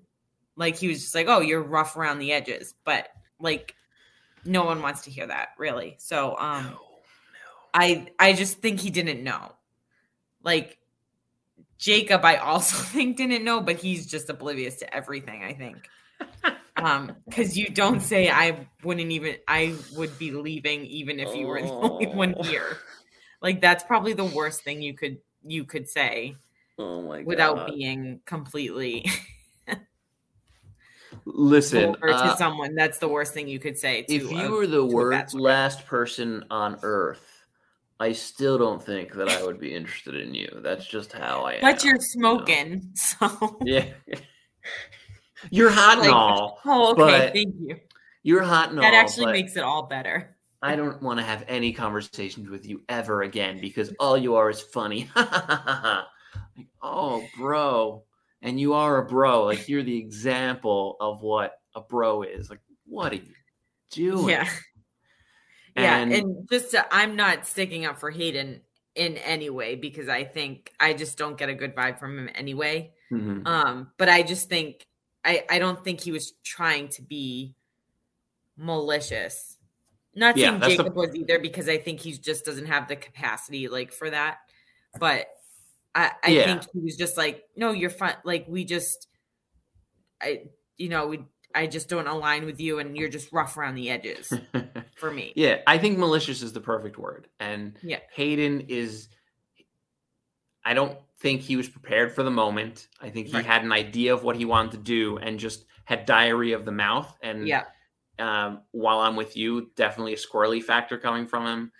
Like 0.55 0.75
he 0.75 0.87
was 0.87 0.99
just 0.99 1.13
like 1.13 1.27
oh 1.29 1.41
you're 1.41 1.61
rough 1.61 1.95
around 1.95 2.17
the 2.17 2.31
edges 2.31 2.73
but 2.83 3.09
like 3.39 3.75
no 4.45 4.65
one 4.65 4.81
wants 4.81 5.03
to 5.03 5.11
hear 5.11 5.27
that 5.27 5.49
really. 5.59 5.93
So 5.99 6.35
um 6.39 6.75
i 7.71 8.07
i 8.17 8.33
just 8.33 8.57
think 8.57 8.79
he 8.79 8.89
didn't 8.89 9.23
know. 9.23 9.51
Like 10.41 10.79
jacob 11.77 12.23
i 12.23 12.37
also 12.37 12.77
think 12.93 13.17
didn't 13.17 13.43
know 13.43 13.59
but 13.59 13.75
he's 13.75 14.05
just 14.05 14.29
oblivious 14.29 14.77
to 14.77 14.95
everything 14.95 15.43
i 15.43 15.51
think 15.51 15.89
um 16.77 17.11
because 17.27 17.57
you 17.57 17.69
don't 17.69 18.01
say 18.01 18.29
i 18.29 18.67
wouldn't 18.83 19.11
even 19.11 19.35
i 19.47 19.75
would 19.95 20.17
be 20.17 20.31
leaving 20.31 20.85
even 20.85 21.19
if 21.19 21.35
you 21.35 21.47
were 21.47 21.61
the 21.61 21.71
only 21.81 22.07
one 22.07 22.33
Oh. 22.37 22.43
here 22.43 22.77
like 23.41 23.61
that's 23.61 23.83
probably 23.83 24.13
the 24.13 24.23
worst 24.23 24.63
thing 24.63 24.81
you 24.81 24.93
could 24.95 25.17
you 25.43 25.65
could 25.65 25.87
say 25.87 26.35
oh 26.79 27.01
my 27.03 27.19
god. 27.19 27.27
without 27.27 27.67
being 27.67 28.21
completely 28.25 29.05
listen 31.25 31.83
vulgar 31.85 32.07
to 32.07 32.13
uh, 32.13 32.35
someone. 32.35 32.75
That's 32.75 32.97
the 32.97 33.07
worst 33.07 33.33
thing 33.33 33.47
you 33.47 33.59
could 33.59 33.77
say 33.77 34.01
to 34.03 34.13
if 34.13 34.23
a- 34.23 34.33
you 34.35 34.51
were 34.51 34.67
the 34.67 34.85
worst 34.85 35.33
last 35.35 35.85
person 35.85 36.43
on 36.49 36.79
earth 36.81 37.45
i 37.99 38.11
still 38.11 38.57
don't 38.57 38.83
think 38.83 39.13
that 39.13 39.29
i 39.29 39.43
would 39.43 39.59
be 39.59 39.73
interested 39.75 40.15
in 40.15 40.33
you. 40.33 40.49
That's 40.63 40.85
just 40.87 41.13
how 41.13 41.43
i 41.43 41.53
am 41.53 41.61
but 41.61 41.83
you're 41.83 41.99
smoking 41.99 42.91
so 42.95 43.59
yeah 43.63 43.85
you're 45.51 45.69
hot 45.69 45.99
and 45.99 46.07
all 46.09 46.59
oh 46.65 46.91
okay 46.91 47.31
thank 47.33 47.55
you 47.59 47.77
you're 48.23 48.43
hot 48.43 48.69
and 48.69 48.77
that 48.79 48.93
all 48.93 48.99
actually 48.99 49.31
makes 49.31 49.55
it 49.55 49.63
all 49.63 49.83
better 49.83 50.35
I 50.61 50.77
don't 50.77 51.01
want 51.01 51.19
to 51.19 51.25
have 51.25 51.43
any 51.49 51.73
conversations 51.73 52.49
with 52.49 52.65
you 52.65 52.83
ever 52.87 53.23
again 53.23 53.59
because 53.59 53.93
all 53.99 54.17
you 54.17 54.35
are 54.35 54.49
is 54.49 54.61
funny. 54.61 55.09
like, 55.15 56.05
oh, 56.81 57.21
bro. 57.37 58.05
And 58.41 58.57
you 58.57 58.73
are 58.73 58.99
a 58.99 59.05
bro. 59.05 59.43
Like 59.43 59.67
you're 59.67 59.83
the 59.83 59.97
example 59.97 60.95
of 61.01 61.21
what 61.21 61.59
a 61.75 61.81
bro 61.81 62.23
is. 62.23 62.49
Like, 62.49 62.61
what 62.85 63.11
are 63.11 63.15
you 63.15 63.33
doing? 63.91 64.29
yeah 64.29 64.49
yeah 65.75 65.97
And, 65.97 66.13
and 66.13 66.49
just 66.49 66.71
to, 66.71 66.85
i'm 66.93 67.15
not 67.15 67.45
sticking 67.47 67.85
up 67.85 67.99
for 67.99 68.09
hayden 68.11 68.61
in 68.95 69.17
any 69.17 69.49
way 69.49 69.75
because 69.75 70.07
i 70.07 70.23
think 70.23 70.71
i 70.79 70.93
just 70.93 71.17
don't 71.17 71.37
get 71.37 71.49
a 71.49 71.53
good 71.53 71.75
vibe 71.75 71.99
from 71.99 72.17
him 72.17 72.29
anyway 72.35 72.91
Mhm. 73.11 73.45
um 73.45 73.91
but 73.97 74.09
i 74.09 74.23
just 74.23 74.49
think 74.49 74.85
i 75.25 75.43
i 75.49 75.59
don't 75.59 75.83
think 75.83 75.99
he 76.01 76.11
was 76.11 76.33
trying 76.43 76.87
to 76.87 77.01
be 77.01 77.55
malicious 78.57 79.57
not 80.15 80.37
Yeah, 80.37 80.49
saying 80.49 80.59
that's 80.59 80.71
the- 80.77 80.83
jacob 80.83 80.95
was 80.95 81.15
either 81.15 81.39
because 81.39 81.67
i 81.67 81.77
think 81.77 81.99
he 81.99 82.11
just 82.13 82.45
doesn't 82.45 82.67
have 82.67 82.87
the 82.87 82.95
capacity 82.95 83.67
like 83.67 83.91
for 83.91 84.09
that 84.09 84.37
but 84.99 85.27
i 85.95 86.11
i 86.23 86.29
Yeah. 86.29 86.45
think 86.45 86.63
he 86.73 86.79
was 86.79 86.95
just 86.95 87.17
like 87.17 87.43
no 87.55 87.71
you're 87.71 87.89
fine 87.89 88.15
like 88.23 88.45
we 88.47 88.63
just 88.65 89.07
i 90.21 90.43
you 90.77 90.89
know 90.89 91.07
we 91.07 91.19
i 91.55 91.65
just 91.67 91.89
don't 91.89 92.07
align 92.07 92.45
with 92.45 92.59
you 92.59 92.79
and 92.79 92.95
you're 92.97 93.09
just 93.09 93.31
rough 93.31 93.57
around 93.57 93.75
the 93.75 93.89
edges 93.89 94.31
for 94.97 95.09
me 95.11 95.33
yeah, 95.35 95.57
I 95.67 95.77
think 95.79 95.97
malicious 95.97 96.41
is 96.43 96.53
the 96.53 96.61
perfect 96.61 96.97
word. 96.97 97.27
And 97.39 97.77
Yeah. 97.81 97.99
Hayden 98.13 98.61
is 98.69 99.09
I 100.65 100.73
don't 100.73 100.97
think 101.19 101.41
he 101.41 101.55
was 101.55 101.69
prepared 101.69 102.13
for 102.13 102.23
the 102.23 102.31
moment. 102.31 102.87
I 103.01 103.09
think 103.09 103.27
he 103.27 103.33
Right. 103.33 103.45
had 103.45 103.63
an 103.63 103.71
idea 103.71 104.13
of 104.13 104.23
what 104.23 104.35
he 104.35 104.45
wanted 104.45 104.71
to 104.71 104.77
do 104.77 105.17
and 105.17 105.39
just 105.39 105.65
had 105.85 106.05
diarrhea 106.05 106.55
of 106.55 106.65
the 106.65 106.71
mouth. 106.71 107.17
And 107.21 107.47
yeah 107.47 107.65
um, 108.19 108.61
while 108.71 108.99
I'm 108.99 109.15
with 109.15 109.35
you, 109.35 109.71
definitely 109.75 110.13
a 110.13 110.17
squirrely 110.17 110.61
factor 110.63 110.97
coming 110.97 111.27
from 111.27 111.45
him. 111.45 111.71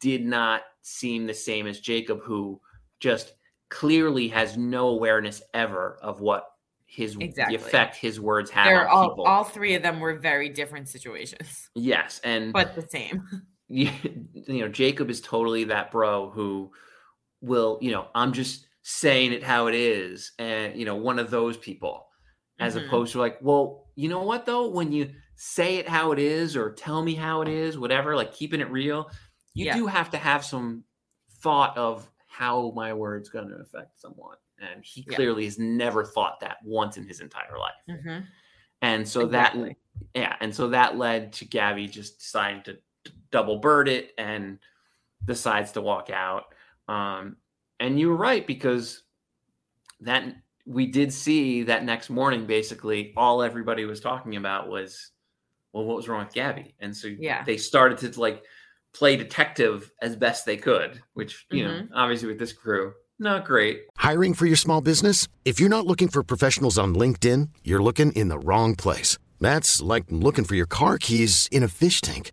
Did 0.00 0.24
not 0.24 0.62
seem 0.82 1.26
the 1.26 1.34
same 1.34 1.66
as 1.66 1.80
Jacob, 1.80 2.20
who 2.22 2.60
just 3.00 3.34
clearly 3.68 4.28
has 4.28 4.56
no 4.56 4.88
awareness 4.88 5.42
ever 5.54 5.98
of 6.02 6.20
what 6.20 6.46
his 6.86 7.16
Exactly. 7.18 7.56
the 7.56 7.62
effect 7.62 7.96
his 7.96 8.20
words 8.20 8.50
have 8.50 8.66
they're 8.66 8.86
on 8.86 8.94
all 8.96 9.08
people. 9.08 9.24
all 9.24 9.44
three 9.44 9.74
of 9.74 9.82
them 9.82 9.98
were 9.98 10.12
very 10.12 10.50
different 10.50 10.88
situations 10.88 11.70
yes, 11.74 12.20
and 12.22 12.52
but 12.52 12.74
the 12.74 12.86
same 12.90 13.26
you, 13.68 13.90
you 14.34 14.60
know, 14.60 14.68
Jacob 14.68 15.08
is 15.08 15.22
totally 15.22 15.64
that 15.64 15.90
bro 15.90 16.28
who 16.28 16.70
will, 17.42 17.78
you 17.82 17.90
know, 17.90 18.08
I'm 18.14 18.32
just 18.32 18.66
saying 18.82 19.32
it 19.32 19.42
how 19.42 19.66
it 19.66 19.74
is, 19.74 20.32
and 20.38 20.76
you 20.78 20.84
know, 20.86 20.96
one 20.96 21.18
of 21.18 21.30
those 21.30 21.56
people, 21.58 22.08
as 22.58 22.74
Mhm. 22.76 22.86
opposed 22.86 23.12
to 23.12 23.18
like, 23.20 23.38
well, 23.42 23.90
you 23.96 24.08
know 24.08 24.22
what 24.22 24.46
though, 24.46 24.68
when 24.68 24.90
you 24.92 25.12
say 25.36 25.76
it 25.76 25.88
how 25.88 26.12
it 26.12 26.18
is 26.18 26.56
or 26.56 26.72
tell 26.72 27.02
me 27.02 27.14
how 27.14 27.42
it 27.42 27.48
is, 27.48 27.76
whatever, 27.78 28.16
like 28.16 28.32
keeping 28.32 28.60
it 28.60 28.70
real, 28.70 29.10
you 29.54 29.66
Yeah. 29.66 29.76
do 29.76 29.86
have 29.86 30.10
to 30.10 30.16
have 30.18 30.44
some 30.44 30.84
thought 31.42 31.76
of 31.76 32.10
how 32.26 32.70
my 32.74 32.92
word's 32.94 33.28
going 33.28 33.48
to 33.48 33.56
affect 33.56 34.00
someone, 34.00 34.36
and 34.58 34.84
he 34.84 35.04
Yeah. 35.08 35.16
clearly 35.16 35.44
has 35.44 35.58
never 35.58 36.04
thought 36.04 36.40
that 36.40 36.58
once 36.64 36.96
in 36.96 37.06
his 37.06 37.20
entire 37.20 37.58
life. 37.58 37.74
Mhm. 37.88 38.26
And 38.82 39.06
so 39.08 39.22
Exactly. 39.26 39.68
that 39.70 39.76
yeah, 40.14 40.36
and 40.40 40.54
so 40.54 40.68
that 40.68 40.96
led 40.96 41.32
to 41.34 41.44
Gabby 41.44 41.86
just 41.86 42.18
deciding 42.18 42.62
to 42.64 42.78
double 43.30 43.58
bird 43.58 43.88
it 43.88 44.14
and 44.18 44.58
decides 45.24 45.72
to 45.72 45.80
walk 45.82 46.10
out. 46.10 46.51
Um, 46.88 47.36
and 47.80 47.98
you 47.98 48.08
were 48.08 48.16
right 48.16 48.46
because 48.46 49.02
that 50.00 50.24
we 50.66 50.86
did 50.86 51.12
see 51.12 51.64
that 51.64 51.84
next 51.84 52.10
morning. 52.10 52.46
Basically, 52.46 53.12
all 53.16 53.42
everybody 53.42 53.84
was 53.84 54.00
talking 54.00 54.36
about 54.36 54.68
was, 54.68 55.10
well, 55.72 55.84
what 55.84 55.96
was 55.96 56.08
wrong 56.08 56.24
with 56.24 56.34
Gabby? 56.34 56.74
And 56.80 56.96
so 56.96 57.08
Yeah. 57.18 57.42
they 57.44 57.56
started 57.56 57.98
to 57.98 58.20
like 58.20 58.44
play 58.92 59.16
detective 59.16 59.90
as 60.02 60.16
best 60.16 60.44
they 60.44 60.56
could, 60.56 61.00
which 61.14 61.46
you 61.50 61.64
know, 61.64 61.88
obviously 61.94 62.28
with 62.28 62.38
this 62.38 62.52
crew, 62.52 62.92
not 63.18 63.44
great. 63.44 63.84
Hiring 63.96 64.34
for 64.34 64.46
your 64.46 64.56
small 64.56 64.80
business? 64.80 65.28
If 65.44 65.58
you're 65.58 65.68
not 65.68 65.86
looking 65.86 66.08
for 66.08 66.22
professionals 66.22 66.78
on 66.78 66.94
LinkedIn, 66.94 67.48
you're 67.64 67.82
looking 67.82 68.12
in 68.12 68.28
the 68.28 68.38
wrong 68.38 68.74
place. 68.76 69.18
That's 69.40 69.80
like 69.80 70.04
looking 70.10 70.44
for 70.44 70.54
your 70.54 70.66
car 70.66 70.98
keys 70.98 71.48
in 71.50 71.62
a 71.62 71.68
fish 71.68 72.00
tank. 72.00 72.32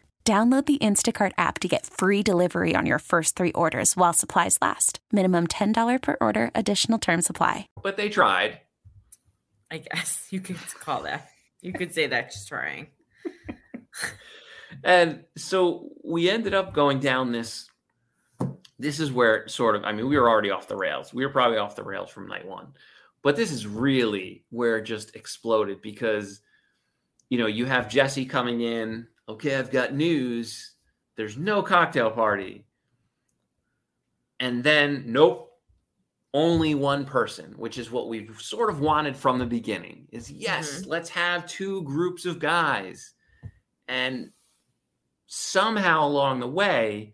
Download 0.23 0.65
the 0.67 0.77
Instacart 0.77 1.31
app 1.35 1.57
to 1.59 1.67
get 1.67 1.87
free 1.87 2.21
delivery 2.21 2.75
on 2.75 2.85
your 2.85 2.99
first 2.99 3.35
three 3.35 3.51
orders 3.53 3.97
while 3.97 4.13
supplies 4.13 4.59
last. 4.61 4.99
Minimum 5.11 5.47
$10 5.47 6.01
per 6.01 6.15
order, 6.21 6.51
additional 6.53 6.99
term 6.99 7.21
supply. 7.23 7.65
But 7.81 7.97
they 7.97 8.07
tried. 8.07 8.59
I 9.71 9.79
guess 9.79 10.27
you 10.29 10.39
could 10.39 10.57
call 10.79 11.03
that. 11.03 11.27
You 11.61 11.73
could 11.73 11.93
say 11.93 12.05
that 12.07 12.31
just 12.31 12.47
trying. 12.47 12.87
And 14.83 15.23
so 15.37 15.89
we 16.03 16.29
ended 16.29 16.53
up 16.53 16.73
going 16.73 16.99
down 16.99 17.31
this. 17.31 17.67
This 18.79 18.99
is 18.99 19.11
where 19.11 19.37
it 19.37 19.51
sort 19.51 19.75
of, 19.75 19.83
I 19.83 19.91
mean, 19.91 20.07
we 20.07 20.17
were 20.17 20.29
already 20.29 20.49
off 20.49 20.67
the 20.67 20.77
rails. 20.77 21.13
We 21.13 21.25
were 21.25 21.31
probably 21.31 21.57
off 21.57 21.75
the 21.75 21.83
rails 21.83 22.09
from 22.09 22.27
night 22.27 22.47
one. 22.47 22.67
But 23.23 23.35
this 23.35 23.51
is 23.51 23.67
really 23.67 24.43
where 24.49 24.77
it 24.77 24.83
just 24.83 25.15
exploded 25.15 25.81
because, 25.81 26.41
you 27.29 27.37
know, 27.37 27.47
you 27.47 27.65
have 27.65 27.89
Jesse 27.89 28.25
coming 28.25 28.61
in. 28.61 29.07
Okay, 29.31 29.55
I've 29.55 29.71
got 29.71 29.93
news. 29.93 30.73
There's 31.15 31.37
no 31.37 31.63
cocktail 31.63 32.11
party. 32.11 32.65
And 34.41 34.61
then, 34.61 35.05
nope, 35.07 35.51
only 36.33 36.75
one 36.75 37.05
person, 37.05 37.53
which 37.57 37.77
is 37.77 37.91
what 37.91 38.09
we've 38.09 38.35
sort 38.41 38.69
of 38.69 38.81
wanted 38.81 39.15
from 39.15 39.39
the 39.39 39.45
beginning 39.45 40.07
is 40.11 40.29
yes, 40.29 40.81
mm-hmm. 40.81 40.89
let's 40.89 41.09
have 41.09 41.45
two 41.45 41.81
groups 41.83 42.25
of 42.25 42.39
guys. 42.39 43.13
And 43.87 44.31
somehow 45.27 46.05
along 46.05 46.41
the 46.41 46.47
way, 46.47 47.13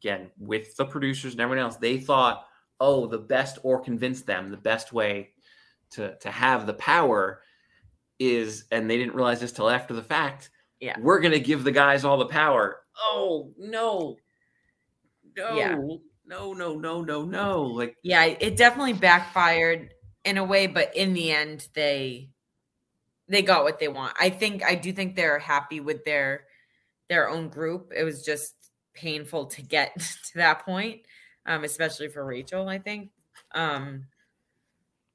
again, 0.00 0.30
with 0.38 0.76
the 0.76 0.84
producers 0.84 1.32
and 1.32 1.40
everyone 1.40 1.64
else, 1.64 1.76
they 1.76 1.98
thought, 1.98 2.46
oh, 2.78 3.06
the 3.06 3.18
best 3.18 3.58
or 3.64 3.80
convince 3.80 4.22
them 4.22 4.48
the 4.48 4.56
best 4.56 4.92
way 4.92 5.30
to 5.90 6.16
to 6.18 6.30
have 6.30 6.66
the 6.66 6.74
power 6.74 7.42
is, 8.20 8.64
and 8.70 8.88
they 8.88 8.96
didn't 8.96 9.14
realize 9.16 9.40
this 9.40 9.52
till 9.52 9.70
after 9.70 9.92
the 9.92 10.02
fact. 10.02 10.50
Yeah. 10.80 10.98
We're 11.00 11.20
gonna 11.20 11.38
give 11.38 11.64
the 11.64 11.72
guys 11.72 12.04
all 12.04 12.18
the 12.18 12.26
power. 12.26 12.82
Oh 12.98 13.52
no. 13.58 14.16
No, 15.36 15.56
Yeah. 15.56 15.74
no, 16.26 16.52
no, 16.52 16.74
no, 16.74 17.02
no, 17.02 17.24
no. 17.24 17.62
Like 17.62 17.96
Yeah, 18.02 18.24
it 18.24 18.56
definitely 18.56 18.94
backfired 18.94 19.92
in 20.24 20.38
a 20.38 20.44
way, 20.44 20.66
but 20.66 20.94
in 20.96 21.12
the 21.14 21.30
end, 21.32 21.68
they 21.74 22.30
they 23.28 23.42
got 23.42 23.64
what 23.64 23.78
they 23.78 23.88
want. 23.88 24.14
I 24.20 24.30
think 24.30 24.62
I 24.64 24.74
do 24.74 24.92
think 24.92 25.16
they're 25.16 25.38
happy 25.38 25.80
with 25.80 26.04
their 26.04 26.44
their 27.08 27.28
own 27.28 27.48
group. 27.48 27.92
It 27.94 28.04
was 28.04 28.24
just 28.24 28.54
painful 28.94 29.46
to 29.46 29.62
get 29.62 29.94
to 30.00 30.34
that 30.36 30.64
point, 30.64 31.02
um, 31.46 31.64
especially 31.64 32.08
for 32.08 32.24
Rachel. 32.24 32.68
I 32.68 32.78
think, 32.78 33.10
um, 33.54 34.06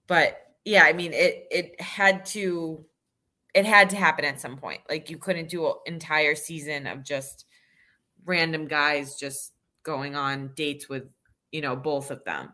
but 0.08 0.40
yeah, 0.66 0.84
I 0.84 0.94
mean, 0.94 1.14
it 1.14 1.48
it 1.52 1.82
had 1.82 2.26
to 2.28 2.86
it 3.54 3.66
had 3.66 3.90
to 3.90 3.96
happen 3.96 4.26
at 4.26 4.40
some 4.40 4.58
point. 4.58 4.82
Like 4.90 5.10
you 5.10 5.18
couldn't 5.18 5.50
do 5.50 5.68
an 5.68 5.74
entire 5.86 6.36
season 6.36 6.88
of 6.88 7.04
just 7.04 7.46
random 8.26 8.68
guys 8.68 9.16
just 9.16 9.54
going 9.84 10.16
on 10.16 10.52
dates 10.56 10.88
with 10.88 11.04
you 11.52 11.62
know 11.62 11.76
both 11.76 12.12
of 12.12 12.24
them. 12.24 12.54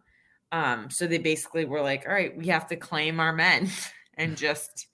Um, 0.51 0.89
so 0.89 1.07
they 1.07 1.17
basically 1.17 1.65
were 1.65 1.81
like, 1.81 2.05
all 2.07 2.13
right, 2.13 2.35
we 2.35 2.47
have 2.47 2.67
to 2.67 2.75
claim 2.75 3.19
our 3.19 3.33
men 3.33 3.69
and 4.17 4.37
just 4.37 4.87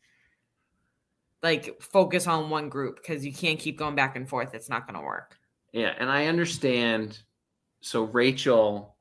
like 1.44 1.82
focus 1.82 2.26
on 2.26 2.50
one 2.50 2.70
group 2.70 2.96
because 2.96 3.26
you 3.26 3.34
can't 3.34 3.60
keep 3.60 3.78
going 3.78 3.96
back 3.96 4.16
and 4.16 4.28
forth. 4.28 4.56
It's 4.56 4.70
not 4.70 4.88
going 4.88 5.00
to 5.00 5.06
work. 5.06 5.38
Yeah, 5.74 5.94
and 6.00 6.10
I 6.10 6.28
understand. 6.28 7.20
So 7.82 8.04
Rachel, 8.04 8.96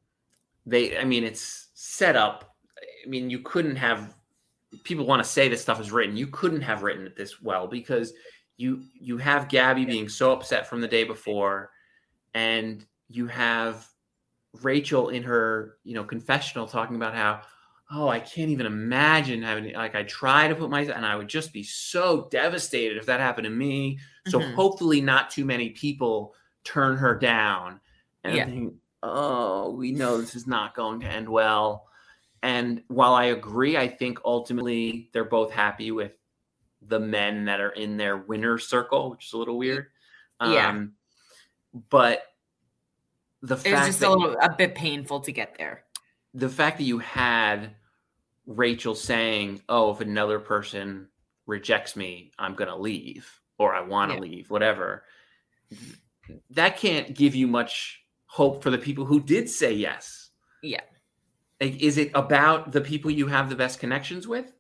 they, 0.67 0.99
I 0.99 1.05
mean, 1.05 1.25
it's 1.25 1.69
set 1.75 2.17
up. 2.17 2.57
I 3.05 3.09
mean, 3.09 3.31
you 3.31 3.39
couldn't 3.39 3.77
have. 3.77 4.15
People 4.85 5.07
want 5.07 5.23
to 5.23 5.29
say 5.29 5.49
this 5.49 5.63
stuff 5.63 5.81
is 5.81 5.93
written. 5.93 6.17
You 6.17 6.27
couldn't 6.29 6.63
have 6.63 6.83
written 6.83 7.07
it 7.07 7.17
this 7.17 7.41
well 7.43 7.67
because 7.67 8.13
you 8.57 8.83
you 8.95 9.17
have 9.19 9.49
Gabby 9.49 9.85
being 9.85 10.09
so 10.09 10.33
upset 10.33 10.67
from 10.67 10.81
the 10.81 10.89
day 10.89 11.05
before, 11.05 11.71
and 12.35 12.85
you 13.09 13.27
have 13.27 13.87
Rachel 14.63 15.09
in 15.11 15.23
her 15.23 15.79
you 15.85 15.95
know 15.95 16.05
confessional 16.05 16.67
talking 16.67 16.97
about 16.97 17.15
how 17.15 17.43
oh 17.91 18.09
I 18.09 18.21
can't 18.21 18.51
even 18.51 18.65
imagine 18.67 19.43
having 19.43 19.75
like 19.75 19.95
I 19.95 20.05
try 20.05 20.49
to 20.49 20.55
put 20.55 20.71
myself 20.71 20.97
and 20.97 21.05
I 21.05 21.17
would 21.17 21.29
just 21.29 21.53
be 21.53 21.63
so 21.63 22.29
devastated 22.31 22.97
if 22.97 23.07
that 23.07 23.21
happened 23.21 23.45
to 23.45 23.51
me. 23.51 23.99
So 24.29 24.41
Mhm. 24.41 24.55
hopefully 24.55 25.01
not 25.01 25.31
too 25.31 25.45
many 25.45 25.71
people 25.71 26.35
turn 26.65 26.97
her 26.97 27.15
down. 27.19 27.81
And 28.25 28.35
Yeah. 28.37 28.45
I'm 28.45 28.49
thinking, 28.49 28.81
oh, 29.03 29.73
we 29.73 29.93
know 29.93 30.19
this 30.19 30.35
is 30.35 30.47
not 30.47 30.75
going 30.75 31.01
to 31.01 31.07
end 31.07 31.29
well. 31.29 31.89
And 32.43 32.83
while 32.89 33.15
I 33.15 33.27
agree, 33.27 33.77
I 33.77 33.87
think 33.89 34.19
ultimately 34.25 35.11
they're 35.13 35.25
both 35.25 35.53
happy 35.53 35.91
with 35.93 36.13
the 36.83 36.99
men 36.99 37.45
that 37.45 37.61
are 37.61 37.71
in 37.71 37.97
their 37.97 38.17
winner 38.17 38.59
circle, 38.59 39.11
which 39.11 39.27
is 39.27 39.33
a 39.33 39.39
little 39.39 39.59
weird. 39.59 39.87
Yeah. 40.41 40.69
Um, 40.69 40.95
but 41.89 42.25
the 43.43 43.55
It 43.55 43.59
was 43.59 43.63
fact 43.63 43.87
just 43.87 44.01
that 44.01 44.09
a 44.09 44.13
little 44.13 44.37
a 44.41 44.55
bit 44.57 44.75
painful 44.75 45.21
to 45.21 45.33
get 45.33 45.57
there. 45.57 45.85
the 46.35 46.49
fact 46.49 46.79
that 46.79 46.85
you 46.85 46.99
had 46.99 47.77
Rachel 48.47 48.95
saying, 48.97 49.63
"Oh, 49.69 49.93
if 49.93 50.01
another 50.01 50.41
person 50.41 51.09
rejects 51.47 51.95
me, 51.95 52.33
I'm 52.39 52.55
going 52.55 52.69
to 52.71 52.77
leave 52.77 53.31
or 53.59 53.73
I 53.75 53.83
want 53.83 54.11
to 54.11 54.15
Yeah. 54.17 54.21
leave, 54.23 54.51
whatever." 54.51 55.05
That 56.51 56.77
can't 56.77 57.15
give 57.15 57.35
you 57.37 57.47
much 57.47 58.05
hope 58.27 58.63
for 58.63 58.71
the 58.71 58.79
people 58.79 59.05
who 59.05 59.21
did 59.23 59.49
say 59.49 59.73
yes. 59.73 60.31
Yeah. 60.63 60.81
Like, 61.63 61.81
is 61.81 61.97
it 61.97 62.11
about 62.15 62.73
the 62.73 62.81
people 62.81 63.09
you 63.09 63.29
have 63.29 63.49
the 63.49 63.55
best 63.55 63.79
connections 63.79 64.27
with, 64.27 64.53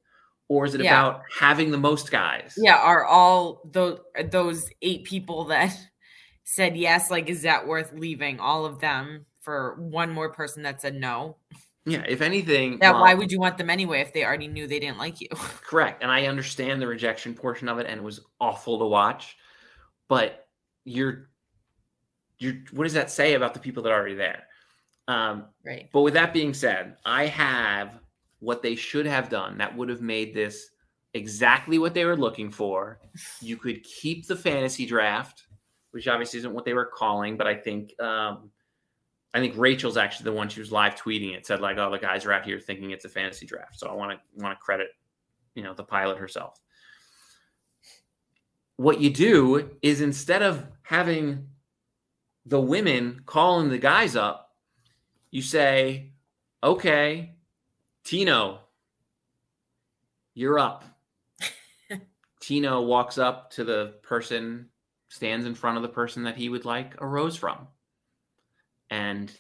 or 0.46 0.66
is 0.66 0.74
it 0.74 0.82
Yeah. 0.82 1.00
about 1.00 1.22
having 1.36 1.72
the 1.72 1.78
most 1.78 2.12
guys? 2.12 2.55
Yeah, 2.57 2.76
are 2.76 3.05
all 3.05 3.61
those 3.72 3.98
those 4.30 4.70
eight 4.82 5.03
people 5.03 5.46
that 5.46 5.76
said 6.44 6.76
yes, 6.76 7.11
like 7.11 7.28
is 7.28 7.42
that 7.42 7.66
worth 7.66 7.92
leaving 7.92 8.38
all 8.38 8.64
of 8.64 8.78
them 8.78 9.26
for 9.40 9.74
one 9.80 10.12
more 10.12 10.32
person 10.32 10.62
that 10.62 10.80
said 10.80 10.94
no? 10.94 11.38
Yeah. 11.84 12.05
If 12.07 12.20
anything, 12.20 12.78
That 12.78 12.94
why 12.94 13.14
um, 13.14 13.18
would 13.18 13.32
you 13.32 13.40
want 13.40 13.59
them 13.59 13.68
anyway 13.68 14.00
if 14.00 14.12
they 14.12 14.24
already 14.24 14.46
knew 14.46 14.68
they 14.68 14.78
didn't 14.78 14.98
like 14.98 15.20
you? 15.20 15.26
Correct. 15.66 16.05
And 16.05 16.12
I 16.12 16.26
understand 16.26 16.80
the 16.80 16.86
rejection 16.86 17.34
portion 17.34 17.68
of 17.68 17.80
it 17.80 17.86
and 17.88 17.98
it 17.98 18.05
was 18.05 18.20
awful 18.40 18.78
to 18.78 18.84
watch. 18.84 19.36
But 20.07 20.46
you're 20.84 21.30
you're 22.38 22.55
what 22.70 22.84
does 22.84 22.92
that 22.92 23.11
say 23.11 23.34
about 23.34 23.55
the 23.55 23.61
people 23.61 23.82
that 23.82 23.90
are 23.90 23.98
already 23.98 24.14
there? 24.14 24.44
Um, 25.09 25.46
right. 25.64 25.88
but 25.92 26.03
with 26.03 26.14
that 26.14 26.32
being 26.32 26.55
said, 26.55 26.96
I 27.05 27.26
have 27.26 27.98
what 28.38 28.62
they 28.62 28.74
should 28.74 29.07
have 29.07 29.28
done 29.28 29.59
that 29.59 29.76
would 29.76 29.88
have 29.88 30.00
made 30.00 30.34
this 30.34 30.70
exactly 31.14 31.78
what 31.78 31.94
they 31.94 32.05
were 32.05 32.16
looking 32.16 32.50
for. 32.50 33.00
You 33.40 33.57
could 33.57 33.82
keep 33.84 34.26
the 34.26 34.36
fantasy 34.36 34.86
draft, 34.86 35.46
which 35.90 36.09
obviously 36.09 36.38
isn't 36.38 36.53
what 36.53 36.64
they 36.64 36.74
were 36.74 36.86
calling, 36.86 37.36
but 37.36 37.46
I 37.46 37.55
think 37.55 37.98
um, 38.00 38.50
I 39.34 39.40
think 39.40 39.57
Rachel's 39.57 39.96
actually 39.96 40.24
the 40.24 40.32
one 40.32 40.48
she 40.48 40.61
was 40.61 40.72
live 40.72 40.94
tweeting 40.94 41.34
it 41.34 41.46
said 41.46 41.61
like, 41.61 41.78
"Oh, 41.78 41.90
the 41.90 41.98
guys 41.98 42.26
are 42.26 42.32
out 42.32 42.44
here 42.44 42.61
thinking 42.61 42.90
it's 42.90 43.05
a 43.05 43.09
fantasy 43.09 43.46
draft." 43.46 43.78
So 43.78 43.88
I 43.88 43.94
want 43.94 44.12
to 44.12 44.42
want 44.42 44.59
to 44.59 44.62
credit, 44.62 44.88
you 45.55 45.62
know, 45.62 45.74
the 45.74 45.84
pilot 45.84 46.18
herself. 46.18 46.61
What 48.76 49.00
you 49.00 49.11
do 49.11 49.70
is 49.82 50.00
instead 50.00 50.42
of 50.42 50.66
having 50.82 51.48
the 52.46 52.61
women 52.61 53.22
calling 53.24 53.68
the 53.68 53.78
guys 53.78 54.16
up, 54.16 54.41
you 55.33 55.43
say, 55.43 56.12
"Okay, 56.62 57.35
Tino, 58.05 58.61
you're 60.35 60.61
up." 60.61 60.85
Tino 62.41 62.83
walks 62.83 63.18
up 63.18 63.51
to 63.53 63.64
the 63.64 63.95
person, 64.03 64.68
stands 65.09 65.47
in 65.47 65.57
front 65.57 65.76
of 65.76 65.83
the 65.83 65.89
person 65.89 66.22
that 66.22 66.37
he 66.37 66.49
would 66.49 66.64
like 66.64 67.01
a 67.01 67.07
rose 67.07 67.35
from. 67.35 67.66
And 68.91 69.33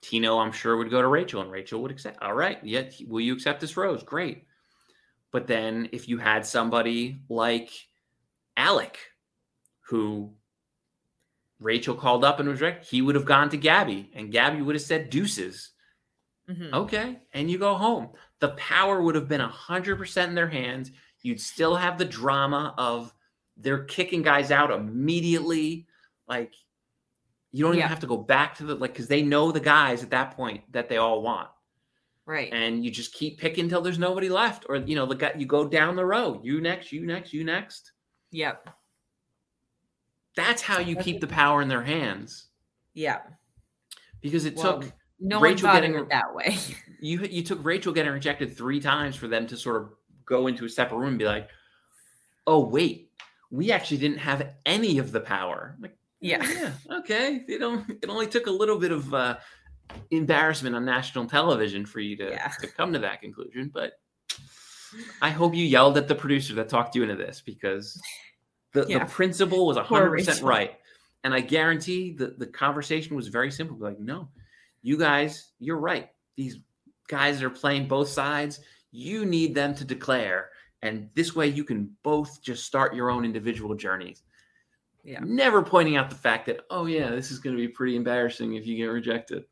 Tino, 0.00 0.38
I'm 0.38 0.52
sure, 0.52 0.76
would 0.76 0.90
go 0.90 1.02
to 1.02 1.08
Rachel, 1.08 1.42
and 1.42 1.52
Rachel 1.52 1.82
would 1.82 1.90
accept. 1.90 2.20
All 2.22 2.34
right, 2.34 2.58
yeah, 2.64 2.90
will 3.06 3.20
you 3.20 3.34
accept 3.34 3.60
this 3.60 3.76
rose? 3.76 4.02
Great. 4.02 4.46
But 5.30 5.46
then 5.46 5.88
if 5.92 6.08
you 6.08 6.18
had 6.18 6.44
somebody 6.44 7.20
like 7.28 7.70
Alec, 8.56 8.98
who 9.82 10.32
Rachel 11.60 11.94
called 11.94 12.24
up 12.24 12.40
and 12.40 12.48
was 12.48 12.60
right, 12.60 12.82
he 12.82 13.02
would 13.02 13.14
have 13.14 13.26
gone 13.26 13.50
to 13.50 13.56
Gabby, 13.56 14.10
and 14.14 14.32
Gabby 14.32 14.62
would 14.62 14.74
have 14.74 14.82
said 14.82 15.10
deuces. 15.10 15.70
Mhm. 16.48 16.72
Okay. 16.72 17.20
And 17.32 17.50
you 17.50 17.58
go 17.58 17.74
home. 17.74 18.10
The 18.40 18.50
power 18.50 19.00
would 19.02 19.14
have 19.14 19.28
been 19.28 19.42
100% 19.42 20.28
in 20.30 20.34
their 20.34 20.48
hands. 20.48 20.90
You'd 21.22 21.40
still 21.40 21.76
have 21.76 21.98
the 21.98 22.04
drama 22.06 22.74
of 22.78 23.14
they're 23.56 23.84
kicking 23.84 24.22
guys 24.22 24.50
out 24.50 24.70
immediately. 24.70 25.86
Like, 26.26 26.54
you 27.52 27.62
don't 27.64 27.74
Yeah. 27.74 27.80
even 27.80 27.88
have 27.90 28.00
to 28.00 28.06
go 28.06 28.16
back 28.16 28.56
to 28.56 28.64
the, 28.64 28.74
like, 28.74 28.92
because 28.92 29.08
they 29.08 29.22
know 29.22 29.52
the 29.52 29.60
guys 29.60 30.02
at 30.02 30.10
that 30.10 30.34
point 30.34 30.64
that 30.72 30.88
they 30.88 30.96
all 30.96 31.20
want. 31.22 31.50
Right. 32.24 32.52
And 32.52 32.84
you 32.84 32.90
just 32.90 33.12
keep 33.12 33.38
picking 33.38 33.64
until 33.64 33.82
there's 33.82 33.98
nobody 33.98 34.28
left. 34.28 34.64
Or, 34.68 34.76
you 34.76 34.94
know, 34.94 35.04
the 35.06 35.16
guy, 35.16 35.32
you 35.36 35.46
go 35.46 35.68
down 35.68 35.94
the 35.96 36.06
row. 36.06 36.40
You 36.42 36.60
next, 36.60 36.90
you 36.92 37.04
next, 37.04 37.32
you 37.32 37.44
next. 37.44 37.92
yep. 38.30 38.68
That's 40.36 40.62
how 40.62 40.78
you 40.78 40.96
keep 40.96 41.20
the 41.20 41.26
power 41.26 41.60
in 41.62 41.68
their 41.68 41.82
hands. 41.82 42.46
Yeah. 42.94 43.20
Because 44.20 44.44
it 44.44 44.56
Well, 44.56 44.80
took 44.80 44.92
No 45.18 45.40
Rachel 45.40 45.68
one 45.68 45.76
getting 45.76 45.94
it 45.96 46.08
that 46.10 46.34
way. 46.34 46.56
you 47.00 47.20
you 47.22 47.42
took 47.42 47.64
Rachel 47.64 47.92
getting 47.92 48.12
rejected 48.12 48.56
three 48.56 48.80
times 48.80 49.16
for 49.16 49.28
them 49.28 49.46
to 49.48 49.56
sort 49.56 49.82
of 49.82 49.90
go 50.24 50.46
into 50.46 50.64
a 50.64 50.68
separate 50.68 50.98
room 50.98 51.10
and 51.10 51.18
be 51.18 51.24
like, 51.26 51.48
"Oh 52.46 52.60
wait, 52.64 53.10
we 53.50 53.72
actually 53.72 53.98
didn't 53.98 54.18
have 54.18 54.54
any 54.66 54.98
of 54.98 55.12
the 55.12 55.20
power." 55.20 55.76
Like, 55.80 55.96
Yeah. 56.20 56.42
yeah, 56.48 56.72
okay. 56.98 57.44
It 57.48 57.62
only 57.62 57.84
it 58.02 58.08
only 58.08 58.26
took 58.26 58.46
a 58.46 58.50
little 58.50 58.78
bit 58.78 58.92
of 58.92 59.12
uh, 59.12 59.38
embarrassment 60.10 60.76
on 60.76 60.84
national 60.84 61.26
television 61.26 61.84
for 61.86 62.00
you 62.00 62.16
to 62.18 62.30
Yeah. 62.30 62.48
to 62.60 62.66
come 62.66 62.92
to 62.92 62.98
that 63.00 63.20
conclusion, 63.20 63.70
but 63.72 63.94
I 65.22 65.30
hope 65.30 65.54
you 65.54 65.64
yelled 65.64 65.96
at 65.98 66.08
the 66.08 66.14
producer 66.14 66.54
that 66.54 66.68
talked 66.68 66.94
you 66.96 67.02
into 67.02 67.16
this 67.16 67.40
because 67.40 68.00
the, 68.72 68.86
Yeah. 68.88 69.00
the 69.00 69.06
principal 69.06 69.66
was 69.66 69.76
Poor 69.76 69.84
hundred 69.84 70.18
percent 70.18 70.42
right, 70.42 70.78
and 71.24 71.34
I 71.34 71.40
guarantee 71.40 72.12
the 72.12 72.34
the 72.38 72.46
conversation 72.46 73.16
was 73.16 73.28
very 73.28 73.50
simple. 73.50 73.76
Like, 73.76 73.98
no, 73.98 74.28
you 74.82 74.96
guys, 74.96 75.52
you're 75.58 75.78
right. 75.78 76.10
These 76.36 76.58
guys 77.08 77.42
are 77.42 77.50
playing 77.50 77.88
both 77.88 78.08
sides, 78.08 78.60
you 78.92 79.26
need 79.26 79.54
them 79.54 79.74
to 79.74 79.84
declare, 79.84 80.50
and 80.82 81.10
this 81.14 81.34
way 81.34 81.48
you 81.48 81.64
can 81.64 81.94
both 82.02 82.42
just 82.42 82.64
start 82.64 82.94
your 82.94 83.10
own 83.10 83.24
individual 83.24 83.74
journeys. 83.74 84.22
Yeah. 85.02 85.20
Never 85.24 85.62
pointing 85.62 85.96
out 85.96 86.10
the 86.10 86.16
fact 86.16 86.46
that, 86.46 86.60
oh 86.70 86.86
yeah, 86.86 87.10
this 87.10 87.30
is 87.30 87.38
going 87.38 87.56
to 87.56 87.60
be 87.60 87.68
pretty 87.68 87.96
embarrassing 87.96 88.54
if 88.54 88.66
you 88.66 88.76
get 88.76 88.86
rejected. 88.86 89.44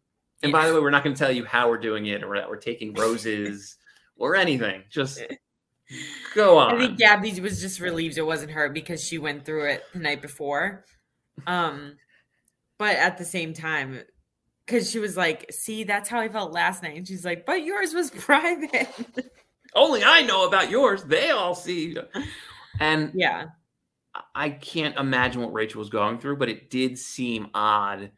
And 0.43 0.53
by 0.53 0.69
the 0.69 0.75
way, 0.75 0.81
we're 0.81 0.91
not 0.91 1.03
going 1.03 1.17
to 1.17 1.19
tell 1.19 1.33
you 1.33 1.45
how 1.45 1.69
we're 1.69 1.79
doing 1.79 2.07
it 2.07 2.23
or 2.23 2.37
that 2.37 2.49
we're 2.49 2.57
taking 2.57 2.95
roses 2.95 3.77
or 4.17 4.37
anything. 4.37 4.85
Just 4.91 5.21
eh. 5.21 5.35
Go 6.35 6.59
on. 6.59 6.75
I 6.75 6.79
think 6.79 6.99
Gabby 6.99 7.41
was 7.41 7.61
just 7.61 7.81
relieved 7.81 8.19
it 8.19 8.23
wasn't 8.23 8.53
her 8.53 8.69
because 8.69 9.03
she 9.03 9.19
went 9.19 9.45
through 9.45 9.67
it 9.71 9.85
the 9.93 10.01
night 10.01 10.23
before. 10.23 10.85
Um, 11.47 11.97
but 12.79 12.97
at 12.97 13.19
the 13.19 13.25
same 13.25 13.55
time, 13.55 14.01
because 14.65 14.91
she 14.91 14.99
was 14.99 15.17
like, 15.17 15.47
"See, 15.51 15.85
that's 15.85 16.09
how 16.09 16.21
I 16.21 16.29
felt 16.29 16.53
last 16.53 16.83
night," 16.83 16.97
and 16.97 17.07
she's 17.07 17.25
like, 17.25 17.47
"But 17.47 17.65
yours 17.65 17.95
was 17.95 18.11
private." 18.19 18.89
Only 19.75 20.03
I 20.05 20.23
know 20.23 20.47
about 20.47 20.71
yours. 20.71 21.05
They 21.05 21.31
all 21.31 21.55
see. 21.55 21.97
And 22.81 23.11
yeah, 23.15 23.47
I 24.35 24.51
can't 24.51 24.97
imagine 24.97 25.43
what 25.43 25.53
Rachel 25.53 25.81
was 25.81 25.91
going 25.91 26.19
through, 26.19 26.37
but 26.37 26.49
it 26.49 26.71
did 26.71 26.99
seem 26.99 27.49
odd 27.55 28.11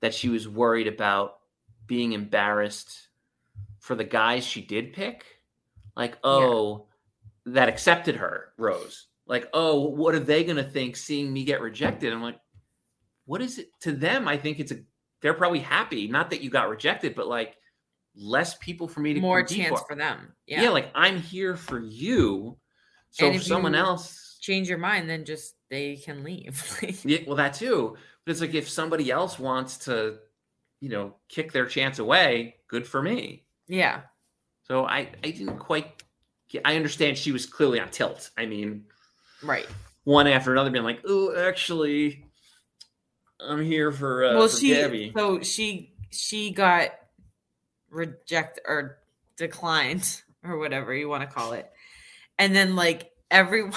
that 0.00 0.14
she 0.14 0.28
was 0.28 0.48
worried 0.48 0.86
about 0.86 1.38
being 1.86 2.12
embarrassed 2.12 3.08
for 3.78 3.94
the 3.94 4.04
guys 4.04 4.44
she 4.44 4.62
did 4.62 4.92
pick. 4.92 5.24
Like, 5.96 6.18
oh, 6.24 6.86
that 7.46 7.68
accepted 7.68 8.16
her, 8.16 8.52
Rose. 8.56 9.06
Like, 9.26 9.48
oh, 9.52 9.88
what 9.88 10.14
are 10.14 10.20
they 10.20 10.44
going 10.44 10.56
to 10.56 10.64
think 10.64 10.96
seeing 10.96 11.32
me 11.32 11.44
get 11.44 11.60
rejected? 11.60 12.12
I'm 12.12 12.22
like, 12.22 12.40
what 13.26 13.40
is 13.40 13.58
it 13.58 13.68
to 13.82 13.92
them? 13.92 14.26
I 14.26 14.36
think 14.36 14.58
it's 14.58 14.72
a, 14.72 14.78
they're 15.22 15.34
probably 15.34 15.60
happy. 15.60 16.08
Not 16.08 16.30
that 16.30 16.40
you 16.40 16.50
got 16.50 16.68
rejected, 16.68 17.14
but 17.14 17.28
like 17.28 17.56
less 18.16 18.56
people 18.56 18.88
for 18.88 19.00
me 19.00 19.14
to 19.14 19.20
more 19.20 19.42
chance 19.42 19.80
for. 19.80 19.86
for 19.90 19.94
them. 19.96 20.32
Yeah. 20.46 20.62
Yeah. 20.62 20.70
like 20.70 20.90
I'm 20.94 21.18
here 21.20 21.56
for 21.56 21.78
you. 21.78 22.58
So 23.10 23.26
And 23.26 23.34
if 23.34 23.42
if 23.42 23.46
someone 23.46 23.74
else 23.74 24.38
change 24.40 24.68
your 24.68 24.78
mind, 24.78 25.08
then 25.08 25.24
just 25.24 25.54
they 25.68 25.96
can 25.96 26.24
leave. 26.24 26.64
Yeah, 27.04 27.18
well, 27.26 27.36
that 27.36 27.54
too. 27.54 27.96
But 28.24 28.32
it's 28.32 28.40
like 28.40 28.54
if 28.54 28.68
somebody 28.68 29.10
else 29.10 29.38
wants 29.38 29.78
to, 29.84 30.18
you 30.80 30.88
know, 30.88 31.16
kick 31.28 31.52
their 31.52 31.66
chance 31.66 31.98
away, 31.98 32.56
good 32.68 32.86
for 32.86 33.02
me. 33.02 33.44
yeah, 33.68 34.02
So 34.70 34.86
I, 34.86 35.08
I 35.24 35.32
didn't 35.32 35.58
quite. 35.58 36.04
Get, 36.48 36.62
I 36.64 36.76
understand 36.76 37.18
she 37.18 37.32
was 37.32 37.44
clearly 37.44 37.80
on 37.80 37.90
tilt. 37.90 38.30
I 38.38 38.46
mean, 38.46 38.84
right. 39.42 39.66
one 40.04 40.28
after 40.28 40.52
another, 40.52 40.70
being 40.70 40.84
like, 40.84 41.00
"Oh, 41.04 41.34
actually, 41.36 42.24
I'm 43.40 43.64
here 43.64 43.90
for, 43.90 44.24
uh, 44.24 44.34
well, 44.34 44.46
for 44.46 44.56
she 44.56 44.68
Gabby." 44.68 45.12
so 45.12 45.42
she 45.42 45.92
she 46.12 46.52
got 46.52 46.90
rejected 47.90 48.62
or 48.64 48.98
declined 49.36 50.22
or 50.44 50.56
whatever 50.56 50.94
you 50.94 51.08
want 51.08 51.28
to 51.28 51.34
call 51.34 51.50
it, 51.54 51.68
and 52.38 52.54
then 52.54 52.76
like 52.76 53.10
everyone 53.28 53.74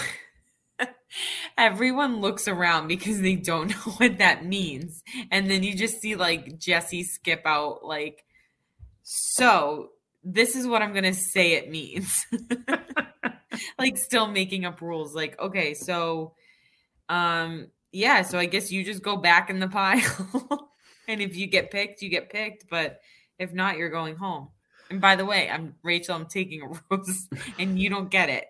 everyone 1.58 2.22
looks 2.22 2.48
around 2.48 2.88
because 2.88 3.20
they 3.20 3.36
don't 3.36 3.70
know 3.72 3.94
what 3.94 4.20
that 4.20 4.46
means, 4.46 5.02
and 5.32 5.50
then 5.50 5.64
you 5.64 5.76
just 5.76 6.02
see 6.02 6.14
like 6.14 6.60
Jesse 6.60 7.04
skip 7.04 7.42
out 7.48 7.84
like 7.84 8.24
so. 9.02 9.90
This 10.24 10.56
is 10.56 10.66
what 10.68 10.82
I'm 10.82 10.94
gonna 10.94 11.14
say 11.14 11.54
it 11.54 11.70
means. 11.70 12.26
like 13.78 13.98
still 13.98 14.28
making 14.28 14.66
up 14.66 14.82
rules 14.82 15.14
like 15.14 15.40
okay 15.40 15.74
so 15.76 16.34
um 17.10 17.68
yeah 17.92 18.24
so 18.24 18.40
i 18.40 18.46
guess 18.46 18.72
you 18.72 18.84
just 18.84 19.04
go 19.04 19.16
back 19.16 19.50
in 19.50 19.60
the 19.60 19.68
pile. 19.68 20.70
And 21.08 21.22
if 21.22 21.36
you 21.36 21.48
get 21.48 21.70
picked 21.70 22.02
you 22.02 22.10
get 22.10 22.30
picked 22.32 22.70
but 22.70 23.02
if 23.38 23.54
not 23.54 23.78
you're 23.78 23.90
going 23.90 24.16
home. 24.16 24.50
And 24.90 25.02
by 25.02 25.16
the 25.16 25.26
way 25.26 25.50
i'm 25.50 25.76
rachel 25.84 26.16
i'm 26.16 26.26
taking 26.26 26.62
a 26.62 26.68
rose 26.90 27.28
and 27.60 27.78
you 27.78 27.90
don't 27.90 28.10
get 28.10 28.30
it. 28.30 28.46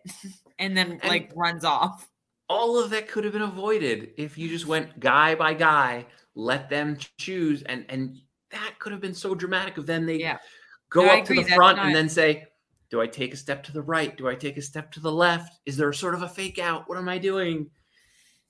And 0.59 0.78
then 0.78 0.91
And- 0.91 1.03
like 1.05 1.32
runs 1.36 1.65
off. 1.65 2.07
All 2.49 2.78
of 2.78 2.91
that 2.91 3.07
could 3.07 3.24
have 3.24 3.34
been 3.34 3.41
avoided 3.41 4.11
if 4.17 4.38
you 4.38 4.49
just 4.49 4.67
went 4.67 4.99
guy 4.99 5.34
by 5.34 5.53
guy, 5.53 6.05
let 6.36 6.69
them 6.69 6.97
choose, 7.17 7.63
and 7.63 7.86
and 7.89 8.19
that 8.51 8.76
could 8.80 8.91
have 8.91 9.01
been 9.01 9.15
so 9.15 9.34
dramatic. 9.34 9.78
Of 9.78 9.88
then 9.88 10.05
they 10.05 10.17
yeah 10.17 10.38
go 10.94 11.06
No, 11.06 11.12
up 11.12 11.26
to 11.26 11.34
the 11.34 11.44
front 11.44 11.78
not- 11.78 11.88
and 11.88 11.96
then 11.96 12.08
say, 12.08 12.46
"Do 12.89 13.02
I 13.02 13.08
take 13.08 13.34
a 13.34 13.38
step 13.38 13.64
to 13.64 13.72
the 13.74 13.82
right? 13.82 14.16
Do 14.16 14.28
I 14.30 14.36
take 14.36 14.56
a 14.58 14.62
step 14.62 14.91
to 14.94 15.00
the 15.00 15.12
left? 15.12 15.60
Is 15.66 15.76
there 15.78 15.91
sort 15.94 16.14
of 16.14 16.22
a 16.22 16.30
fake 16.30 16.60
out? 16.60 16.88
What 16.88 16.98
am 16.98 17.10
I 17.10 17.18
doing?" 17.18 17.70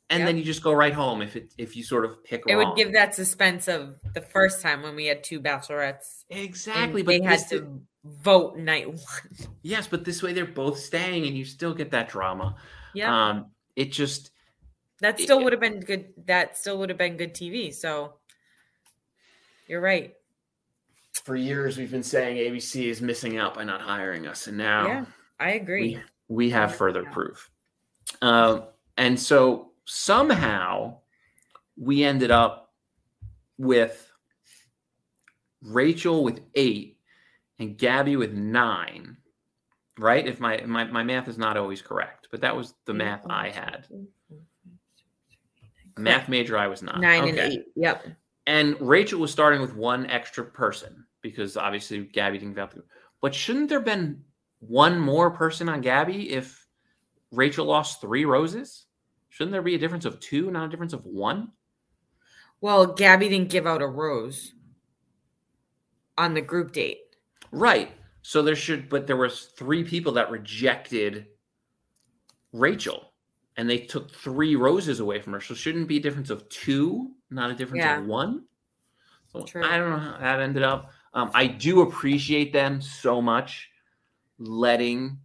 And 0.09 0.27
then 0.27 0.37
you 0.37 0.43
just 0.43 0.61
go 0.61 0.73
right 0.73 0.93
home 0.93 1.21
if 1.23 1.35
it 1.35 1.53
if 1.57 1.75
you 1.75 1.83
sort 1.83 2.05
of 2.05 2.23
pick 2.23 2.43
It 2.47 2.53
wrong. 2.53 2.67
would 2.69 2.77
give 2.77 2.93
that 2.93 3.15
suspense 3.15 3.67
of 3.67 3.95
the 4.13 4.21
first 4.21 4.61
time 4.61 4.83
when 4.83 4.95
we 4.95 5.05
had 5.07 5.23
two 5.23 5.39
bachelorettes. 5.39 6.25
exactly, 6.29 7.01
but 7.01 7.11
they 7.13 7.21
had 7.23 7.39
to 7.49 7.81
vote 8.03 8.57
night 8.57 8.87
one. 8.87 8.99
yes, 9.63 9.87
but 9.87 10.03
this 10.05 10.21
way 10.21 10.33
they're 10.33 10.45
both 10.45 10.77
staying, 10.77 11.25
and 11.25 11.35
you 11.35 11.45
still 11.45 11.73
get 11.73 11.89
that 11.91 12.09
drama. 12.09 12.55
Yeah, 12.93 13.29
Um, 13.29 13.51
it 13.75 13.91
just 13.91 14.29
that 14.99 15.19
still 15.19 15.43
would 15.43 15.53
have 15.53 15.61
been 15.61 15.79
good. 15.79 16.13
That 16.25 16.57
still 16.57 16.77
would 16.79 16.89
have 16.89 16.97
been 16.99 17.17
good 17.17 17.33
TV. 17.33 17.73
So 17.73 18.19
you're 19.67 19.81
right. 19.81 20.13
For 21.23 21.35
years 21.35 21.77
we've 21.77 21.91
been 21.91 22.03
saying 22.03 22.37
ABC 22.37 22.85
is 22.89 23.01
missing 23.01 23.37
out 23.37 23.53
by 23.53 23.63
not 23.63 23.81
hiring 23.81 24.27
us, 24.27 24.47
and 24.47 24.57
now 24.57 24.87
Yeah, 24.87 25.05
I 25.39 25.51
agree. 25.51 25.99
we, 26.27 26.35
we 26.35 26.49
have 26.49 26.71
Yeah. 26.71 26.75
further 26.77 27.03
proof. 27.05 27.49
Um, 28.21 28.63
and 28.97 29.19
so 29.19 29.71
somehow 29.85 30.97
we 31.77 32.03
ended 32.03 32.31
up 32.31 32.73
with 33.57 34.11
Rachel 35.61 36.23
with 36.23 36.41
eight 36.55 36.97
and 37.59 37.77
Gabby 37.77 38.15
with 38.15 38.33
nine, 38.33 39.17
right? 39.97 40.27
If 40.27 40.39
my 40.39 40.61
my, 40.65 40.83
my 40.85 41.03
math 41.03 41.27
is 41.27 41.37
not 41.37 41.57
always 41.57 41.81
correct, 41.81 42.27
but 42.31 42.41
that 42.41 42.55
was 42.55 42.73
the 42.85 42.93
math 42.93 43.25
I 43.29 43.49
had. 43.49 43.87
Math 45.97 46.27
major, 46.27 46.57
I 46.57 46.67
was 46.67 46.81
not. 46.81 46.99
Nine 46.99 47.27
and 47.29 47.37
eight. 47.37 47.65
Yep. 47.75 48.07
And 48.45 48.75
Rachel 48.79 49.19
was 49.19 49.31
starting 49.31 49.61
with 49.61 49.75
one 49.75 50.09
extra 50.09 50.43
person 50.43 51.05
because 51.21 51.55
obviously 51.55 52.03
Gabby 52.03 52.37
didn't 52.37 52.55
get 52.55 52.63
out 52.63 52.69
the 52.71 52.75
group. 52.75 52.89
But 53.21 53.33
shouldn't 53.33 53.69
there 53.69 53.79
have 53.79 53.85
been 53.85 54.21
one 54.59 54.99
more 54.99 55.31
person 55.31 55.69
on 55.69 55.81
Gabby 55.81 56.31
if 56.31 56.67
Rachel 57.31 57.65
lost 57.65 58.01
three 58.01 58.25
roses? 58.25 58.85
Shouldn't 59.29 59.51
there 59.51 59.61
be 59.61 59.75
a 59.75 59.79
difference 59.79 60.05
of 60.05 60.19
two, 60.19 60.51
not 60.51 60.65
a 60.65 60.69
difference 60.69 60.93
of 60.93 61.05
one? 61.05 61.51
Well, 62.61 62.85
Gabby 62.85 63.29
didn't 63.29 63.49
give 63.49 63.65
out 63.65 63.81
a 63.81 63.87
rose 63.87 64.53
on 66.17 66.33
the 66.33 66.41
group 66.41 66.71
date. 66.71 66.99
Right. 67.51 67.91
So 68.21 68.41
there 68.41 68.55
should, 68.55 68.89
but 68.89 69.07
there 69.07 69.17
was 69.17 69.53
three 69.57 69.83
people 69.83 70.13
that 70.13 70.31
rejected 70.31 71.27
Rachel, 72.51 73.11
and 73.57 73.69
they 73.69 73.79
took 73.79 74.11
three 74.11 74.55
roses 74.55 74.99
away 74.99 75.19
from 75.19 75.33
her. 75.33 75.41
So 75.41 75.53
shouldn't 75.53 75.85
it 75.85 75.87
be 75.87 75.97
a 75.97 76.01
difference 76.01 76.29
of 76.29 76.47
two, 76.49 77.11
not 77.33 77.51
a 77.51 77.55
difference 77.55 77.83
Yeah. 77.83 77.99
of 77.99 78.05
one. 78.05 78.45
So 79.31 79.43
True. 79.43 79.63
I 79.65 79.77
don't 79.77 79.89
know 79.89 79.97
how 79.97 80.17
that 80.19 80.39
ended 80.39 80.63
up. 80.63 80.91
Um, 81.13 81.31
I 81.33 81.47
do 81.47 81.81
appreciate 81.81 82.53
them 82.53 82.81
so 82.81 83.21
much 83.21 83.69
letting 84.37 85.19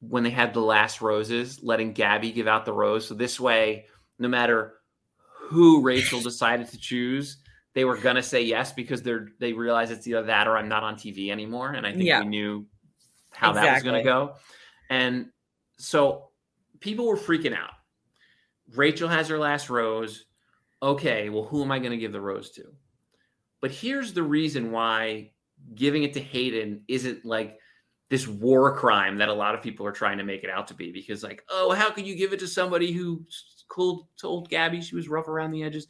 when 0.00 0.22
they 0.22 0.30
had 0.30 0.52
the 0.52 0.60
last 0.60 1.00
roses, 1.00 1.62
letting 1.62 1.92
Gabby 1.92 2.32
give 2.32 2.46
out 2.46 2.64
the 2.64 2.72
rose. 2.72 3.06
So 3.08 3.14
this 3.14 3.40
way, 3.40 3.86
no 4.18 4.28
matter 4.28 4.74
who 5.48 5.80
Rachel 5.80 6.20
decided 6.22 6.68
to 6.68 6.78
choose, 6.78 7.38
they 7.72 7.84
were 7.84 7.96
gonna 7.96 8.22
say 8.22 8.42
yes 8.42 8.72
because 8.72 9.02
they're 9.02 9.28
they 9.40 9.52
realize 9.52 9.90
it's 9.90 10.06
either 10.06 10.22
that 10.24 10.46
or 10.46 10.56
I'm 10.56 10.68
not 10.68 10.82
on 10.84 10.96
TV 10.96 11.30
anymore. 11.30 11.72
And 11.72 11.86
I 11.86 11.92
think 11.92 12.04
Yeah. 12.04 12.20
we 12.20 12.26
knew 12.26 12.66
how 13.32 13.52
that 13.52 13.74
was 13.74 13.82
gonna 13.82 14.04
go. 14.04 14.36
And 14.90 15.30
so 15.76 16.30
people 16.80 17.06
were 17.06 17.16
freaking 17.16 17.56
out. 17.56 17.72
Rachel 18.74 19.08
has 19.08 19.28
her 19.28 19.38
last 19.38 19.70
rose. 19.70 20.26
Okay, 20.84 21.30
well, 21.30 21.44
who 21.44 21.62
am 21.62 21.72
I 21.72 21.78
gonna 21.78 21.96
give 21.96 22.12
the 22.12 22.20
rose 22.20 22.50
to? 22.52 22.64
But 23.60 23.70
here's 23.70 24.12
the 24.12 24.22
reason 24.22 24.70
why 24.70 25.32
giving 25.74 26.02
it 26.02 26.12
to 26.12 26.20
Hayden 26.20 26.82
isn't 26.86 27.24
like 27.24 27.58
this 28.10 28.28
war 28.28 28.76
crime 28.76 29.18
that 29.18 29.28
a 29.28 29.34
lot 29.34 29.54
of 29.54 29.62
people 29.62 29.86
are 29.86 29.92
trying 29.92 30.18
to 30.18 30.24
make 30.24 30.44
it 30.44 30.50
out 30.50 30.68
to 30.68 30.74
be 30.74 30.92
because 30.92 31.22
like 31.22 31.42
oh 31.50 31.72
how 31.72 31.90
could 31.90 32.06
you 32.06 32.14
give 32.14 32.32
it 32.32 32.38
to 32.38 32.46
somebody 32.46 32.92
who 32.92 33.24
told 34.20 34.48
gabby 34.50 34.80
she 34.80 34.94
was 34.94 35.08
rough 35.08 35.26
around 35.26 35.50
the 35.50 35.62
edges 35.62 35.86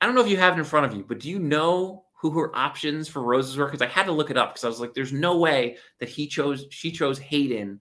i 0.00 0.06
don't 0.06 0.14
know 0.14 0.22
if 0.22 0.28
you 0.28 0.36
have 0.36 0.54
it 0.54 0.58
in 0.58 0.64
front 0.64 0.86
of 0.86 0.96
you 0.96 1.04
but 1.06 1.20
do 1.20 1.30
you 1.30 1.38
know 1.38 2.04
who 2.14 2.30
her 2.30 2.54
options 2.56 3.06
for 3.06 3.22
roses 3.22 3.56
were 3.56 3.66
because 3.66 3.82
i 3.82 3.86
had 3.86 4.06
to 4.06 4.12
look 4.12 4.30
it 4.30 4.36
up 4.36 4.50
because 4.50 4.64
i 4.64 4.68
was 4.68 4.80
like 4.80 4.94
there's 4.94 5.12
no 5.12 5.36
way 5.36 5.76
that 5.98 6.08
he 6.08 6.26
chose 6.26 6.64
she 6.70 6.90
chose 6.90 7.18
hayden 7.18 7.80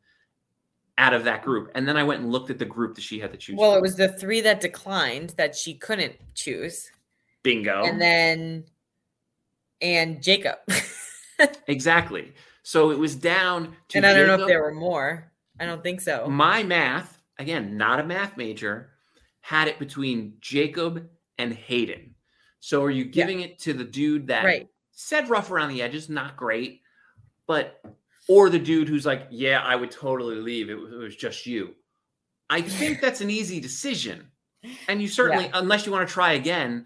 out 1.00 1.14
of 1.14 1.24
that 1.24 1.42
group. 1.44 1.72
And 1.74 1.88
then 1.88 1.98
i 1.98 2.04
went 2.04 2.22
and 2.22 2.32
looked 2.32 2.52
at 2.52 2.60
the 2.60 2.66
group 2.66 2.94
that 2.96 3.02
she 3.02 3.20
had 3.20 3.32
to 3.32 3.38
choose 3.38 3.58
Well, 3.58 3.74
it 3.74 3.82
was 3.82 3.96
the 3.96 4.10
three 4.10 4.42
that 4.42 4.62
declined 4.62 5.32
that 5.38 5.56
she 5.56 5.74
couldn't 5.74 6.16
choose, 6.36 6.92
bingo. 7.42 7.84
And 7.86 8.00
then 8.00 8.66
and 9.82 10.22
Jacob. 10.22 10.58
exactly. 11.68 12.34
So 12.64 12.92
it 12.92 13.00
was 13.00 13.16
down 13.16 13.76
to 13.88 13.98
and 13.98 14.06
I 14.06 14.14
don't 14.14 14.28
know 14.28 14.44
if 14.44 14.48
there 14.48 14.62
were 14.62 14.74
more. 14.74 15.32
I 15.60 15.66
don't 15.66 15.82
think 15.82 16.02
so. 16.02 16.28
my 16.30 16.62
math 16.64 17.18
again 17.38 17.78
not 17.78 18.00
a 18.00 18.04
math 18.04 18.38
major 18.38 18.92
had 19.42 19.68
it 19.70 19.80
between 19.80 20.34
jacob 20.42 21.10
and 21.38 21.54
hayden. 21.54 22.14
So 22.60 22.84
are 22.84 22.92
you 22.92 23.06
giving 23.06 23.40
it 23.40 23.58
to 23.60 23.74
the 23.74 23.86
dude 23.86 24.28
that 24.28 24.44
Right. 24.44 24.68
said 24.92 25.30
rough 25.30 25.50
around 25.50 25.70
the 25.70 25.82
edges? 25.82 26.10
Not 26.10 26.36
great. 26.36 26.82
But 27.48 27.82
or 28.30 28.50
the 28.50 28.60
dude 28.60 28.88
who's 28.88 29.06
like 29.06 29.28
yeah 29.30 29.62
i 29.66 29.76
would 29.76 29.92
totally 29.92 30.36
leave 30.36 30.70
it 30.70 30.76
was, 30.76 30.94
it 30.94 30.98
was 30.98 31.16
just 31.16 31.46
you 31.46 31.76
i 32.50 32.62
think 32.62 33.02
that's 33.02 33.20
an 33.20 33.30
easy 33.30 33.60
decision 33.60 34.26
and 34.88 35.02
you 35.02 35.08
certainly 35.08 35.50
unless 35.54 35.86
you 35.86 35.92
want 35.92 36.08
to 36.08 36.14
try 36.14 36.34
again 36.34 36.86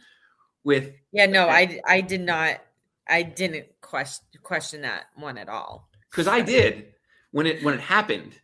with 0.64 0.94
Yeah, 1.12 1.26
no, 1.26 1.48
I 1.48 1.80
I 1.88 2.02
did 2.02 2.22
not. 2.22 2.62
I 3.08 3.24
didn't 3.24 3.66
question 3.82 4.26
question 4.44 4.82
that 4.82 5.06
one 5.16 5.38
at 5.38 5.50
all. 5.50 5.89
because 6.10 6.28
I 6.28 6.41
did 6.41 6.94
when 7.32 7.46
it 7.46 7.64
when 7.64 7.74
it 7.74 7.82
happened. 7.82 8.39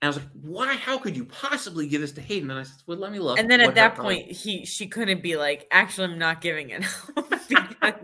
And 0.00 0.06
I 0.06 0.10
was 0.10 0.16
like, 0.18 0.28
why? 0.42 0.76
How 0.76 0.96
could 0.96 1.16
you 1.16 1.24
possibly 1.24 1.88
give 1.88 2.00
this 2.00 2.12
to 2.12 2.20
Hayden? 2.20 2.50
And 2.52 2.60
I 2.60 2.62
said, 2.62 2.76
well, 2.86 2.98
let 2.98 3.10
me 3.10 3.18
look. 3.18 3.36
And 3.36 3.50
then 3.50 3.60
at 3.60 3.74
that 3.74 3.96
point, 3.96 4.30
he 4.30 4.64
she 4.64 4.86
couldn't 4.86 5.24
be 5.24 5.36
like, 5.36 5.66
actually, 5.72 6.12
I'm 6.12 6.18
not 6.20 6.40
giving 6.40 6.70
it. 6.70 6.84
because, 7.48 7.94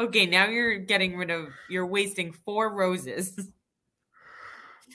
okay, 0.00 0.26
now 0.26 0.46
you're 0.46 0.78
getting 0.78 1.16
rid 1.16 1.30
of. 1.30 1.48
You're 1.68 1.86
wasting 1.86 2.32
four 2.32 2.74
roses. 2.74 3.36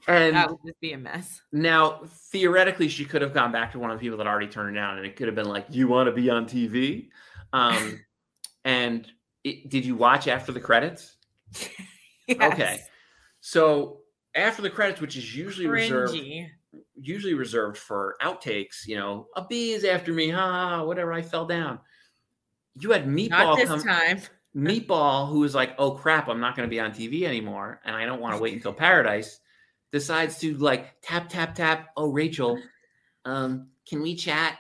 and 0.08 0.36
that 0.36 0.50
would 0.50 0.60
just 0.66 0.80
be 0.80 0.94
a 0.94 0.98
mess. 0.98 1.42
now 1.52 2.02
theoretically, 2.32 2.88
she 2.88 3.06
could 3.06 3.22
have 3.22 3.34
gone 3.34 3.52
back 3.52 3.72
to 3.72 3.80
one 3.80 3.92
of 3.92 3.98
the 3.98 4.02
people 4.02 4.18
that 4.18 4.28
already 4.28 4.48
turned 4.48 4.70
her 4.70 4.76
down, 4.76 4.98
and 4.98 5.06
it 5.06 5.16
could 5.16 5.28
have 5.28 5.36
been 5.36 5.50
like, 5.50 5.66
you 5.70 5.88
want 5.88 6.08
to 6.08 6.14
be 6.14 6.30
on 6.30 6.46
TV? 6.46 7.10
Um, 7.54 8.00
and 8.66 9.08
it, 9.44 9.70
did 9.70 9.86
you 9.86 9.96
watch 9.96 10.28
after 10.28 10.52
the 10.52 10.62
credits? 10.62 11.16
Okay, 12.30 12.82
so 13.40 14.00
after 14.36 14.62
the 14.62 14.70
credits, 14.70 15.00
which 15.00 15.16
is 15.16 15.34
usually 15.34 15.66
reserved 15.66 16.14
usually 16.96 17.34
reserved 17.34 17.78
for 17.78 18.16
outtakes. 18.22 18.86
You 18.86 18.98
know, 18.98 19.28
a 19.36 19.46
bee 19.46 19.72
is 19.72 19.84
after 19.84 20.14
me, 20.14 20.30
ha, 20.30 20.40
ha, 20.40 20.84
whatever. 20.84 21.14
I 21.14 21.22
fell 21.22 21.46
down. 21.46 21.80
You 22.80 22.92
had 22.92 23.08
meatball 23.08 23.30
Not 23.30 23.58
this 23.58 23.70
come, 23.70 23.84
time. 23.84 24.22
Meatball, 24.58 25.30
who 25.30 25.44
is 25.44 25.54
like, 25.54 25.76
oh 25.78 25.92
crap, 25.92 26.28
I'm 26.28 26.40
not 26.40 26.56
going 26.56 26.68
to 26.68 26.74
be 26.74 26.80
on 26.80 26.92
TV 26.92 27.24
anymore, 27.24 27.80
and 27.86 27.96
I 27.96 28.06
don't 28.06 28.20
want 28.20 28.36
to 28.36 28.42
wait 28.42 28.54
until 28.54 28.74
Paradise, 28.88 29.40
decides 29.92 30.40
to 30.40 30.56
like 30.58 30.96
tap 31.02 31.30
tap 31.30 31.54
tap. 31.54 31.90
Oh, 31.96 32.12
Rachel, 32.12 32.60
um, 33.24 33.68
can 33.88 34.02
we 34.02 34.16
chat? 34.16 34.58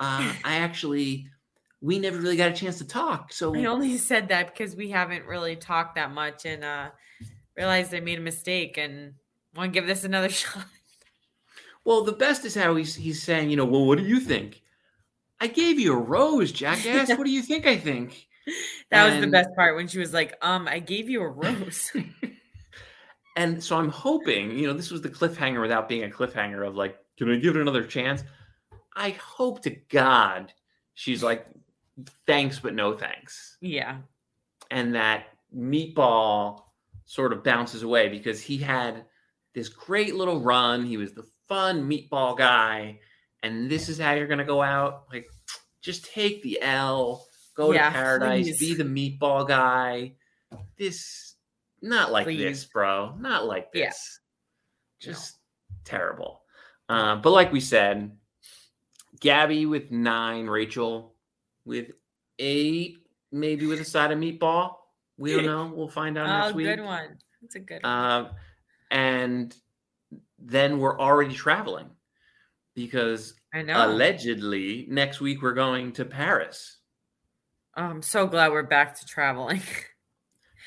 Uh, 0.00 0.32
I 0.44 0.56
actually, 0.56 1.28
we 1.80 2.00
never 2.00 2.18
really 2.18 2.36
got 2.36 2.50
a 2.50 2.54
chance 2.54 2.78
to 2.78 2.86
talk, 2.86 3.32
so 3.32 3.54
I 3.54 3.66
only 3.66 3.96
said 3.98 4.28
that 4.28 4.52
because 4.52 4.74
we 4.74 4.90
haven't 4.90 5.24
really 5.26 5.54
talked 5.54 5.94
that 5.94 6.10
much 6.10 6.44
and 6.44 6.64
uh 6.64 6.90
realized 7.56 7.94
I 7.94 8.00
made 8.00 8.18
a 8.18 8.22
mistake 8.22 8.76
and 8.76 9.14
want 9.54 9.72
to 9.72 9.80
give 9.80 9.86
this 9.86 10.02
another 10.02 10.28
shot. 10.30 10.64
well, 11.84 12.02
the 12.02 12.12
best 12.12 12.44
is 12.44 12.56
how 12.56 12.74
he's 12.74 12.96
he's 12.96 13.22
saying, 13.22 13.50
you 13.50 13.56
know, 13.56 13.64
well, 13.64 13.86
what 13.86 13.98
do 13.98 14.04
you 14.04 14.18
think? 14.18 14.62
I 15.40 15.46
gave 15.46 15.78
you 15.78 15.92
a 15.92 15.96
rose, 15.96 16.50
jackass. 16.50 17.10
what 17.10 17.24
do 17.24 17.30
you 17.30 17.42
think? 17.42 17.64
I 17.66 17.76
think. 17.76 18.26
That 18.90 19.10
was 19.10 19.20
the 19.20 19.30
best 19.30 19.50
part 19.56 19.74
when 19.74 19.88
she 19.88 19.98
was 19.98 20.14
like, 20.14 20.36
um, 20.40 20.68
I 20.68 20.78
gave 20.78 21.08
you 21.08 21.20
a 21.22 21.28
rose. 21.28 21.92
And 23.36 23.62
so 23.62 23.76
I'm 23.76 23.90
hoping, 23.90 24.58
you 24.58 24.66
know, 24.66 24.72
this 24.72 24.90
was 24.90 25.02
the 25.02 25.10
cliffhanger 25.10 25.60
without 25.60 25.90
being 25.90 26.04
a 26.04 26.08
cliffhanger 26.08 26.66
of 26.66 26.74
like, 26.74 26.96
can 27.18 27.30
I 27.30 27.36
give 27.36 27.54
it 27.54 27.60
another 27.60 27.84
chance? 27.84 28.24
I 28.96 29.10
hope 29.10 29.62
to 29.64 29.70
God 29.90 30.54
she's 30.94 31.22
like, 31.22 31.46
thanks, 32.26 32.58
but 32.58 32.74
no 32.74 32.94
thanks. 32.94 33.58
yeah. 33.60 33.98
And 34.70 34.94
that 34.96 35.26
meatball 35.54 36.62
sort 37.04 37.32
of 37.32 37.44
bounces 37.44 37.84
away 37.84 38.08
because 38.08 38.40
he 38.40 38.56
had 38.56 39.04
this 39.54 39.68
great 39.68 40.16
little 40.16 40.40
run. 40.40 40.84
He 40.84 40.96
was 40.96 41.12
the 41.12 41.26
fun 41.46 41.88
meatball 41.88 42.36
guy. 42.36 42.98
And 43.44 43.70
this 43.70 43.88
is 43.88 43.98
how 43.98 44.14
you're 44.14 44.26
going 44.26 44.38
to 44.38 44.44
go 44.44 44.62
out. 44.62 45.04
Like, 45.12 45.28
just 45.82 46.06
take 46.12 46.42
the 46.42 46.60
L, 46.62 47.25
go 47.56 47.72
Yeah, 47.72 47.88
to 47.88 47.94
paradise, 47.94 48.46
please. 48.46 48.58
be 48.60 48.74
the 48.74 48.84
meatball 48.84 49.46
guy. 49.48 50.14
This, 50.78 51.34
not 51.82 52.12
like 52.12 52.26
this, 52.26 52.64
bro. 52.64 53.14
Not 53.18 53.46
like 53.46 53.68
Yeah. 53.74 53.86
this. 53.86 54.20
Just 55.00 55.38
terrible. 55.84 56.42
Uh, 56.88 57.16
but 57.16 57.30
like 57.30 57.52
we 57.52 57.60
said, 57.60 58.16
Gabby 59.20 59.66
with 59.66 59.90
nine, 59.90 60.46
Rachel 60.46 61.14
with 61.64 61.90
eight, 62.38 62.98
maybe 63.32 63.66
with 63.66 63.80
a 63.80 63.84
side 63.84 64.12
of 64.12 64.18
meatball. 64.18 64.76
We 65.18 65.32
don't 65.32 65.46
know. 65.46 65.72
We'll 65.74 65.88
find 65.88 66.18
out 66.18 66.26
Oh, 66.28 66.44
next 66.44 66.54
week. 66.54 66.66
good 66.66 66.80
one. 66.84 67.18
That's 67.40 67.54
a 67.56 67.60
good 67.60 67.82
one. 67.82 67.92
Uh, 67.92 68.32
and 68.90 69.56
then 70.38 70.78
we're 70.78 70.98
already 71.00 71.34
traveling 71.34 71.90
because 72.74 73.34
I 73.54 73.62
know. 73.62 73.86
allegedly 73.90 74.86
next 74.90 75.20
week 75.20 75.40
we're 75.42 75.54
going 75.54 75.92
to 75.92 76.04
Paris. 76.04 76.75
I'm 77.76 78.02
so 78.02 78.26
glad 78.26 78.52
we're 78.52 78.62
back 78.62 78.98
to 79.00 79.06
traveling. 79.06 79.62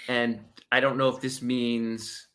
And 0.07 0.39
I 0.71 0.79
don't 0.79 0.97
know 0.97 1.09
if 1.09 1.21
this 1.21 1.39
means 1.39 2.29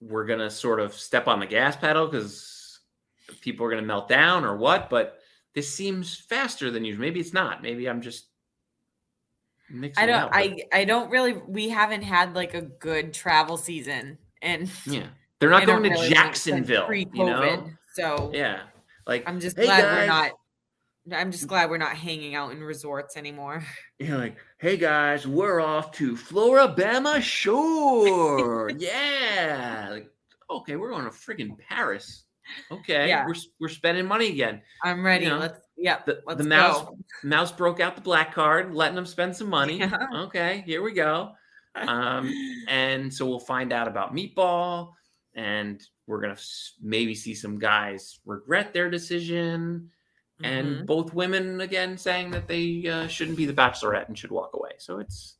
we're 0.00 0.24
going 0.24 0.40
to 0.40 0.50
sort 0.50 0.80
of 0.80 0.92
step 0.92 1.28
on 1.28 1.38
the 1.38 1.46
gas 1.46 1.76
pedal 1.76 2.06
because 2.06 2.80
people 3.42 3.64
are 3.64 3.70
going 3.70 3.82
to 3.82 3.86
melt 3.86 4.08
down 4.08 4.44
or 4.44 4.56
what, 4.56 4.90
but 4.90 5.20
this 5.54 5.72
seems 5.72 6.16
faster 6.16 6.70
than 6.70 6.84
usual. 6.84 7.02
Maybe 7.02 7.20
it's 7.20 7.32
not. 7.32 7.62
Maybe 7.62 7.88
I'm 7.88 8.00
just 8.00 8.26
mixing 9.70 10.02
I 10.02 10.06
don't. 10.06 10.30
I 10.32 10.64
I 10.72 10.84
don't 10.84 11.10
really. 11.10 11.34
We 11.34 11.68
haven't 11.68 12.02
had 12.02 12.34
like 12.34 12.54
a 12.54 12.62
good 12.62 13.12
travel 13.12 13.56
season, 13.56 14.18
and 14.42 14.70
yeah. 14.86 15.06
They're 15.38 15.50
not 15.50 15.66
going 15.66 15.84
to 15.84 15.90
really 15.90 16.08
Jacksonville, 16.08 16.92
you 16.92 17.06
know? 17.24 17.68
So 17.94 18.32
Yeah. 18.34 18.62
Like 19.06 19.24
I'm 19.28 19.38
just 19.38 19.56
"Hey, 19.56 19.64
glad 19.64 19.84
we're 19.84 20.06
not. 20.06 20.32
I'm 21.12 21.30
just 21.30 21.46
glad 21.46 21.70
we're 21.70 21.78
not 21.78 21.96
hanging 21.96 22.34
out 22.34 22.52
in 22.52 22.62
resorts 22.62 23.16
anymore. 23.16 23.64
You're 23.98 24.18
like, 24.18 24.36
hey 24.58 24.76
guys, 24.76 25.26
we're 25.26 25.60
off 25.60 25.92
to 25.92 26.16
Floribama 26.16 27.20
Shore. 27.22 28.70
yeah. 28.78 29.88
Like, 29.90 30.10
okay, 30.50 30.76
we're 30.76 30.90
going 30.90 31.04
to 31.04 31.10
friggin' 31.10 31.58
Paris. 31.58 32.24
Okay. 32.70 33.08
Yeah. 33.08 33.26
We're 33.26 33.34
we're 33.60 33.68
spending 33.68 34.06
money 34.06 34.28
again. 34.28 34.62
I'm 34.82 35.04
ready. 35.04 35.26
know, 35.26 35.38
let's. 35.38 35.60
Yep. 35.76 36.06
The, 36.06 36.22
let's 36.26 36.42
the 36.42 36.48
mouse 36.48 36.82
go. 36.82 36.98
mouse 37.22 37.52
broke 37.52 37.80
out 37.80 37.94
the 37.94 38.02
black 38.02 38.34
card, 38.34 38.74
letting 38.74 38.96
them 38.96 39.06
spend 39.06 39.36
some 39.36 39.48
money. 39.48 39.78
Yeah. 39.78 39.96
Okay, 40.12 40.64
here 40.66 40.82
we 40.82 40.92
go. 40.92 41.32
Um, 41.74 42.32
and 42.68 43.12
so 43.12 43.26
we'll 43.26 43.38
find 43.38 43.72
out 43.72 43.86
about 43.86 44.14
meatball, 44.14 44.94
and 45.34 45.80
we're 46.06 46.20
gonna 46.20 46.38
maybe 46.82 47.14
see 47.14 47.34
some 47.34 47.58
guys 47.58 48.18
regret 48.24 48.72
their 48.72 48.90
decision, 48.90 49.90
and 50.42 50.66
Mhm. 50.82 50.86
both 50.86 51.12
women 51.14 51.60
again 51.60 51.98
saying 51.98 52.30
that 52.32 52.46
they 52.48 52.86
uh, 52.88 53.06
shouldn't 53.08 53.36
be 53.36 53.46
the 53.46 53.52
bachelorette 53.52 54.08
and 54.08 54.16
should 54.18 54.30
walk 54.30 54.50
away. 54.54 54.72
So 54.78 54.98
it's, 54.98 55.36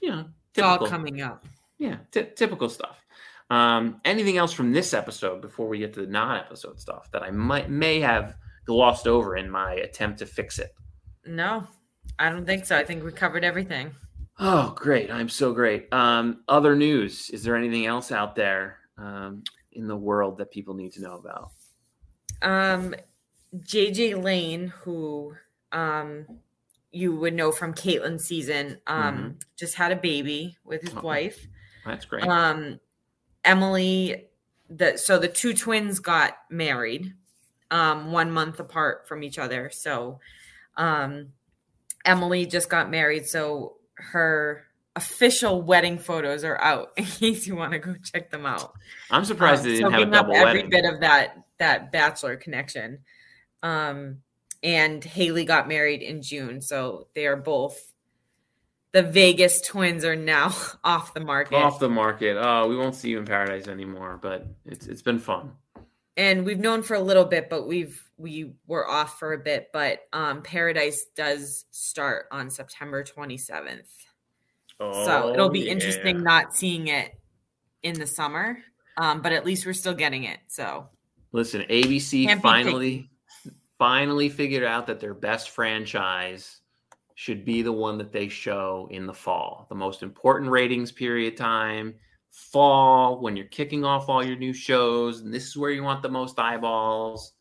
you 0.00 0.10
know, 0.10 0.26
it's 0.54 0.62
all 0.62 0.86
coming 0.86 1.20
up. 1.20 1.44
Yeah, 1.78 1.98
ty- 2.12 2.30
typical 2.36 2.68
stuff. 2.68 3.04
Um, 3.50 4.00
anything 4.04 4.36
else 4.38 4.52
from 4.52 4.72
this 4.72 4.92
episode 4.94 5.40
before 5.40 5.68
we 5.68 5.78
get 5.78 5.92
to 5.94 6.00
the 6.00 6.06
non-episode 6.10 6.80
stuff 6.80 7.10
that 7.12 7.22
I 7.22 7.30
might 7.30 7.70
may 7.70 8.00
have 8.00 8.36
glossed 8.64 9.06
over 9.06 9.36
in 9.36 9.48
my 9.50 9.74
attempt 9.74 10.18
to 10.20 10.26
fix 10.26 10.58
it? 10.58 10.74
No, 11.24 11.66
I 12.18 12.30
don't 12.30 12.44
think 12.46 12.66
so. 12.66 12.76
I 12.76 12.84
think 12.84 13.04
we 13.04 13.12
covered 13.12 13.44
everything. 13.44 13.94
Oh, 14.38 14.72
great! 14.76 15.10
I'm 15.10 15.28
so 15.28 15.52
great. 15.52 15.92
Um, 15.92 16.42
other 16.48 16.74
news? 16.76 17.30
Is 17.30 17.42
there 17.42 17.56
anything 17.56 17.86
else 17.86 18.12
out 18.12 18.34
there 18.36 18.78
um, 18.98 19.44
in 19.72 19.86
the 19.86 19.96
world 19.96 20.38
that 20.38 20.50
people 20.50 20.74
need 20.74 20.92
to 20.94 21.00
know 21.02 21.14
about? 21.16 21.50
Um, 22.42 22.94
JJ 23.54 24.22
Lane, 24.22 24.68
who 24.82 25.34
um 25.72 26.26
you 26.92 27.14
would 27.16 27.34
know 27.34 27.52
from 27.52 27.74
Kaitlyn's 27.74 28.24
season, 28.24 28.78
um, 28.86 29.38
just 29.56 29.74
had 29.74 29.92
a 29.92 29.96
baby 29.96 30.56
with 30.64 30.80
his 30.82 30.94
Uh-oh. 30.94 31.02
wife. 31.02 31.46
That's 31.84 32.06
great. 32.06 32.24
Um, 32.24 32.80
Emily, 33.44 34.28
the 34.70 34.96
so 34.96 35.18
the 35.18 35.28
two 35.28 35.52
twins 35.52 36.00
got 36.00 36.38
married, 36.50 37.12
um, 37.70 38.12
one 38.12 38.30
month 38.30 38.60
apart 38.60 39.06
from 39.08 39.22
each 39.22 39.38
other. 39.38 39.70
So, 39.70 40.20
um, 40.76 41.32
Emily 42.04 42.46
just 42.46 42.70
got 42.70 42.90
married, 42.90 43.26
so 43.26 43.76
her 43.96 44.64
official 44.94 45.60
wedding 45.60 45.98
photos 45.98 46.44
are 46.44 46.58
out 46.62 46.92
in 46.96 47.04
case 47.04 47.46
you 47.46 47.54
want 47.56 47.72
to 47.72 47.78
go 47.78 47.94
check 48.02 48.30
them 48.30 48.46
out. 48.46 48.72
I'm 49.10 49.24
surprised 49.26 49.62
Um, 49.64 49.68
they 49.68 49.76
didn't 49.76 49.92
have 49.92 50.00
a 50.00 50.04
soaking 50.04 50.14
up 50.14 50.26
double 50.26 50.36
every 50.36 50.62
wedding. 50.62 50.70
bit 50.70 50.84
of 50.86 51.00
that 51.00 51.36
that 51.58 51.92
bachelor 51.92 52.36
connection. 52.36 53.00
Um, 53.66 54.18
and 54.62 55.02
Haley 55.02 55.44
got 55.44 55.68
married 55.68 56.02
in 56.02 56.22
June, 56.22 56.60
so 56.60 57.08
they 57.14 57.26
are 57.26 57.36
both 57.36 57.92
the 58.92 59.02
Vegas 59.02 59.60
twins 59.60 60.04
are 60.04 60.16
now 60.16 60.54
off 60.84 61.12
the 61.14 61.20
market. 61.20 61.56
Off 61.56 61.78
the 61.78 61.88
market. 61.88 62.36
Oh, 62.40 62.68
we 62.68 62.76
won't 62.76 62.94
see 62.94 63.10
you 63.10 63.18
in 63.18 63.24
paradise 63.26 63.68
anymore. 63.68 64.18
But 64.20 64.46
it's 64.64 64.86
it's 64.86 65.02
been 65.02 65.18
fun. 65.18 65.52
and 66.16 66.44
we've 66.46 66.58
known 66.60 66.82
for 66.82 66.94
a 66.94 67.00
little 67.00 67.24
bit, 67.24 67.50
but 67.50 67.66
we've 67.66 68.00
we 68.16 68.52
were 68.66 68.88
off 68.88 69.18
for 69.18 69.32
a 69.32 69.38
bit. 69.38 69.68
But 69.72 70.00
um, 70.12 70.42
Paradise 70.42 71.04
does 71.16 71.66
start 71.70 72.26
on 72.30 72.48
September 72.50 73.04
27th, 73.04 73.88
Oh, 74.80 75.04
so 75.04 75.32
it'll 75.34 75.50
be 75.50 75.68
Oh, 75.68 75.72
interesting 75.72 76.22
not 76.22 76.54
seeing 76.54 76.86
it 76.88 77.12
in 77.82 77.98
the 77.98 78.06
summer. 78.06 78.58
Um, 78.96 79.20
but 79.20 79.32
at 79.32 79.44
least 79.44 79.66
we're 79.66 79.74
still 79.74 79.92
getting 79.94 80.24
it. 80.24 80.38
So 80.46 80.88
Listen, 81.32 81.62
ABC 81.68 82.40
finally 82.40 83.10
finally 83.78 84.28
figured 84.28 84.64
out 84.64 84.86
that 84.86 85.00
their 85.00 85.14
best 85.14 85.50
franchise 85.50 86.60
should 87.14 87.44
be 87.44 87.62
the 87.62 87.72
one 87.72 87.98
that 87.98 88.12
they 88.12 88.28
show 88.28 88.88
in 88.90 89.06
the 89.06 89.14
fall. 89.14 89.66
The 89.68 89.74
most 89.74 90.02
important 90.02 90.50
ratings 90.50 90.92
period 90.92 91.36
time, 91.36 91.94
fall, 92.30 93.20
when 93.20 93.36
you're 93.36 93.46
kicking 93.46 93.84
off 93.84 94.08
all 94.08 94.24
your 94.24 94.36
new 94.36 94.52
shows, 94.52 95.20
and 95.20 95.32
this 95.32 95.46
is 95.46 95.56
where 95.56 95.70
you 95.70 95.82
want 95.82 96.02
the 96.02 96.10
most 96.10 96.38
eyeballs. 96.38 97.32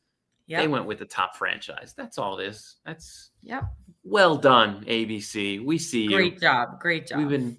They 0.47 0.67
went 0.67 0.85
with 0.85 0.99
the 0.99 1.05
top 1.05 1.35
franchise. 1.35 1.93
That's 1.97 2.17
all 2.17 2.39
it 2.39 2.47
is. 2.47 2.75
That's 2.85 3.31
yep. 3.41 3.63
well 4.03 4.37
done, 4.37 4.85
ABC. 4.85 5.63
We 5.65 5.77
see 5.77 6.03
you. 6.03 6.09
Great 6.09 6.39
job, 6.39 6.79
great 6.79 7.07
job. 7.07 7.19
We've 7.19 7.29
been 7.29 7.57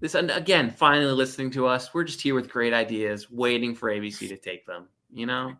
this 0.00 0.14
and 0.14 0.30
again 0.30 0.70
finally 0.70 1.12
listening 1.12 1.50
to 1.52 1.66
us. 1.66 1.92
We're 1.92 2.04
just 2.04 2.20
here 2.20 2.36
with 2.36 2.48
great 2.48 2.72
ideas, 2.72 3.28
waiting 3.30 3.74
for 3.74 3.90
ABC 3.90 4.28
to 4.28 4.36
take 4.36 4.64
them. 4.66 4.88
You 5.10 5.26
know, 5.26 5.54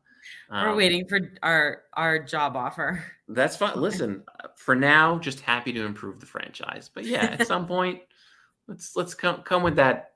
We're 0.51 0.71
Um, 0.71 0.77
waiting 0.77 1.07
for 1.09 1.21
our 1.43 1.83
our 1.95 2.19
job 2.19 2.57
offer. 2.57 3.05
That's 3.29 3.57
fine. 3.57 3.77
Listen, 3.81 4.23
uh, 4.43 4.49
for 4.57 4.75
now, 4.75 5.19
just 5.19 5.41
happy 5.41 5.73
to 5.73 5.85
improve 5.85 6.21
the 6.21 6.27
franchise. 6.27 6.91
But 6.93 7.05
yeah, 7.05 7.25
at 7.39 7.47
some 7.47 7.67
point, 7.67 8.01
let's 8.67 8.97
let's 8.97 9.15
come 9.15 9.43
come 9.43 9.63
with 9.63 9.77
that 9.77 10.13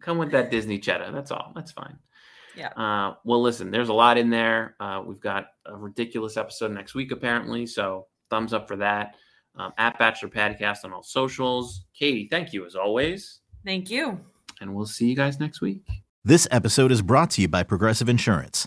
come 0.00 0.18
with 0.18 0.30
that 0.32 0.50
Disney 0.50 0.78
cheddar. 0.78 1.10
That's 1.12 1.30
all. 1.30 1.52
That's 1.54 1.72
fine. 1.72 1.98
Yeah. 2.56 2.68
Uh, 2.68 3.14
well, 3.24 3.42
listen, 3.42 3.70
there's 3.72 3.88
a 3.88 3.92
lot 3.92 4.16
in 4.16 4.30
there. 4.30 4.76
Uh, 4.78 5.02
we've 5.04 5.20
got 5.20 5.48
a 5.66 5.76
ridiculous 5.76 6.36
episode 6.36 6.70
next 6.70 6.94
week, 6.94 7.10
apparently. 7.10 7.66
So 7.66 8.06
thumbs 8.30 8.52
up 8.52 8.68
for 8.68 8.76
that. 8.76 9.16
Um, 9.56 9.72
at 9.78 9.98
Bachelor 10.00 10.28
Podcast 10.30 10.84
on 10.84 10.92
all 10.92 11.02
socials. 11.04 11.84
Katie, 11.96 12.26
thank 12.28 12.52
you 12.52 12.66
as 12.66 12.74
always, 12.74 13.38
Thank 13.64 13.88
you. 13.88 14.18
and 14.60 14.74
we'll 14.74 14.84
see 14.86 15.08
you 15.08 15.14
guys 15.14 15.38
next 15.38 15.60
week. 15.60 15.84
This 16.24 16.48
episode 16.50 16.90
is 16.90 17.02
brought 17.02 17.30
to 17.32 17.40
you 17.42 17.46
by 17.46 17.62
Progressive 17.62 18.08
Insurance. 18.08 18.66